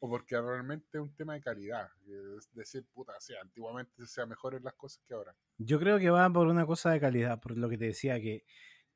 [0.00, 1.88] o porque realmente es un tema de calidad.
[2.06, 5.34] Es decir, puta, sí, antiguamente sea mejores las cosas que ahora.
[5.58, 8.44] Yo creo que va por una cosa de calidad, por lo que te decía, que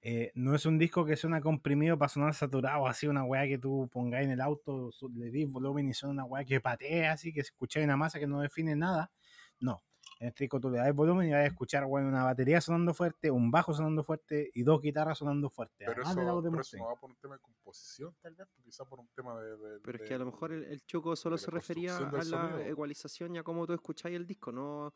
[0.00, 3.58] eh, no es un disco que suena comprimido para sonar saturado, así una weá que
[3.58, 7.32] tú pongáis en el auto, le dis volumen y suena una weá que patea, así
[7.32, 9.10] que escucháis una masa que no define nada.
[9.58, 9.82] No.
[10.22, 12.94] En este disco tú le das volumen y vas a escuchar weón, una batería sonando
[12.94, 15.84] fuerte, un bajo sonando fuerte y dos guitarras sonando fuerte.
[15.84, 18.14] Pero eso, de la voz de pero eso no va por un tema de composición,
[18.22, 19.56] tal vez, quizá por un tema de.
[19.56, 22.22] de- Pero es que a lo mejor el, el Choco solo se refería a la
[22.22, 22.58] sonido.
[22.60, 24.94] ecualización y a cómo tú escucháis el disco, no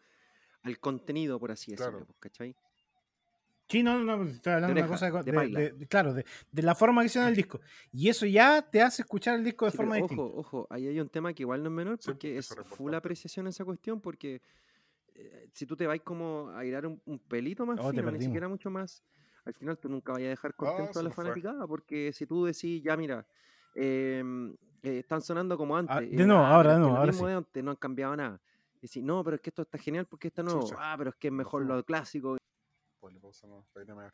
[0.63, 2.07] al contenido, por así decirlo, Claro.
[2.07, 2.57] pues, ¿cachai?
[3.69, 5.59] Sí, no, no, no, estoy hablando de una oreja, cosa de, de de- paila.
[5.61, 7.61] de- de- claro, de, de la forma que suena el disco.
[7.91, 10.23] Y eso ya te hace escuchar el disco de Sí, forma ojo, distinta.
[10.23, 12.69] ojo, ahí hay un tema que igual no es menor Sí, porque es eso es
[12.69, 14.41] full apreciación esa cuestión porque
[15.19, 18.21] eh, si tú te vas como a airar un, un pelito más Oh, fino, ni
[18.21, 19.03] siquiera mucho más,
[19.45, 21.25] al final tú nunca vayas a dejar contento se a la fue.
[21.25, 23.27] fanaticada porque si tú decís, ya mira,
[23.75, 24.53] em,
[24.83, 25.97] eh, están sonando como antes.
[25.97, 27.31] Ah, de digo, nuevo, "Ah, ahora, de lo ahora mismo sí.
[27.31, 28.41] de antes, no han cambiado nada.
[28.79, 30.61] Y decís, no, pero es que esto está genial porque está nuevo.
[30.61, 32.37] Chucha, Ah, pero es que es mejor lo clásico.
[33.01, 34.13] Ponle pausa, no, para ir a.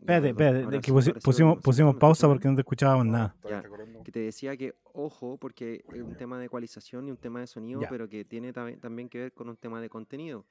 [0.00, 2.60] Espérate, espérate, ahora que sí, pusi- sí, pusimos, sí, pusimos ¿me pausa porque no te
[2.62, 3.36] escuchábamos No, nada.
[3.48, 3.62] Ya,
[4.04, 7.46] que te decía que ojo, porque es un tema de ecualización y un tema de
[7.46, 7.88] sonido, Ya.
[7.88, 10.46] pero que tiene también que ver con un tema de contenido.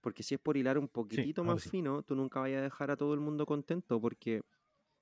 [0.00, 1.70] Porque si es por hilar un poquitito ahora más sí.
[1.70, 4.42] fino, tú nunca vayas a dejar a todo el mundo contento, porque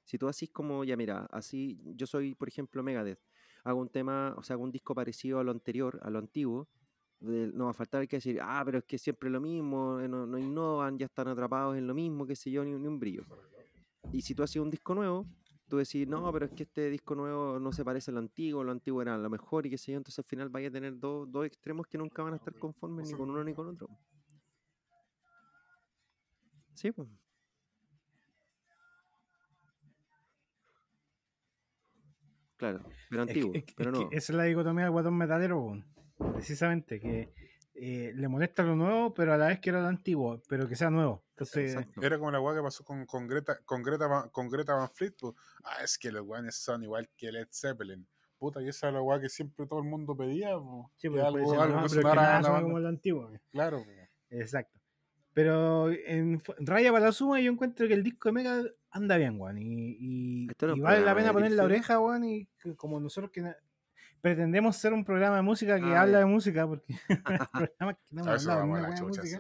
[0.05, 3.19] si tú así como, ya mira, así, yo soy, por ejemplo, Megadeth,
[3.65, 6.69] hago un tema, o sea, hago un disco parecido a lo anterior, a lo antiguo,
[7.19, 9.99] de- no va a faltar el que decir, ah, pero es que siempre lo mismo,
[10.01, 12.87] eh, no, no innovan, ya están atrapados en lo mismo, qué sé yo, ni, ni
[12.87, 13.25] un brillo.
[14.13, 15.27] Y si tú haces un disco nuevo,
[15.69, 18.63] tú decís, no, pero es que este disco nuevo no se parece a lo antiguo,
[18.63, 20.99] lo antiguo era lo mejor y qué sé yo, entonces al final vaya a tener
[20.99, 23.89] dos, dos extremos que nunca van a estar conformes ni con uno ni con otro.
[26.75, 27.09] Sí, pues.
[32.57, 32.81] Claro,
[33.11, 34.11] pero Es que- antiguo, es que- pero es que no.
[34.13, 35.83] esa es la dicotomía del guatón metalero,
[36.33, 37.33] precisamente, que
[37.75, 40.91] eh, le molesta lo nuevo, pero a la vez quiere lo antiguo, pero que sea
[40.91, 41.25] nuevo.
[41.31, 42.03] Entonces, Exacto.
[42.03, 44.91] Era como la weá que pasó con, con Greta, con Greta, Van- con Greta Van
[44.91, 45.15] Fleet.
[45.19, 45.35] pues.
[45.65, 48.07] Ah, es que los weones son igual que Led Zeppelin.
[48.39, 50.51] Puta, y esa es la weá que siempre todo el mundo pedía.
[50.59, 52.33] po, sí, que pues, algo, después dicen, algo "No, que pero es que sonara nada
[52.33, 52.67] a la suena banda".
[52.69, 53.27] como lo antiguo.
[53.27, 53.41] weón".
[53.51, 53.85] Claro.
[54.31, 54.79] Exacto.
[55.35, 59.41] Pero en raya para la suma, yo encuentro que el disco de Mega anda bien,
[59.41, 59.57] weón.
[59.59, 60.47] Y,
[60.79, 62.25] vale la pena de poner la oreja, weón.
[62.25, 63.41] Y como nosotros que
[64.23, 66.87] pretendemos ser un programa de música que Ah, habla de música, porque
[67.99, 69.21] que no A hemos eso hablado chucha.
[69.23, 69.25] música.
[69.25, 69.37] sí.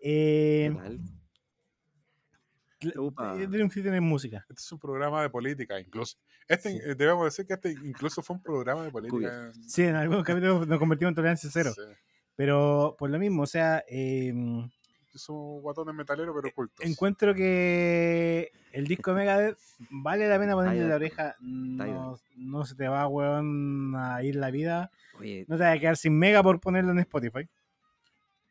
[0.00, 0.72] Eh,
[2.80, 4.46] eh, Dream Theater es música.
[4.48, 6.16] Este es un programa de política, incluso.
[6.46, 6.80] Este, Sí.
[6.84, 9.50] eh, debemos decir que este incluso fue un programa de política.
[9.66, 11.72] Sí, en algunos capítulos nos convertimos en tolerancia cero.
[11.74, 11.82] Sí.
[12.36, 14.32] Pero por lo mismo, o sea, eh,
[15.14, 16.84] Somos guatones metaleros, pero ocultos.
[16.86, 19.58] encuentro que el disco de Megadeth
[19.90, 21.36] vale la pena ponerle la oreja.
[21.40, 24.90] No, no se te va, weón, a ir la vida.
[25.18, 27.48] Oye, No te vas a quedar sin Mega por ponerlo en Spotify.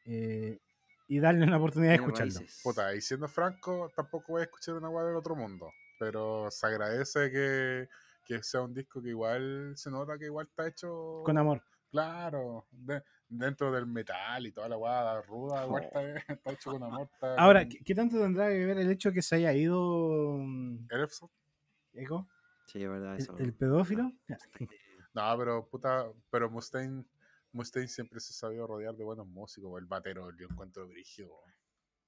[0.06, 0.60] Eh,
[1.08, 2.40] y darle una oportunidad de escucharlo.
[2.64, 5.72] Puta, y siendo franco, tampoco voy a escuchar una weá del otro mundo.
[6.00, 7.88] Pero se agradece que,
[8.26, 11.22] que sea un disco que igual se nota que igual está hecho.
[11.24, 11.62] Con amor.
[11.92, 16.84] Claro, de- dentro del metal y toda la weá ruda, igual está, está hecho con
[16.84, 17.10] amor.
[17.38, 21.30] Ahora, con- ¿qué, tanto tendrá que ver el hecho que se haya ido mm, Erefson.
[21.94, 22.28] Eco,
[22.66, 23.38] Sí, es verdad el, eso.
[23.38, 24.12] el pedófilo?
[24.28, 24.38] Ya.
[25.14, 27.04] No, pero puta, pero Mustaine,
[27.52, 29.80] Mustaine siempre se ha sabido rodear de buenos músicos.
[29.80, 31.32] El batero, yo encuentro brígido.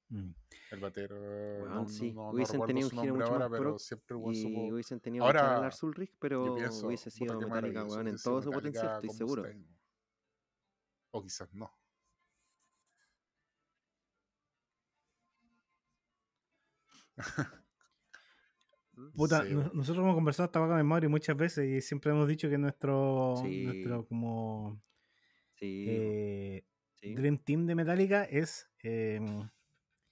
[0.10, 0.30] Mm.
[0.72, 1.16] El batero.
[1.16, 3.50] Weón, no, no- sí, no- no hubiesen recuerdo tenido su un giro nombre mucho ahora,
[3.50, 6.56] más pero pro siempre el weón y supo- hubiesen tenido Ahora, a Lars Ulrich, pero
[6.56, 9.42] pienso, hubiese sido Metallica, weón, en todo su potencial, estoy seguro.
[9.44, 9.79] Mustaine.
[11.12, 11.70] O quizás no.
[19.16, 22.50] Puta, Sí, nosotros hemos conversado esta con el Mauri muchas veces y siempre hemos dicho
[22.50, 23.64] que nuestro, Sí.
[23.64, 24.82] nuestro como
[25.56, 26.64] Sí, eh,
[26.96, 27.14] sí.
[27.16, 29.20] Dream Team de Metallica es eh,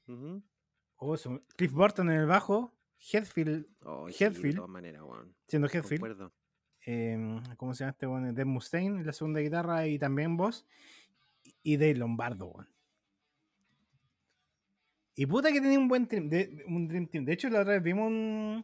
[0.08, 0.44] Ujú.
[0.98, 1.16] oh,
[1.56, 2.78] Cliff Burton en el bajo,
[3.12, 4.56] Headfield Oh, sí, de Hetfield.
[4.56, 5.04] todas maneras,
[5.48, 6.34] siendo Headfield, Concuerdo.
[6.90, 8.28] Eh, ¿cómo se llama este bueno?
[8.28, 10.66] Dave Mustaine en la segunda guitarra y también voz,
[11.62, 12.68] y Dave Lombardo, weón.
[15.16, 17.26] Y puta que tenía un buen dream, de- un dream Team.
[17.26, 18.64] De hecho, la otra vez vimos un,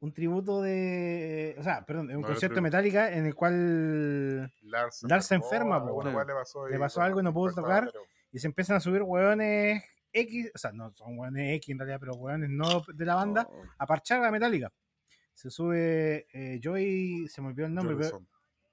[0.00, 1.54] un tributo de.
[1.58, 5.78] O sea, perdón, un No, concierto de Metallica en el cual Lars, Lars se enferma,
[5.78, 7.90] le pasó, Le algo y no pudo tocar.
[8.32, 11.98] Y se empiezan a subir hueones X, o sea, no son hueones X en realidad,
[12.00, 14.72] pero hueones no de la banda, Oh, a parchar a la Metallica.
[15.34, 18.28] Se sube eh, Joey, se me olvidó el nombre, pero Jordison.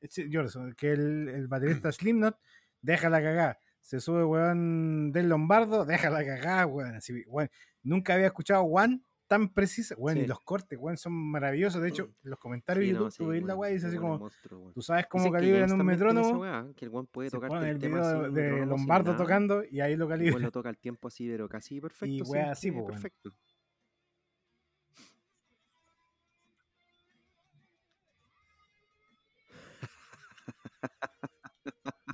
[0.09, 2.38] Sí, Jordison, que el, el baterista Slipknot
[2.81, 3.59] deja la cagada.
[3.81, 6.95] Se sube, weón, del Lombardo, deja la cagada, weón.
[6.95, 7.49] Así, weón.
[7.83, 10.17] Nunca había escuchado One tan precisa, weón.
[10.17, 10.27] Y Sí.
[10.27, 11.81] los cortes, weón, son maravillosos.
[11.81, 13.73] De hecho, en los comentarios sí, de no, YouTube sí, tú la weón, weá y
[13.75, 16.39] dice así como, monstruo, tú sabes cómo calibran un metrónomo.
[16.41, 19.95] weá, que el weón puede Se tocar el, tema de sin Lombardo tocando y ahí
[19.95, 20.39] lo y calibra.
[20.39, 22.25] lo toca al tiempo así, pero casi perfecto.
[22.29, 23.31] weá sin así, perfecto.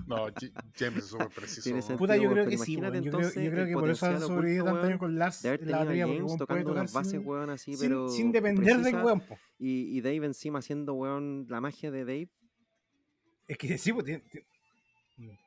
[0.08, 0.28] No,
[0.78, 1.64] James es súper preciso.
[1.64, 1.98] Tiene sentido.
[1.98, 2.76] Puta, yo creo que sí.
[2.76, 5.42] Yo creo, yo entonces creo que por eso ha potencial sobrevivido tanto años con Lars
[5.42, 8.64] De haber la batería, James tocando unas bases, sin, weón, así, sin- pero sin depender
[8.78, 9.38] del weón, po.
[9.60, 12.30] Y, y Dave encima haciendo, weón, la magia de Dave.
[13.48, 15.40] Es que sí, pues tiene- tiene-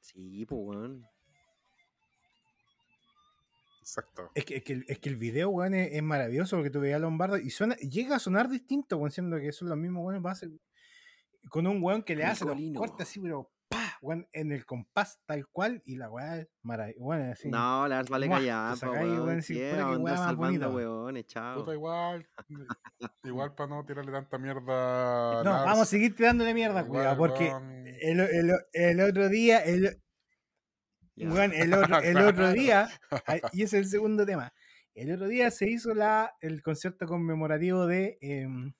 [0.00, 1.06] Sí, pues, weón.
[3.92, 4.30] Exacto.
[4.34, 6.80] Es que, es, que, el- es que el video, weón, es, es maravilloso porque tú
[6.80, 10.02] veías a Lombardo y suena, llega a sonar distinto, weón, siendo que son los mismos
[10.04, 10.50] weones base.
[11.50, 15.20] Con un weón que le hace los cortes así, pero pa, weón, en el compás
[15.26, 17.32] tal cual y la weá es maravillosa.
[17.32, 17.50] Así.
[17.50, 19.20] No, Lars vale callar, weón.
[19.26, 21.04] weón, puta, salvando, weón.
[21.04, 21.72] weones, chao.
[21.72, 22.26] Igual.
[23.24, 25.42] igual para no tirarle tanta mierda.
[25.42, 29.58] No, Lars, vamos a seguir tirándole mierda, cuidado, porque weón, el, el- el otro día,
[29.64, 30.00] el,
[31.16, 32.52] Weón, el otro, el otro Claro.
[32.52, 32.88] día,
[33.52, 34.52] y ese es el segundo tema,
[34.94, 38.72] el otro día se hizo la, el concierto conmemorativo de em,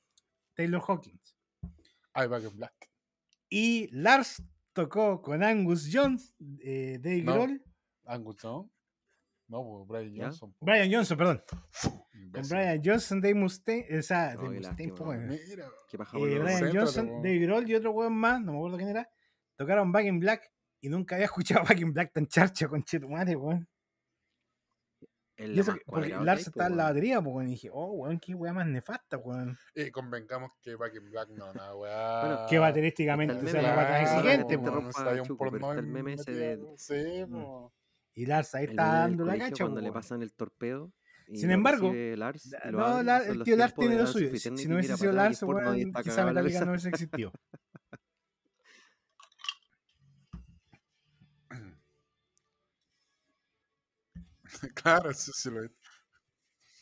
[0.55, 1.37] Taylor Hawkins.
[2.15, 2.91] Ay, Back in Black.
[3.49, 4.43] Y Lars
[4.73, 7.35] tocó con Angus Jones, eh, Dave No.
[7.35, 7.63] Grohl,
[8.07, 8.71] Angus, ¿no?
[9.49, 10.27] No, pues Brian.
[10.31, 10.53] Johnson.
[10.53, 10.65] po.
[10.65, 11.43] Brian Johnson, perdón,
[11.83, 12.03] con.
[12.49, 15.29] Brian Johnson, Dave Mustaine, o sea, No, Dave Mustaine, lástima, po, weón.
[15.29, 16.39] Mira, ¿Qué paja, Eh?
[16.39, 17.07] Brian Johnson.
[17.23, 19.11] Dave Grohl y otro weón más, no me acuerdo quién era,
[19.57, 20.51] tocaron Back in Black
[20.83, 23.67] y nunca había escuchado Back in Black tan charcha con Chetumare, weón.
[25.39, 26.95] Y eso más que- porque Lars po, en la weón.
[26.95, 29.57] batería, pues, weón, y dije, oh, weón, qué weá más nefasta, weón.
[29.75, 32.21] Y convengamos que Back in Black no, nada, weá.
[32.27, 34.71] Bueno, Que baterísticamente está el sea la claro, exigente, está
[35.57, 37.33] está el meme ese de- Sí, Mm.
[37.33, 37.73] po.
[38.15, 39.95] Y Lars ahí está dando la cacha, cuando le weón.
[39.95, 40.93] pasan el torpedo.
[41.33, 44.37] Sin embargo, Lars, No, el tío Lars tiene lo suyo.
[44.37, 47.33] Si, no hubiese sido Lars, weón, está quizá Metallica no hubiese existido.
[54.75, 55.71] claro, eso sí lo es.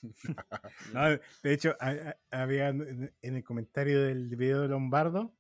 [0.94, 1.08] No,
[1.42, 5.34] de hecho, a- a- había en en el comentario del video de Lombardo,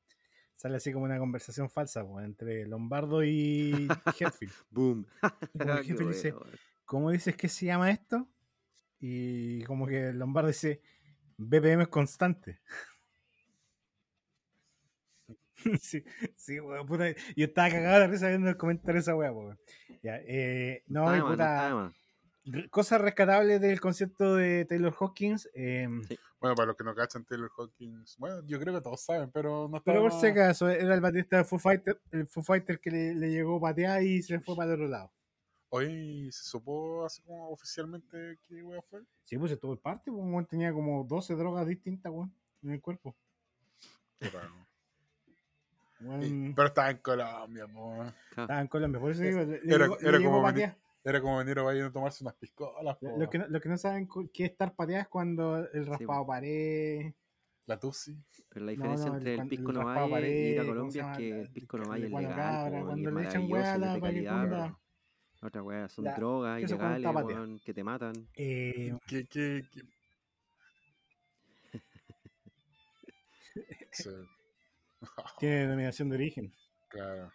[0.56, 3.88] sale así como una conversación falsa weón, entre Lombardo y
[4.20, 4.52] Hetfield.
[4.70, 5.06] Boom.
[5.54, 6.58] Y como Hetfield dice, bueno, weón.
[6.84, 8.28] ¿cómo dices que se llama esto?
[8.98, 10.82] Y como que Lombardo dice,
[11.38, 12.60] BPM es constante.
[15.80, 16.04] sí,
[16.36, 17.04] sí, weón, puta.
[17.36, 19.58] Yo estaba cagado de risa viendo el comentario de esa weá, weón.
[20.02, 21.94] Ya, eh, no, Está y de más, no está de puta.
[22.70, 25.48] Cosas rescatables del concierto de Taylor Hawkins.
[25.54, 25.86] eh,
[26.40, 29.68] Bueno, para los que no cachan Taylor Hawkins, bueno, yo creo que todos saben, pero
[29.68, 32.90] no pero por si acaso, era el batista de Foo Fighter, el Foo Fighter que
[32.90, 35.12] le, le llegó a patear y se fue para el otro lado.
[35.72, 39.02] Hoy se supo así como oficialmente qué wea fue.
[39.24, 42.80] Sí, pues estuvo el parte, pues, weón, tenía como 12 drogas distintas, weón, en el
[42.80, 43.14] cuerpo.
[44.18, 44.66] Puta, no.
[46.00, 47.66] Weón, Y- pero estaba en Colombia.
[48.34, 48.42] Ja.
[48.42, 50.76] Estaba en Colombia, por eso digo, le, le Era- le llegó como patear.
[51.02, 52.98] Era como venir a Valle a tomarse unas piscolas.
[53.00, 55.86] Lo- Los que, no, los que no saben qué es estar pateado es cuando el
[55.86, 57.12] raspado pared.
[57.66, 58.16] La Tusi.
[58.48, 60.62] Pero la no, diferencia no, entre el cuan- pisco raspado no pared, y ir a
[60.62, 63.10] ¿cómo se Colombia es que La- el pisco el- no el es legal, cabra, cuando
[63.12, 64.74] le echan es la calidad.
[65.42, 68.28] La otra weá son Ya, drogas ilegales, weón, que te matan.
[68.34, 69.80] Eh, ¿Qué, qué, qué?
[73.92, 74.10] Sí,
[75.38, 76.52] tiene denominación de origen.
[76.88, 77.32] claro.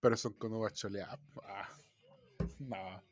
[0.00, 1.18] Pero son con uvas choleadas.
[1.42, 1.68] Ah,
[2.58, 3.02] no.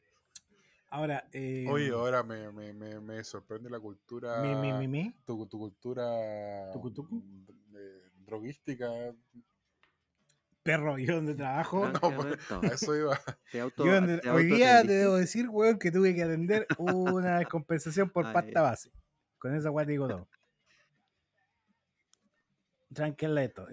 [0.90, 4.40] Ahora, eh, Oye, ahora me, me, me, me sorprende la cultura.
[4.42, 5.12] mi, mi, mi, mi.
[5.26, 6.70] Tu, tu cultura.
[6.72, 7.22] Tucu, tucu.
[7.76, 8.88] eh, droguística.
[10.62, 11.88] Perro, yo donde trabajo.
[11.88, 11.98] No.
[12.62, 13.20] A eso iba.
[13.50, 16.66] Te auto- Yo donde- te hoy día te debo decir, weón, que tuve que atender
[16.78, 18.32] una descompensación por Ay.
[18.32, 18.90] pasta base.
[19.38, 20.28] Con esa weá digo todo.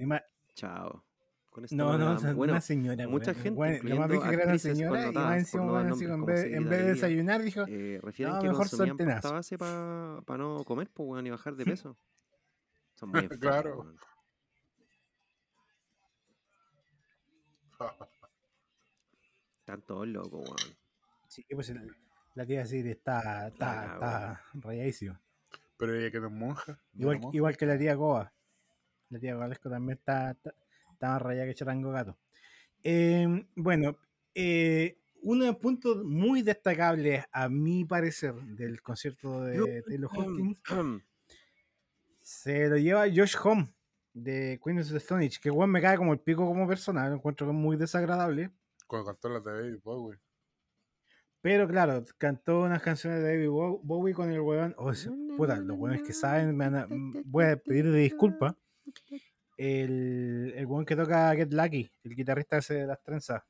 [0.07, 0.23] Más-
[0.55, 1.03] Chao.
[1.51, 3.07] Con no, no, o sea, bueno, una señora.
[3.09, 5.73] mucha gente, Weón, Lo más dije que era una señora y más encima, por no
[5.73, 8.47] weón, dar así, nombres, en vez, en vez de desayunar, dijo, eh, refieren No, que
[8.47, 11.97] mejor consumían pasta base para no comer, pues, weón, y bajar de peso.
[12.95, 13.41] Son muy enfermos,
[17.77, 18.09] Claro.
[19.59, 20.77] Están todos locos, weón.
[21.27, 21.93] sí, pues el-
[22.33, 25.21] la tía sí está, está, rayadísima.
[25.75, 26.79] Pero ella que no es monja.
[26.93, 27.35] Igual, monja.
[27.35, 28.31] igual que la tía Coa.
[29.09, 30.53] La tía Valesco también está, está,
[31.01, 32.15] está más rayada que Charango Gato.
[32.83, 33.97] Eh, bueno,
[34.35, 40.61] eh, uno de los puntos muy destacables, a mi parecer, del concierto de Taylor Hawkins
[42.21, 43.73] se lo lleva Josh Home
[44.13, 47.09] de Queen of the Stone Age, que igual me cae como el pico como persona,
[47.09, 48.51] lo encuentro que es muy desagradable.
[48.85, 50.19] Cuando cantó la de David Bowie.
[51.41, 54.75] Pero claro, cantó unas canciones de David Bow- Bowie con el weón.
[54.77, 54.91] Oh,
[55.35, 56.87] puta, los weones que saben, me van a-
[57.25, 58.53] voy a pedir disculpas.
[59.63, 63.43] El, el weón que toca Get Lucky, el guitarrista ese de las trenzas.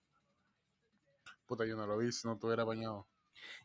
[1.46, 3.08] Puta, yo no lo vi si no te hubiera apañado.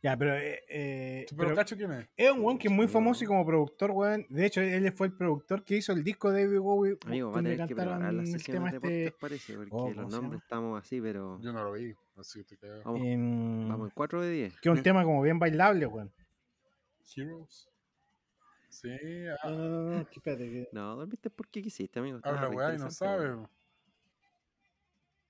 [0.00, 2.08] Ya, pero, eh, eh, Pero, pero cacho quién es.
[2.16, 4.26] es un weón que es muy famoso y como productor, weón.
[4.30, 7.40] De hecho, él fue el productor que hizo el disco de David Bowie Amigo, va
[7.40, 9.10] a tener que preparar las el tema sesiones de este.
[9.10, 11.94] podcast, parece, porque Oh, ¿cómo los nombres estamos así, pero Yo no lo vi.
[12.16, 12.68] Así que te
[13.12, 14.60] em, vamos en 4 de 10.
[14.60, 16.12] que es un tema como bien bailable, weón.
[17.16, 17.68] Heroes.
[18.82, 18.88] Sí,
[19.24, 22.20] No, ah, no, no, no, que espérate, que- No, dormiste porque quisiste, amigo.
[22.22, 23.34] habla weá y no sabe.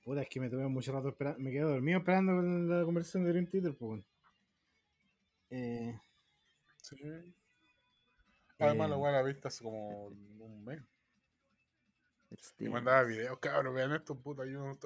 [0.04, 1.38] Puta, es que me tuve mucho rato esperando.
[1.40, 4.04] Me quedé dormido esperando con la conversación de Dream Theater, pues.
[5.50, 5.98] Eh,
[6.82, 6.96] Sí.
[8.58, 10.80] Además, Eh, la weá la viste hace como un mes.
[12.58, 14.44] Y mandaba videos, cabrón, vean esto, puta.
[14.46, 14.76] Y uno,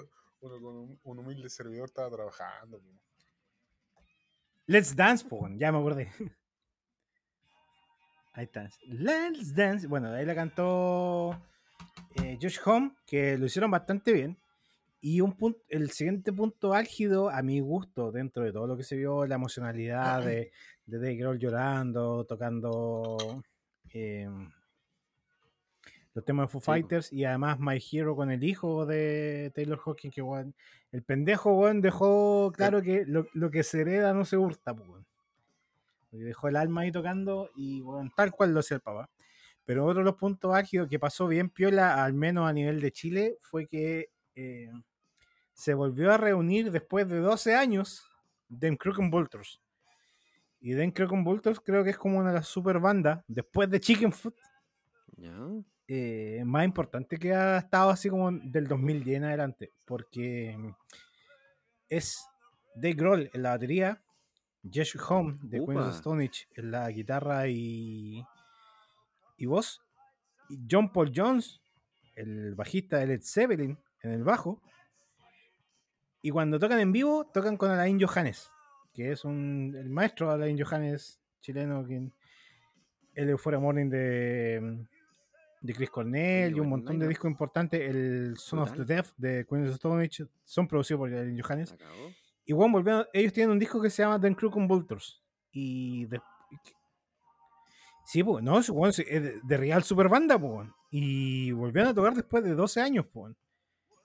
[0.40, 2.80] uno con un, un humilde servidor estaba trabajando.
[4.66, 6.10] Let's Dance, pues, ya me acordé.
[8.32, 8.68] Ahí está.
[8.86, 9.86] Let's Dance.
[9.86, 11.40] Bueno, de ahí la cantó
[12.16, 14.38] eh, Josh Home, que lo hicieron bastante bien.
[15.02, 18.82] Y un punto, el siguiente punto álgido, a mi gusto, dentro de todo lo que
[18.82, 20.52] se vio, la emocionalidad de,
[20.84, 23.16] de Dave Grohl llorando, tocando
[23.94, 24.28] eh,
[26.12, 26.66] los temas de Foo Sí.
[26.66, 30.22] Fighters y además My Hero con el hijo de Taylor Hawkins, que
[30.92, 34.74] el pendejo weón dejó claro que lo, lo que se hereda no se hurta,
[36.10, 39.08] Dejó el alma ahí tocando y weón, tal cual lo hacía el papá.
[39.64, 42.90] Pero otro de los puntos álgidos que pasó bien piola, al menos a nivel de
[42.90, 44.70] Chile, fue que eh,
[45.52, 48.04] se volvió a reunir después de 12 años
[48.58, 49.60] Them Crooked Vultures.
[50.60, 53.78] Y Them Crooked Vultures creo que es como una de las super bandas, después de
[53.80, 54.34] Chicken Foot,
[55.16, 55.36] Ya.
[55.86, 60.56] eh, más importante que ha estado así como del 2010 en adelante, porque
[61.88, 62.24] es
[62.74, 64.02] Dave Grohl en la batería,
[64.62, 68.24] Josh Home de Queen of Age en la guitarra y,
[69.36, 69.82] y voz,
[70.48, 71.60] y John Paul Jones,
[72.14, 74.60] el bajista de Led Zeppelin, en el bajo.
[76.22, 78.50] Y cuando tocan en vivo, tocan con Alain Johannes,
[78.92, 82.12] que es un, el maestro Alain Johannes chileno, quien
[83.14, 84.86] el Euphoria Morning de,
[85.60, 87.80] de Chris Cornell y un montón de discos importantes.
[87.80, 88.84] El Son of the.
[88.84, 91.74] Deaf de Queen of the Stone Age son producidos por Alain Johannes.
[92.44, 95.22] Y bueno, volvieron, ellos tienen un disco que se llama The Crew con Vultures.
[95.52, 96.20] Y de-
[98.04, 98.66] Sí, pues, no, es
[99.20, 100.68] de, de Real Super Banda, pues.
[100.90, 103.06] Y volvieron a tocar después de 12 años.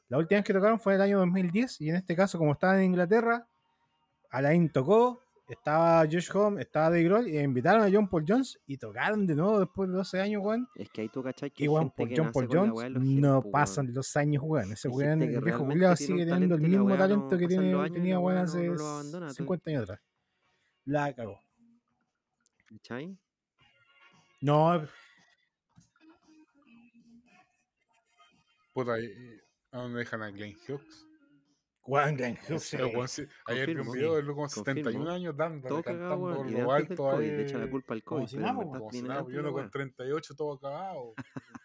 [0.10, 1.82] La última vez que tocaron fue el año 2010.
[1.82, 3.48] Y en este caso, como estaban en Inglaterra,
[4.30, 5.24] Alain tocó,
[5.54, 9.36] estaba Josh Home, estaba Dave Grohl, y invitaron a John Paul Jones y tocaron de
[9.36, 10.68] nuevo después de 12 años, weón.
[10.76, 13.42] Es que ahí tú cachai que Y weón, gente por que John Paul Jones no
[13.44, 13.96] pasan weón.
[13.96, 14.72] los años, weón.
[14.74, 17.92] Ese weón, que el viejo tiene sigue teniendo el mismo no talento que tiene, años
[17.94, 19.34] tenía weón hace no lo abandona, tú.
[19.36, 20.00] 50 años atrás.
[20.86, 21.40] La cagó.
[22.68, 23.18] ¿Cachai?
[24.42, 24.88] No,
[28.74, 29.40] Puta, ¿y- y
[29.72, 31.06] ¿a dónde dejan a Glenn Hughes?
[32.96, 34.66] Juan sí- Ayer vi un video de él como Confirmo.
[34.66, 36.50] 71 años dando, Todo cagado, cantando.
[36.50, 37.32] Y lo alto COVID, ahí.
[37.32, 38.28] le echa la culpa al COVID.
[38.28, 39.70] si pero nada, verdad Como si nada, antes yo la no con weá.
[39.72, 41.14] 38 todo cagado.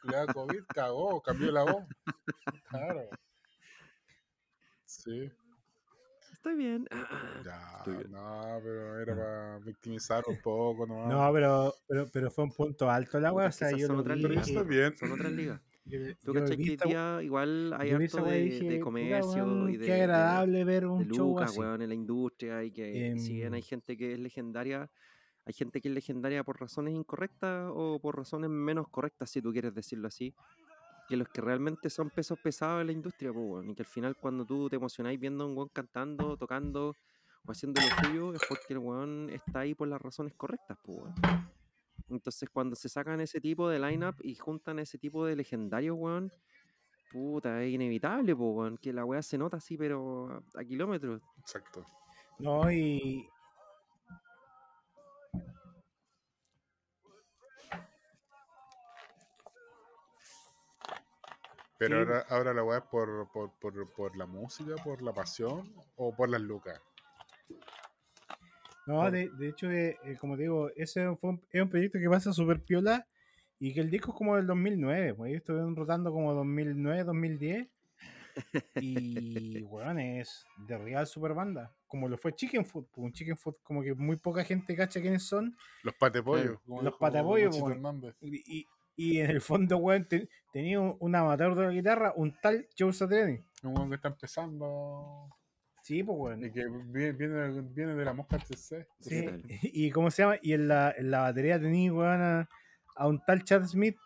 [0.05, 1.85] Le da COVID, cagó, cambió la voz.
[2.71, 3.09] Claro.
[4.85, 5.31] Sí.
[6.33, 6.87] Estoy bien.
[7.45, 8.11] Ya, Estoy bien.
[8.13, 11.09] no, pero era para victimizar un poco nomás.
[11.09, 13.49] No, pero, pero, pero fue un punto alto la weá.
[13.49, 14.97] O sea, yo son otras y- está bien.
[14.97, 15.61] Son otras ligas.
[16.25, 19.85] ¿Tú cachai que día igual hay harto de, dije, de "Puta, comercio weón, y de,
[19.87, 21.59] qué de- agradable ver de un show lucas, así.
[21.61, 24.91] weón, en la industria y que si bien hay Em, gente que es legendaria,
[25.47, 29.53] hay gente que es legendaria por razones incorrectas o por razones menos correctas, si tú
[29.53, 30.35] quieres decirlo así,
[31.09, 33.87] que los que realmente son pesos pesados en la industria, pues, weón, y que al
[33.89, 36.95] final cuando tú te emocionáis viendo a un weón cantando, tocando
[37.47, 40.99] o haciendo lo suyo, es porque el weón está ahí por las razones correctas, pues,
[40.99, 41.15] weón.
[42.11, 46.33] Entonces cuando se sacan ese tipo de lineup y juntan ese tipo de legendarios, weón,
[47.11, 51.23] puta, es inevitable, pues, weón, que la weá se nota así, pero a, a kilómetros.
[51.39, 51.87] Exacto.
[52.39, 53.29] No, y.
[61.79, 62.01] Pero Sí.
[62.03, 66.15] ahora, ahora la weá es por, por, por, por la música, por la pasión o
[66.15, 66.81] por las lucas.
[68.91, 71.99] No, de, de hecho, eh, eh, como te digo, ese fue un, es un proyecto
[71.99, 73.07] que pasa súper piola
[73.59, 75.15] y que el disco es como del 2009.
[75.15, 77.69] Pues ellos estuvieron rotando como 2009, 2010.
[78.81, 81.75] Y, weón, es de real super banda.
[81.87, 82.87] Como lo fue Chicken Food.
[82.93, 85.57] pues, un Chicken Food, como que muy poca gente cacha quiénes son.
[85.83, 86.61] Los patepollos.
[86.65, 86.83] Claro.
[86.83, 87.57] Los patepollos.
[88.21, 92.13] Y, y- y en el fondo, weón, te- tenía un, un amateur de la guitarra,
[92.17, 93.41] un tal Joe Satriani.
[93.63, 95.29] Un weón que está empezando
[95.91, 96.45] Sí, pues, weón.
[96.45, 97.11] y que viene,
[97.75, 98.87] viene, de la mosca HC.
[99.01, 99.27] Sí,
[99.61, 102.49] y cómo se llama, y en la, en la batería tenía weón, a,
[102.95, 103.97] a un tal Chad Smith,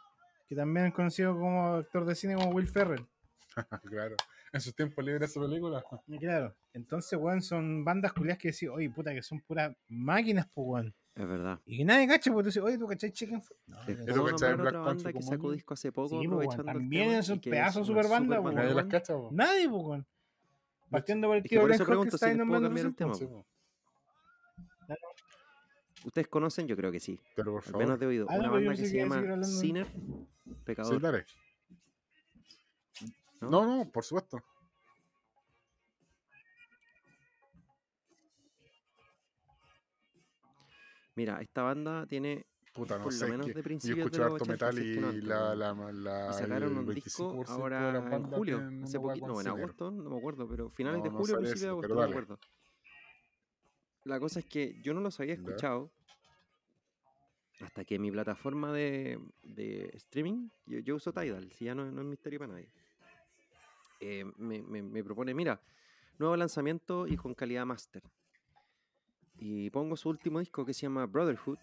[0.49, 3.07] que también es conocido como actor de cine como Will Ferrell.
[3.85, 4.17] claro.
[4.55, 5.85] En sus tiempos libres esa película.
[6.19, 10.67] Claro, entonces, weón, son bandas culiadas que decís, oye, puta, que son puras máquinas, pues,
[10.67, 10.95] weón.
[11.15, 11.61] Es verdad.
[11.67, 13.43] Y que nadie cacha, porque tú dices, oye, tú cachai Chicken.
[13.67, 16.29] No, Te no cachai nombrar Black otra banda que sacó disco hace poco, Sí, pues,
[16.29, 18.55] weón, aprovechando el también es un pedazo super banda, weón.
[18.55, 18.89] Nadie las weón.
[18.89, 19.29] cacha, po.
[19.31, 20.07] Nadie, pues, weón.
[20.95, 22.95] Partiendo por el Es que por eso pregunto si está les puedo nombrando cambiar el
[22.97, 23.15] tema.
[23.15, 23.29] Sí.
[26.05, 26.67] ¿Ustedes conocen?
[26.67, 27.19] Yo creo que sí.
[27.35, 27.79] Pero por Al favor.
[27.81, 28.27] menos de oído.
[28.29, 29.45] Ah, Una banda que se llama.
[29.45, 31.01] Sinner, Sí, Pecador.
[31.01, 31.25] dale.
[33.41, 33.51] ¿no?
[33.51, 34.39] No, no, por supuesto.
[41.17, 43.25] Mira, esta banda tiene Puta, no por sé.
[43.27, 46.31] lo menos de yo principios de escucho harto 80, metal no y la, la, la,
[46.31, 50.17] y sacaron un 25% disco ahora en julio, hace poquito, no, en agosto, no me
[50.17, 52.39] acuerdo, pero finales No, de julio, sabría principios de agosto, no me acuerdo.
[54.05, 55.41] La cosa es que yo no los había Ya.
[55.41, 55.91] escuchado
[57.61, 62.03] hasta que mi plataforma de, de streaming, yo, yo uso Tidal, si ya no, no
[62.03, 62.69] es misterio para nadie,
[64.01, 65.61] eh, me, me- me propone, mira,
[66.19, 68.03] nuevo lanzamiento y con calidad master.
[69.39, 71.59] Y pongo su último disco que se llama Brotherhood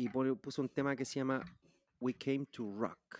[0.00, 1.44] y puso un tema que se llama
[2.00, 3.18] We Came to Rock.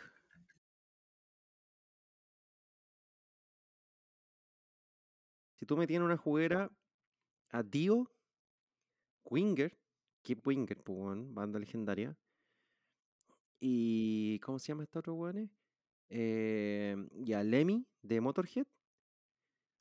[5.56, 6.70] Si tú me tienes una juguera
[7.50, 8.10] a Dio,
[9.24, 9.78] Winger,
[10.22, 12.16] Keep Winger, pues, banda legendaria.
[13.60, 14.38] Y.
[14.40, 15.50] ¿Cómo se llama este otro weón?
[16.08, 18.66] Eh, y a Lemmy de Motorhead.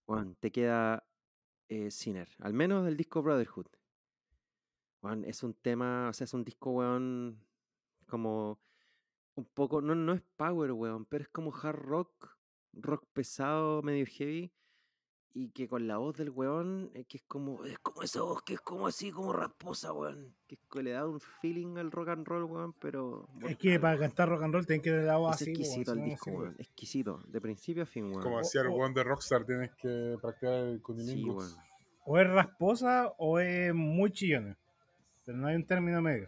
[0.06, 1.08] Weón, te queda
[1.70, 2.28] eh, Sinner.
[2.40, 3.68] Al menos del disco Brotherhood.
[5.26, 7.40] Es un tema, o sea, es un disco, weón,
[8.08, 8.60] como
[9.36, 12.36] un poco, no, no es power, weón, pero es como hard rock,
[12.74, 14.52] rock pesado, medio heavy,
[15.34, 18.42] y que con la voz del weón, eh, que es como, es como esa voz
[18.42, 21.92] que es como así, como rasposa, weón, que es que le da un feeling al
[21.92, 23.30] rock and roll, weón, pero...
[23.48, 25.60] Es que para cantar rock and roll tienen que tener la voz Es así, pues,
[25.70, 28.22] exquisito weón, el disco, weón, exquisito, de principio a fin, weón.
[28.22, 31.36] Como decía el o- weón de Rockstar, tienes que practicar el Sí, cunilingus.
[31.54, 31.70] weón.
[32.06, 34.58] O es rasposa o es muy chillona.
[35.30, 36.28] Pero no hay un término medio.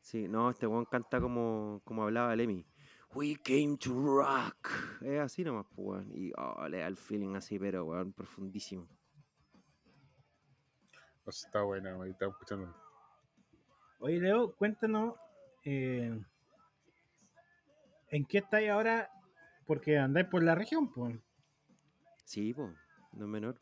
[0.00, 2.66] Sí, no, este weón canta como, como hablaba Lemmy.
[3.14, 4.68] We came to rock.
[5.02, 6.10] Es así nomás, pues, weón.
[6.12, 8.88] Y oh, le da el feeling así, pero weón, profundísimo.
[11.28, 12.74] Está buena, ahí estaba escuchando.
[14.00, 15.14] Oye, Leo, cuéntanos
[15.64, 16.10] eh,
[18.08, 19.08] en qué estáis ahora,
[19.64, 21.16] porque andáis por la región, pues.
[22.24, 22.74] Sí, pues,
[23.12, 23.60] no es menor.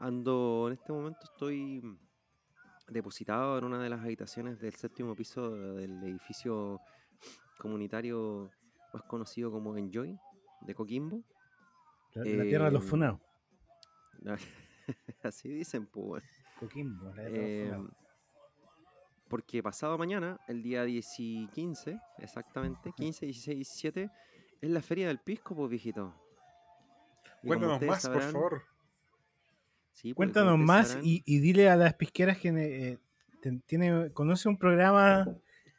[0.00, 2.00] Ando, en este momento estoy
[2.90, 6.80] depositado en una de las habitaciones del séptimo piso del edificio
[7.58, 8.50] comunitario
[8.92, 10.18] más conocido como Enjoy,
[10.62, 11.22] de Coquimbo.
[12.14, 13.20] La, la tierra de los Eh, funados.
[15.22, 16.24] así dicen, pues.
[16.58, 17.96] Coquimbo, la tierra de los Eh, funados.
[19.28, 24.10] porque pasado mañana, el día 10 y 15, exactamente, 15, 16, 17,
[24.60, 26.12] es la feria del pisco, pues viejito.
[27.42, 28.62] Y Cuéntanos más, por favor.
[30.00, 32.98] Sí, pues, Cuéntanos más y, y dile a las pisqueras que eh,
[33.40, 35.26] te- tiene, conoce un programa,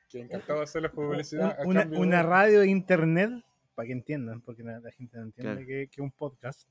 [0.10, 1.58] Que encantado de hacer la publicidad.
[1.66, 3.32] una, radio de internet,
[3.76, 5.68] para que entiendan, porque la, la gente no entiende Claro.
[5.68, 6.68] que, que es un podcast.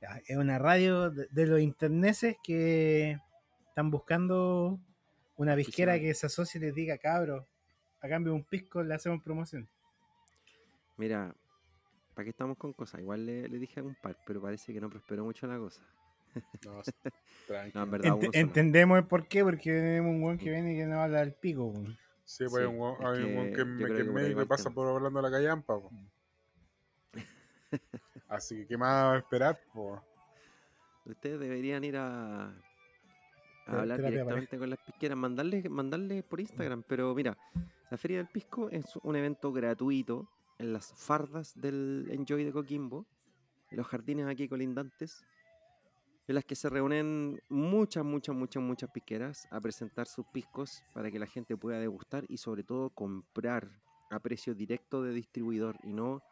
[0.00, 3.18] Ya, Es una radio de, de los interneses que
[3.68, 4.80] están buscando
[5.36, 6.08] una pisquera Oficial.
[6.10, 7.46] que se asocie y les diga, cabro,
[8.00, 9.68] a cambio de un pisco le hacemos promoción.
[10.96, 11.34] Mira,
[12.14, 13.00] ¿para qué estamos con cosas?
[13.00, 15.82] Igual le, le dije a un par, pero parece que no prosperó mucho la cosa.
[16.64, 16.82] No.
[17.74, 18.30] No, en verdad, Ent- uno solo.
[18.32, 21.34] entendemos el por qué, porque tenemos un weón que viene y que nos habla del
[21.34, 21.66] pico.
[21.66, 21.98] weón.
[22.24, 24.70] Sí, pues hay Sí, un weón- es hay un weón que me, que que pasa
[24.70, 25.78] por hablando la callampa.
[25.80, 25.90] po.
[28.28, 29.60] Así que, ¿qué más va a esperar?
[31.04, 32.52] Ustedes deberían ir a, a
[33.66, 36.82] hablar directamente con las pisqueras, mandarles, mandarles por Instagram.
[36.86, 37.36] Pero mira,
[37.90, 40.28] la Feria del Pisco es un evento gratuito
[40.58, 43.04] en las fardas del Enjoy de Coquimbo,
[43.70, 45.24] en los jardines aquí colindantes,
[46.28, 51.10] en las que se reúnen muchas, muchas, muchas, muchas pisqueras a presentar sus piscos para
[51.10, 53.68] que la gente pueda degustar y sobre todo comprar
[54.10, 56.22] a precio directo de distribuidor y no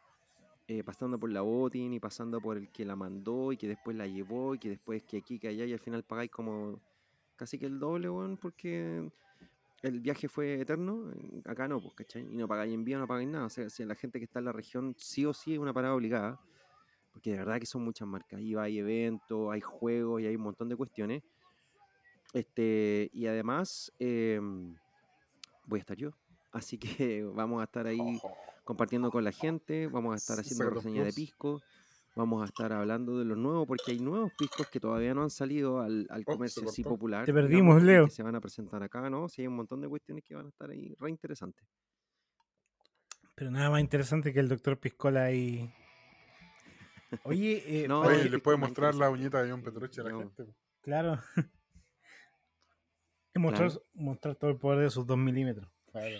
[0.69, 3.97] eh, pasando por la botín y pasando por el que la mandó y que después
[3.97, 6.81] la llevó y que después que aquí, que allá y al final pagáis como
[7.35, 8.09] casi que el doble,
[8.41, 9.11] porque
[9.83, 11.11] el viaje fue eterno.
[11.45, 12.23] Acá no, pues, ¿cachai?
[12.23, 13.47] Y no pagáis envío, no pagáis nada.
[13.47, 15.73] O sea, si la gente que está en la región sí o sí es una
[15.73, 16.41] parada obligada,
[17.12, 18.39] porque de verdad que son muchas marcas.
[18.39, 21.23] Ahí va, hay eventos, hay juegos y hay un montón de cuestiones.
[22.32, 24.77] Este, y además, em,
[25.66, 26.11] voy a estar yo.
[26.53, 28.37] Así que vamos a estar ahí Ojo.
[28.65, 31.61] compartiendo con la gente, vamos a estar haciendo saca los reseña de pisco,
[32.15, 35.31] vamos a estar hablando de los nuevos, porque hay nuevos piscos que todavía no han
[35.31, 37.24] salido al, al Oh, comercio así popular.
[37.27, 38.05] Te perdimos, y Leo.
[38.07, 39.28] Que se van a presentar acá, ¿no?
[39.28, 41.65] Sí, hay un montón de cuestiones que van a estar ahí re interesantes.
[43.35, 45.73] Pero nada más interesante que el doctor Piscola y.
[47.24, 50.19] Oye, eh, No, Oye, ¿le puede mostrar la uñita de John Petrucci a la No.
[50.20, 50.47] gente?
[50.82, 51.20] claro.
[53.35, 55.66] Mostrar, mostrar todo el poder de sus dos milímetros.
[55.93, 56.19] Claro.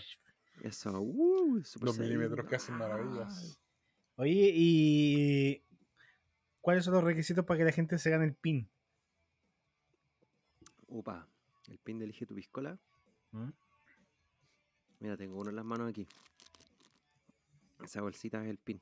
[0.63, 2.13] Eso, uh, Super Dos Saiyan.
[2.17, 3.61] milímetros que hacen maravillas.
[4.17, 5.65] Oye, ¿y
[6.61, 8.71] cuáles son los requisitos para que la gente se gane el pin?
[10.87, 11.27] Upa,
[11.69, 12.79] el pin de Elige tu Piscola.
[13.33, 13.51] ¿Mm?
[15.01, 16.07] Mira, tengo uno en las manos aquí.
[17.83, 18.81] Esa bolsita es el pin.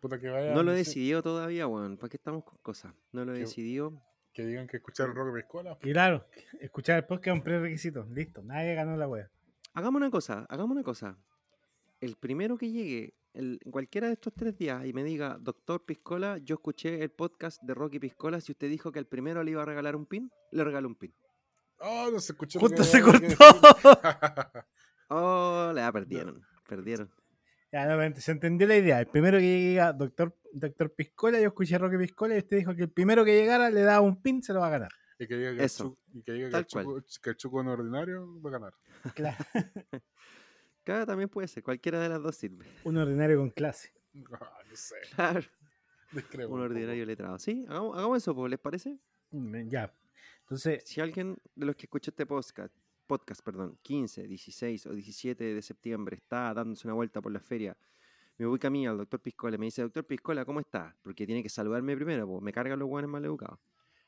[0.00, 0.54] Puta que vaya.
[0.54, 1.96] No lo he decidido todavía, weón.
[1.96, 2.94] ¿Para qué estamos con cosas?
[3.12, 4.00] No lo he decidido.
[4.32, 5.78] Que digan que escucharon Rock Piscola.
[5.82, 6.26] Y claro,
[6.60, 8.06] escuchar el podcast es un prerequisito.
[8.12, 9.28] Listo, nadie ganó la wea.
[9.74, 11.18] Hagamos una cosa, hagamos una cosa.
[12.00, 15.84] El primero que llegue el, en cualquiera de estos tres días y me diga, doctor
[15.84, 19.52] Piscola, yo escuché el podcast de Rocky Piscola, si usted dijo que al primero le
[19.52, 21.12] iba a regalar un pin, le regalo un pin.
[21.80, 22.60] Oh, no se escuchó.
[22.60, 23.26] Justo se cortó.
[25.10, 27.10] Oh, la perdieron, perdieron.
[27.72, 29.00] Ya, no, pero se entendió la idea.
[29.00, 32.74] El primero que llega, doctor, doctor Piscola, yo escuché a Roque Piscola y usted dijo
[32.74, 34.90] que el primero que llegara le daba un pin, se lo va a ganar.
[35.18, 37.62] y que diga que, el Eso, y que, diga que el Chuco, que el Chuco
[37.62, 38.74] no ordinario va a ganar.
[39.14, 39.36] Claro,
[40.84, 42.64] Claro, también puede ser, cualquiera de las dos sirve.
[42.84, 43.92] un ordinario con clase.
[44.40, 44.96] Ah, no sé.
[45.14, 47.38] Claro, un ordinario letrado.
[47.38, 48.98] Sí, hagamos, hagamos eso, ¿les parece?
[49.30, 49.92] Mm, Ya.
[50.40, 52.74] Entonces, Si alguien de los que escuchó este podcast,
[53.08, 57.76] podcast, perdón, 15, 16 o 17 de septiembre está dándose una vuelta por la feria,
[58.38, 60.96] me voy mí al doctor Piscola y me dice, doctor Piscola, ¿cómo está?
[61.02, 63.58] Porque tiene que saludarme primero, pues me cargan los guanes mal educados.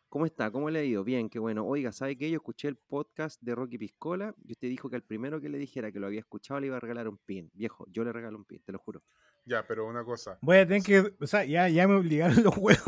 [0.08, 0.50] ¿Cómo está?
[0.52, 1.02] ¿Cómo le ha ido?
[1.02, 1.66] Bien, qué bueno.
[1.66, 2.30] Oiga, ¿sabe qué?
[2.30, 5.58] Yo escuché el podcast de Rocky Piscola y usted dijo que al primero que le
[5.58, 7.50] dijera que lo había escuchado le iba a regalar un pin.
[7.54, 9.02] Viejo, yo le regalo un pin, te lo juro.
[9.44, 10.38] Ya, pero una cosa.
[10.42, 11.14] voy a tener que.
[11.20, 12.84] O sea, ya, ya me obligaron los huevos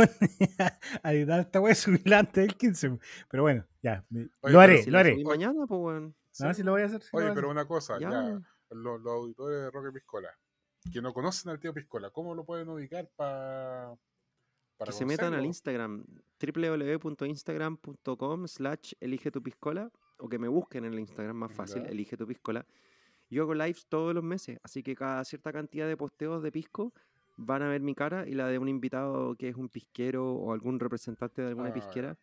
[1.02, 1.74] a editar esta wea
[2.06, 2.98] subirla antes del 15.
[3.30, 4.04] Pero bueno, ya.
[4.10, 5.22] me- Oye, lo haré, si lo haré.
[5.24, 6.14] mañana, pues, weón.
[6.40, 7.02] No, si lo voy a hacer.
[7.02, 7.50] sí Oye, pero hacer.
[7.50, 8.10] una cosa, Ya.
[8.10, 10.30] ya, los, los auditores de Roque Piscola,
[10.92, 13.94] que no conocen al tío Piscola, ¿cómo lo pueden ubicar pa-
[14.78, 15.44] para que se metan al?
[15.44, 16.04] Instagram,
[16.40, 21.88] www.instagram.com slash elige tu piscola, o que me busquen en el Instagram más fácil, Ya.
[21.90, 22.66] elige tu piscola.
[23.32, 26.92] Yo hago lives todos los meses, así que cada cierta cantidad de posteos de pisco
[27.38, 30.52] van a ver mi cara y la de un invitado que es un pisquero o
[30.52, 32.18] algún representante de alguna Ah, pisquera,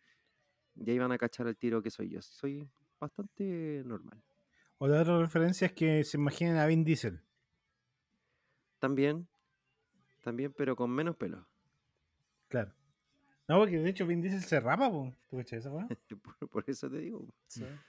[0.76, 2.22] y ahí van a cachar el tiro que soy yo.
[2.22, 2.68] Soy
[3.00, 4.22] bastante normal.
[4.78, 7.20] O la otra referencia es que se imaginen a Vin Diesel.
[8.78, 9.28] También,
[10.22, 11.46] también, pero con menos pelo.
[12.48, 12.72] Claro.
[13.50, 15.12] No, porque de hecho Vin Diesel se rapa, po.
[15.28, 15.88] ¿Tú cachai esa weá?
[16.22, 17.26] Por, por eso te digo,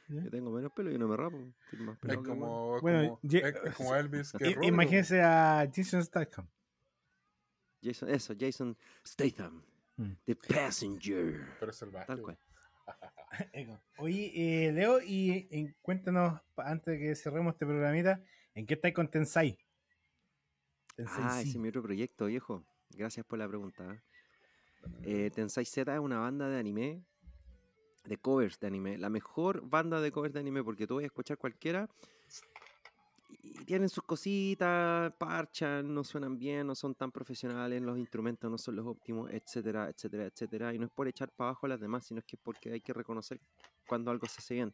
[0.09, 1.38] yo tengo menos pelo y no me rapo.
[1.71, 2.41] Es pelado que bueno.
[2.41, 6.47] como, es Bueno, como, ye- es, es como Elvis que Imagínense a Jason Statham.
[7.83, 8.75] Jason, eso, Jason
[9.05, 9.61] Statham.
[9.97, 10.11] Mm.
[10.25, 11.47] The Passenger.
[11.59, 12.07] pero es el bajo.
[12.07, 12.39] Tal cual.
[13.99, 14.31] Oye,
[14.67, 18.19] eh, Leo, y eh, cuéntanos, antes de que cerremos este programita,
[18.55, 19.59] ¿en qué estáis con Tensai?
[20.95, 22.65] Tensai Ah, ese es mi otro proyecto, viejo.
[22.89, 23.83] Gracias por la pregunta.
[23.93, 24.01] ¿eh?
[25.03, 27.03] Eh, Tensai Z es una banda de anime,
[28.06, 28.98] de covers de anime.
[28.98, 31.90] La mejor banda de covers de anime, porque tú vas a escuchar cualquiera
[33.44, 38.58] y tienen sus cositas, parchan, no suenan bien, no son tan profesionales, los instrumentos no
[38.58, 40.74] son los óptimos, etcétera, etcétera, etcétera.
[40.74, 42.82] Y no es por echar para abajo a las demás, sino es que porque hay
[42.82, 43.40] que reconocer
[43.88, 44.72] cuando algo se hace bien.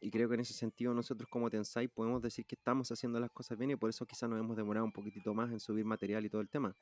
[0.00, 3.30] y creo que en ese sentido nosotros como Tensai podemos decir que estamos haciendo las
[3.30, 6.24] cosas bien y por eso quizás nos hemos demorado un poquitito más en subir material
[6.24, 6.76] y todo el tema.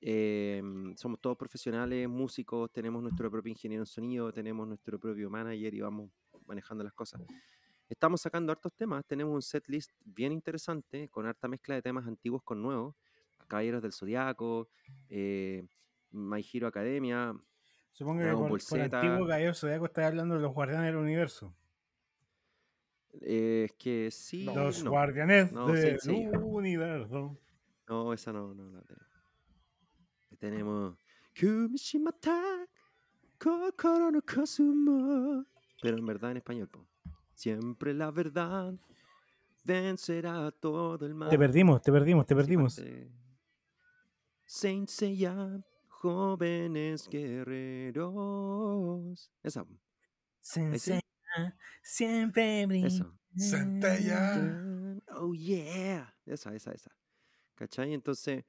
[0.00, 5.72] Em, somos todos profesionales, músicos, tenemos nuestro propio ingeniero en sonido, tenemos nuestro propio manager
[5.74, 6.10] y vamos
[6.46, 7.22] manejando las cosas.
[7.88, 12.06] Estamos sacando hartos temas, tenemos un set list bien interesante con harta mezcla de temas
[12.06, 12.94] antiguos con nuevos,
[13.46, 14.68] Caballeros del Zodiaco,
[15.08, 15.66] eh,
[16.10, 17.34] My Hero Academia,
[17.92, 18.84] Supongo que por Z.
[19.00, 21.54] antiguo Caballero Zodíaco está hablando de los guardianes del universo.
[23.20, 25.98] eh, es que sí, los no, guardianes No, del
[26.42, 27.38] universo.
[27.86, 29.13] no, esa no, no la tenemos.
[30.34, 30.98] Y tenemos
[35.80, 36.88] pero en verdad en español, po.
[37.34, 38.74] Siempre la verdad
[39.64, 41.28] vencerá todo el mal.
[41.30, 42.82] Te perdimos, te perdimos, te perdimos.
[44.44, 48.10] Saint Seiya, jóvenes guerreros.
[49.42, 49.64] Esa,
[50.40, 51.00] Sensei,
[51.82, 52.88] siempre brilla.
[52.88, 53.16] eso.
[53.36, 54.36] Centella.
[54.36, 56.12] Dun, Oh yeah.
[56.26, 56.90] Esa, esa, esa.
[57.54, 57.94] ¿Cachai?
[57.94, 58.44] Entonces,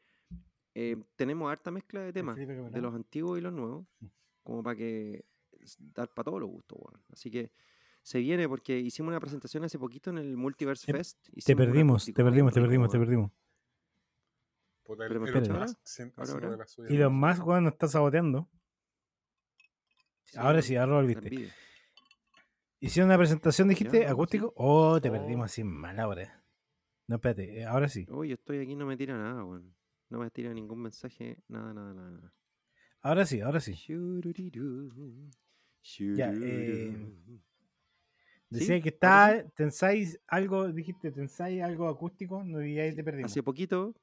[0.76, 4.06] eh, tenemos harta mezcla de temas, de los antiguos y los nuevos, Mm.
[4.44, 5.26] como para que
[5.96, 7.02] dar para todos los gustos, weón.
[7.12, 7.52] Así que
[8.04, 11.18] se viene porque hicimos una presentación hace poquito en el Multiverse Te- Fest.
[11.46, 13.32] Te perdimos, te perdimos, te perdimos, te perdimos.
[14.84, 15.14] Puta, el-
[16.90, 18.48] Y los más, weón, nos está saboteando.
[20.24, 21.52] Sí, Ahora sí, ahora la volviste.
[22.80, 24.48] Hicieron una presentación, dijiste, Ya, acústico.
[24.50, 24.54] sí.
[24.58, 25.14] Oh, te Oh.
[25.14, 26.44] perdimos así mal ahora.
[27.08, 28.06] No, espérate, eh, ahora sí.
[28.10, 29.74] Uy, yo estoy aquí, no me tira nada, weón.
[30.16, 32.10] No me tira ningún mensaje, nada, nada, nada.
[32.10, 32.34] nada.
[33.02, 33.74] Ahora sí, ahora sí.
[36.16, 36.96] Ya, eh.
[38.50, 43.30] Decía Sí, que está, tensáis algo, dijiste, tensáis algo acústico, no y ahí te perdimos.
[43.30, 43.94] Hace poquito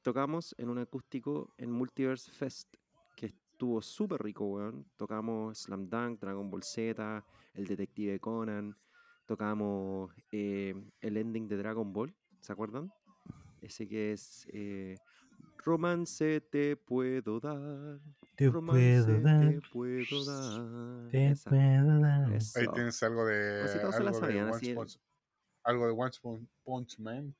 [0.00, 2.74] tocamos en un acústico en Multiverse Fest,
[3.14, 4.86] que estuvo súper rico, weón.
[4.96, 8.74] Tocamos Slam Dunk, Dragon Ball Z, El Detective Conan,
[9.26, 12.90] tocamos eh, el ending de Dragon Ball, ¿se acuerdan?
[13.60, 14.96] Ese que es eh,
[15.66, 17.98] Romance te puedo dar,
[18.36, 21.10] Te romance puedo dar, te puedo dar.
[21.10, 22.32] te Esa, puedo dar.
[22.32, 22.58] eso.
[22.60, 23.62] Ahí tienes algo de.
[23.64, 25.00] Así todos se la algo, de así el- Punch,
[25.64, 26.10] algo de One
[26.64, 27.34] Punch- Man.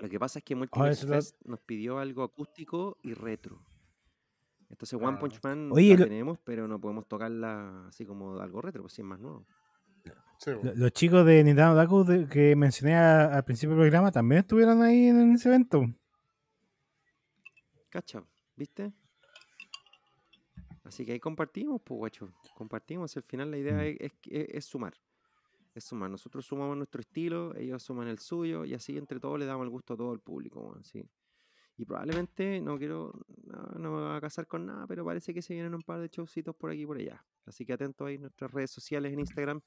[0.00, 3.62] Lo que pasa es que Multiverse lo- Fest nos pidió algo acústico y retro.
[4.68, 5.18] Entonces One Ah.
[5.20, 8.94] Punch Man Oye, la lo- tenemos, pero no podemos tocarla así como algo retro, pues
[8.94, 9.46] sí es más nuevo.
[10.38, 14.82] Sí, Lo- Los chicos de Nintendo Daku que mencioné al principio del programa también estuvieron
[14.82, 15.84] ahí en ese evento.
[17.90, 18.22] ¿Cacha?
[18.56, 18.92] ¿Viste?
[20.84, 22.32] Así que ahí compartimos, pues guacho.
[22.54, 23.16] Compartimos.
[23.16, 23.96] Al final la idea Mm.
[24.00, 24.94] es, es sumar.
[25.74, 26.10] Es sumar.
[26.10, 29.70] Nosotros sumamos nuestro estilo, ellos suman el suyo y así entre todos le damos el
[29.70, 30.60] gusto a todo el público.
[30.60, 31.04] weón, ¿sí?
[31.76, 33.12] Y probablemente, no quiero,
[33.44, 35.98] no, no me voy a casar con nada, pero parece que se vienen un par
[36.00, 37.24] de showcitos por aquí y por allá.
[37.46, 39.60] Así que atentos ahí en nuestras redes sociales en Instagram,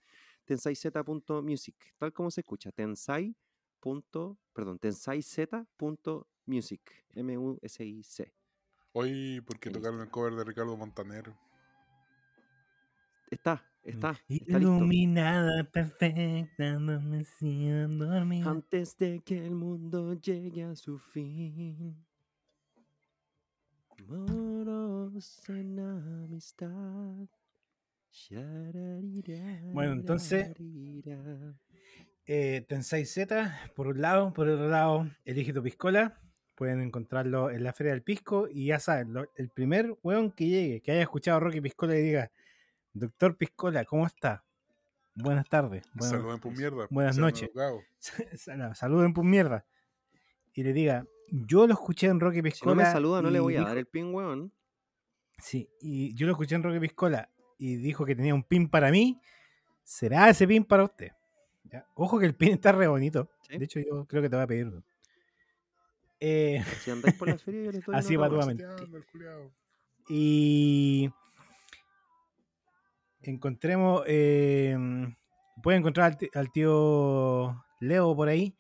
[0.46, 3.36] tensaiz.music, tal como se escucha, tensai.
[3.80, 8.34] punto- Perdón, tensaiz.music, M-U-S-I-C.
[8.94, 11.34] Hoy, porque tocaron el cover de Ricardo Montaner.
[13.32, 14.58] Está, está, está listo.
[14.58, 18.50] Iluminada, perfecta, no me siento dormida.
[18.50, 22.06] Antes de que el mundo llegue a su fin.
[24.08, 27.28] Moros en amistad.
[29.72, 30.54] Bueno, entonces-.
[32.26, 36.20] Eh, Tensai Z, por un lado, por otro lado, Elige tu Piscola.
[36.56, 38.48] Pueden encontrarlo en la Feria del Pisco.
[38.50, 41.98] Y ya saben, lo- el primer weón que llegue, que haya escuchado a Rocky Piscola
[41.98, 42.32] y diga,
[42.94, 44.44] Doctor Piscola, ¿cómo está?
[45.16, 45.84] Buenas tardes.
[45.94, 46.88] buenas- Saluden por mierda.
[46.90, 47.50] buenas noches.
[48.76, 49.66] Saluden por mierda.
[50.54, 52.76] Y le diga, yo lo escuché en Rocky Si no Piscola.
[52.76, 54.52] me saluda, no le voy a dijo- dar el pin, weón.
[55.40, 58.92] Sí, y yo lo escuché en Rocky Piscola y dijo que tenía un pin para
[58.92, 59.20] mí.
[59.84, 61.12] ¿Será ese pin para usted?
[61.66, 61.86] ¿Ya?
[61.96, 63.30] Ojo que el pin está re bonito.
[63.50, 63.58] Sí.
[63.58, 64.84] De hecho, yo creo que te voy a pedir uno.
[66.26, 68.14] Eh, Si andáis por la feria, yo les doy Así
[70.10, 71.10] y
[73.22, 74.04] encontremos.
[74.08, 74.78] eh,
[75.62, 78.56] puede encontrar al, tío Leo por ahí.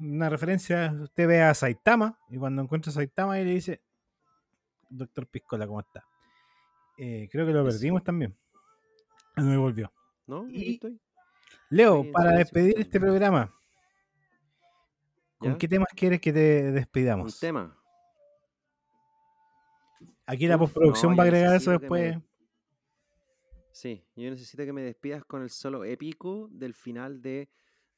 [0.00, 0.92] Una referencia.
[1.02, 2.18] Usted ve a Saitama.
[2.30, 3.82] Y cuando encuentra a Saitama, y le dice:
[4.88, 6.04] Doctor Piscola, ¿cómo está?
[6.96, 8.34] Eh, creo que lo perdimos también.
[9.36, 9.92] No me volvió.
[10.26, 10.48] ¿No?
[10.48, 10.98] Y- estoy.
[11.70, 13.52] Leo, Sí, para despedir este programa,
[15.44, 15.58] ¿con ¿Ya?
[15.58, 17.38] qué temas quieres que te Un despidamos?
[17.38, 17.78] tema.
[20.26, 22.16] Aquí la postproducción no, va a agregar eso me- después.
[23.72, 27.48] Sí, yo necesito que me despidas con el solo épico del final de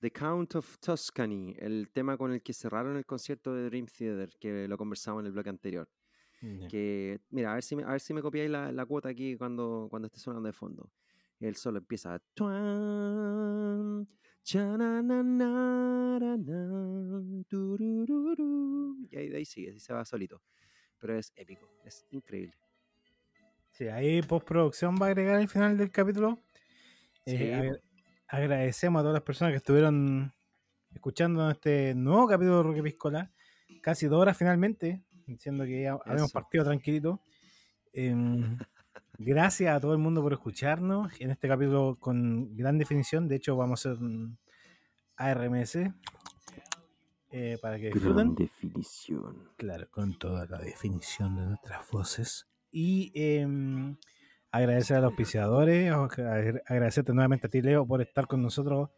[0.01, 4.31] The Count of Tuscany, el tema con el que cerraron el concierto de Dream Theater,
[4.41, 5.89] que lo conversamos en el bloque anterior.
[6.69, 9.37] Que, mira, a ver si me, a ver si me copiáis la, la cuota aquí
[9.37, 10.91] cuando, cuando esté sonando de fondo.
[11.41, 12.19] El solo empieza.
[17.67, 20.43] turururu, Y ahí de ahí sigue, así se va solito.
[20.99, 22.55] Pero es épico, es increíble.
[23.73, 26.39] Sí, ahí postproducción va a agregar el final del capítulo.
[27.27, 27.81] Eh, Sí, agra-
[28.29, 30.33] agradecemos a todas las personas que estuvieron
[30.95, 33.31] escuchando este nuevo capítulo de Roque Piscola.
[33.83, 36.33] Casi dos horas finalmente, diciendo que ya habíamos Eso.
[36.33, 37.21] partido tranquilito.
[37.93, 38.57] Em,
[39.19, 43.29] gracias a todo el mundo por escucharnos en este capítulo con gran definición.
[43.29, 44.39] De hecho, vamos a hacer un
[45.17, 45.79] ARMS
[47.31, 48.15] eh, para que disfruten.
[48.15, 49.51] Gran definición.
[49.57, 52.47] Claro, con toda la definición de nuestras voces.
[52.71, 53.97] Y em,
[54.51, 58.91] agradecer a los auspiciadores, agradecerte nuevamente a ti, Leo, por estar con nosotros.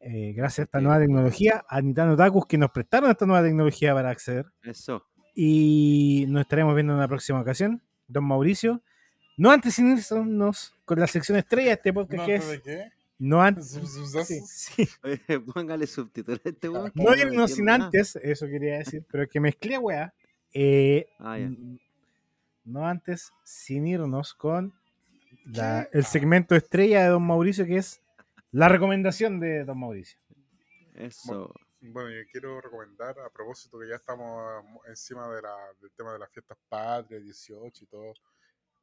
[0.00, 3.94] eh, gracias a esta nueva tecnología, a Nitano Tacus que nos prestaron esta nueva tecnología
[3.94, 4.46] para acceder.
[4.62, 5.06] Eso.
[5.34, 7.82] Y nos estaremos viendo en una próxima ocasión.
[8.06, 8.82] Don Mauricio,
[9.36, 12.60] no antes sin irnos con la sección estrella de este podcast que es.
[12.62, 12.92] qué?
[13.18, 13.70] No antes.
[13.70, 14.88] Sus- sus- Sí, sí.
[15.02, 15.20] Oye,
[15.54, 16.92] Póngale subtítulos a este weón.
[16.94, 17.86] No irnos sin nada.
[17.86, 20.12] antes, eso quería decir, pero que mezclé, weá.
[20.52, 21.38] Eh, Ah,
[22.64, 24.74] no antes, sin irnos con
[25.44, 28.00] la- el segmento estrella de Don Mauricio, que es
[28.52, 30.18] la recomendación de Don Mauricio.
[30.94, 31.54] Eso.
[31.80, 36.12] Bueno, yo quiero recomendar, a propósito que ya estamos ah, encima de la, del tema
[36.14, 38.14] de las fiestas patrias, 18 y todo,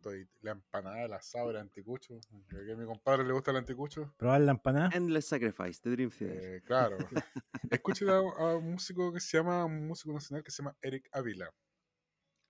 [0.04, 2.20] estoy- la empanada, el asado, el anticucho,
[2.52, 4.90] ya que a mi compadre le gusta el anticucho, Probar la empanada.
[4.94, 6.56] Endless Sacrifice, de Dream Theater.
[6.56, 6.98] eh, claro.
[7.72, 11.08] Escuchen a, a un músico que se llama, un músico nacional que se llama Eric
[11.12, 11.50] Ávila.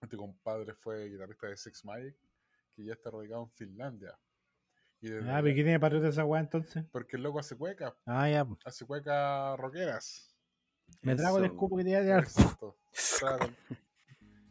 [0.01, 2.15] Este compadre fue guitarrista de Six Magic,
[2.75, 4.17] que ya está radicado en Finlandia.
[4.99, 6.85] Y desde Ah, allá- ¿pero qué tiene patriota esa weá entonces?
[6.91, 8.43] porque el loco hace cuecas, Ah, ya.
[8.45, 8.59] pues.
[8.65, 10.35] hace cuecas rockeras.
[11.01, 11.53] Me trago el Eso.
[11.53, 12.19] escupo que te iba a.
[12.19, 12.77] Exacto.
[13.19, 13.47] Claro.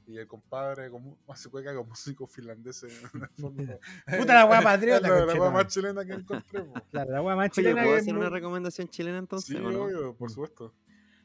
[0.07, 3.63] Y el compadre como, hace cueca con músicos finlandeses en el fondo.
[4.19, 5.53] Puta la weá patriota, La, la conchetumare.
[5.53, 6.63] más chilena que encontré.
[6.63, 6.73] po.
[6.91, 9.57] Claro, la weá más chilena ¿puedo hacer una me- recomendación chilena entonces?
[9.57, 9.69] Sí, no?
[9.85, 10.75] obvio, por supuesto.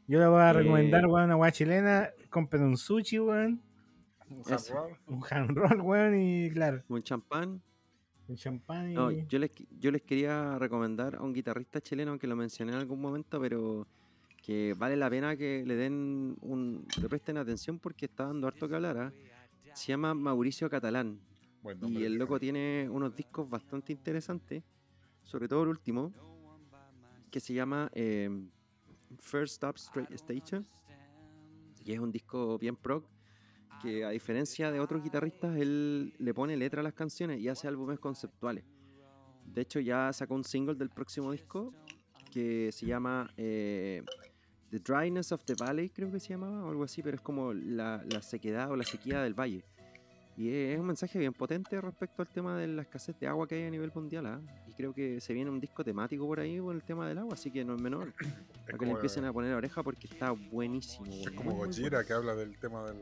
[0.08, 1.08] Yo le voy a recomendar, Eh.
[1.08, 2.10] weón, una weá chilena.
[2.30, 3.62] Compren un sushi, weón.
[4.30, 5.00] Un rock.
[5.08, 7.62] Un hand roll, weón, y claro, Un champán.
[8.28, 8.94] un champán y...
[8.94, 12.78] No, yo les, yo les quería recomendar a un guitarrista chileno que lo mencioné en
[12.80, 13.88] algún momento, pero
[14.48, 18.70] que vale la pena que le den un, le presten atención porque está dando harto
[18.70, 18.98] que hablar.
[18.98, 19.14] ¿ah?
[19.74, 21.20] Se llama Mauricio Catalán
[21.62, 24.64] Buen y el loco tiene unos discos bastante interesantes,
[25.22, 26.14] sobre todo el último,
[27.30, 28.30] que se llama eh,
[29.20, 30.66] First Stop Stra- Station,
[31.84, 33.04] y es un disco bien prog,
[33.82, 37.68] que a diferencia de otros guitarristas, él le pone letra a las canciones y hace
[37.68, 38.64] álbumes conceptuales.
[39.46, 41.74] De hecho, ya sacó un single del próximo disco
[42.32, 44.04] que se llama eh,
[44.72, 47.54] The Dryness of the Valley, creo que se llamaba, o algo así, pero es como
[47.54, 49.64] la, la sequedad o la sequía del valle.
[50.38, 53.56] Y es un mensaje bien potente respecto al tema de la escasez de agua que
[53.56, 54.28] hay a nivel mundial.
[54.28, 54.40] ¿ah?
[54.68, 57.34] Y creo que se viene un disco temático por ahí con el tema del agua,
[57.34, 58.14] así que no es menor.
[58.68, 61.06] Es Para que le empiecen a poner oreja porque está buenísimo.
[61.10, 62.98] es como Gojira que habla del tema del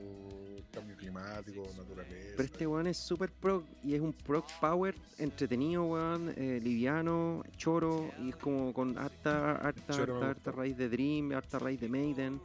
[0.75, 2.33] cambio climático, naturaleza.
[2.37, 7.43] Pero este weón es super pro y es un pro power entretenido, weón, eh, liviano,
[7.57, 11.89] choro, y es como con harta, harta, harta, harta raíz de Dream, harta raíz de
[11.89, 12.41] Maiden,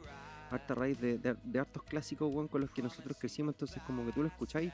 [0.49, 4.05] harta raíz de, de, de hartos clásicos, weón, con los que nosotros crecimos, entonces como
[4.05, 4.71] que tú lo escucháis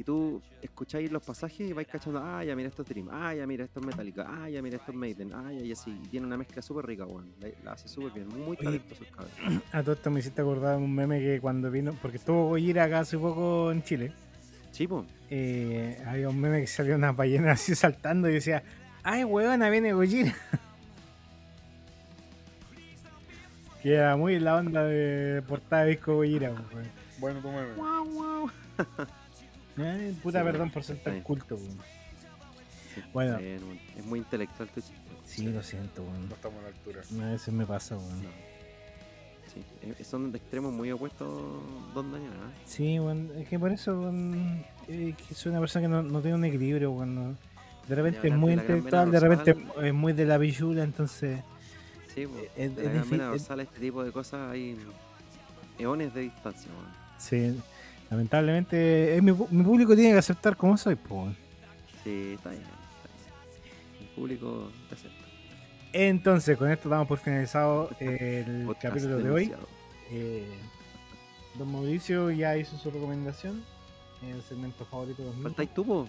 [0.00, 3.34] y tú escucháis los pasajes y vais cachando, ah, ya mira esto es Dream, ah,
[3.34, 5.90] ya mira esto es Metallica, ah, ya mira esto es Maiden, ah, ya, y así,
[5.90, 9.10] y tiene una mezcla súper rica, weón, la, la hace súper bien, muy talentoso el
[9.10, 9.62] cabrón.
[9.72, 12.84] A todo esto me hiciste acordar de un meme que cuando vino, porque estuvo Gojira
[12.84, 14.10] acá hace poco en Chile,
[14.70, 15.04] Sí, po.
[15.28, 18.62] eh, había un meme que salió una ballena así saltando y decía,
[19.02, 20.34] ay weona, viene Gojira.
[23.82, 26.52] que era muy la onda de portada de disco Gojira.
[26.52, 26.88] pues, weón.
[27.18, 27.68] Bueno, tú meme.
[29.82, 31.56] Ay, puta, Sí, perdón por ser tan culto.
[31.56, 31.78] weón.
[32.94, 33.38] Sí, Bueno.
[33.38, 34.96] es muy intelectual tu chiste.
[35.24, 36.28] Sí, lo siento, weón.
[36.28, 37.02] No estamos a la altura.
[37.22, 38.22] A veces me pasa, weón.
[38.22, 38.28] No.
[39.52, 41.28] Sí, eh, son de extremos muy opuestos,
[41.94, 42.30] Don Daniel.
[42.40, 42.50] ¿ah?
[42.66, 46.20] Sí, weón, es que por eso weón, eh, que soy una persona que no, no
[46.20, 47.14] tiene un equilibrio, weón.
[47.14, 47.36] no.
[47.88, 49.84] De repente es muy intelectual, de repente dorsal.
[49.86, 51.40] es muy de la pichula, entonces
[52.14, 54.76] Sí, po, es- de es la gran es- dorsal, este tipo de cosas hay
[55.78, 56.70] eones de distancia.
[56.72, 56.86] weón.
[57.18, 57.60] sí,
[58.10, 61.34] lamentablemente eh, mi, mi público tiene que aceptar como soy, pues.
[62.04, 62.62] Sí, está bien.
[64.00, 65.20] El público te acepta.
[65.92, 69.52] Entonces, con esto damos por finalizado el Podcast capítulo de hoy.
[70.12, 70.46] Eh,
[71.58, 73.64] don Mauricio ya hizo su recomendación
[74.22, 75.42] en el segmento favorito de los.
[75.42, 76.08] ¿Faltáis tú?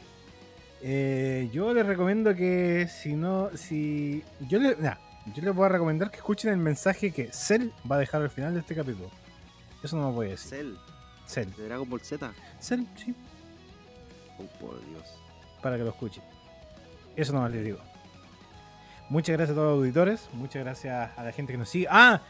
[0.83, 4.95] Eh, yo les recomiendo que si no, si yo le, nah,
[5.35, 8.29] yo les voy a recomendar que escuchen el mensaje que Cell va a dejar al
[8.29, 9.09] final de este capítulo.
[9.83, 10.49] Eso no me voy a decir.
[10.49, 10.73] Cell,
[11.31, 12.31] Cell, de Dragon Ball Z.
[12.59, 13.15] Cell, sí,
[14.39, 15.03] Oh, por Dios.
[15.61, 16.23] para que lo escuchen.
[17.15, 17.77] Eso no les digo.
[19.09, 20.29] Muchas gracias a todos los auditores.
[20.33, 21.87] Muchas gracias a la gente que nos sigue.
[21.89, 22.21] Ah,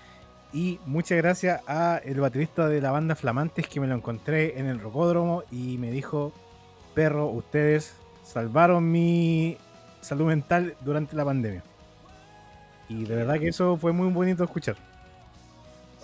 [0.54, 4.66] y muchas gracias a el baterista de la banda Flamantes que me lo encontré en
[4.66, 6.34] el rocódromo y me dijo,
[6.94, 7.94] perro, ustedes
[8.26, 9.58] salvaron mi
[10.02, 11.64] salud mental durante la pandemia.
[12.90, 14.76] Y de verdad que eso fue muy bonito escuchar.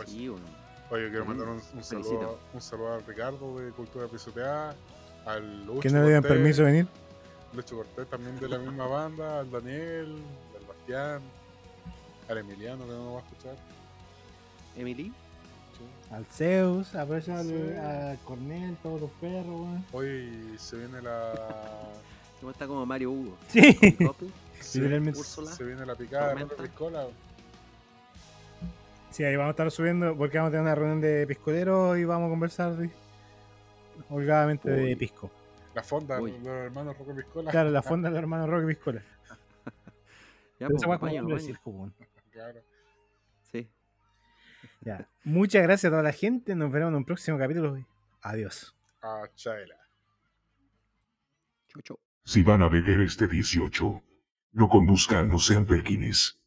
[0.06, 0.46] Sí, bueno.
[0.90, 4.74] Oye, quiero Sí, mandar un, saludo, un saludo a Ricardo de Cultura Pisoteada,
[5.26, 6.88] al Lucho Que no le dieron permiso de venir.
[7.54, 10.18] Lucho Cortés también de la misma banda, al Daniel,
[10.60, 11.22] al Bastián,
[12.30, 13.56] al Emiliano que no nos va a escuchar.
[14.78, 15.12] Emily,
[15.78, 15.84] Sí.
[16.12, 17.78] Al Zeus, a, Percival, Sí.
[17.80, 19.86] a Cornel, todos los perros, weón.
[19.92, 21.34] Hoy se viene la.
[22.40, 23.38] ¿cómo está como Mario Hugo?
[23.50, 23.62] Sí.
[24.60, 25.20] Se, Literalmente.
[25.24, 27.08] Se viene la picada de Tormenta.
[29.18, 32.04] Sí, ahí vamos a estar subiendo porque vamos a tener una reunión de piscoleros y
[32.06, 32.92] vamos a conversar de-
[34.10, 35.32] holgadamente de pisco.
[35.74, 36.34] La fonda Uy.
[36.34, 37.50] de los hermanos Roque Piscola.
[37.50, 39.02] Claro, la fonda del hermano Roque Piscola.
[40.60, 41.56] Ya, pues, esa weá es como baño, nombre de baño.
[41.56, 41.94] circo, weón.
[42.32, 42.60] Claro.
[43.52, 43.68] Sí.
[44.82, 45.08] Ya.
[45.24, 46.54] Muchas gracias a toda la gente.
[46.54, 47.84] Nos veremos en un próximo capítulo.
[48.22, 48.76] Adiós.
[49.02, 49.76] A Chaela.
[51.70, 52.00] Chau, chau.
[52.24, 54.02] Si van a beber este 18,
[54.54, 56.40] no conduzcan, no sean perquines.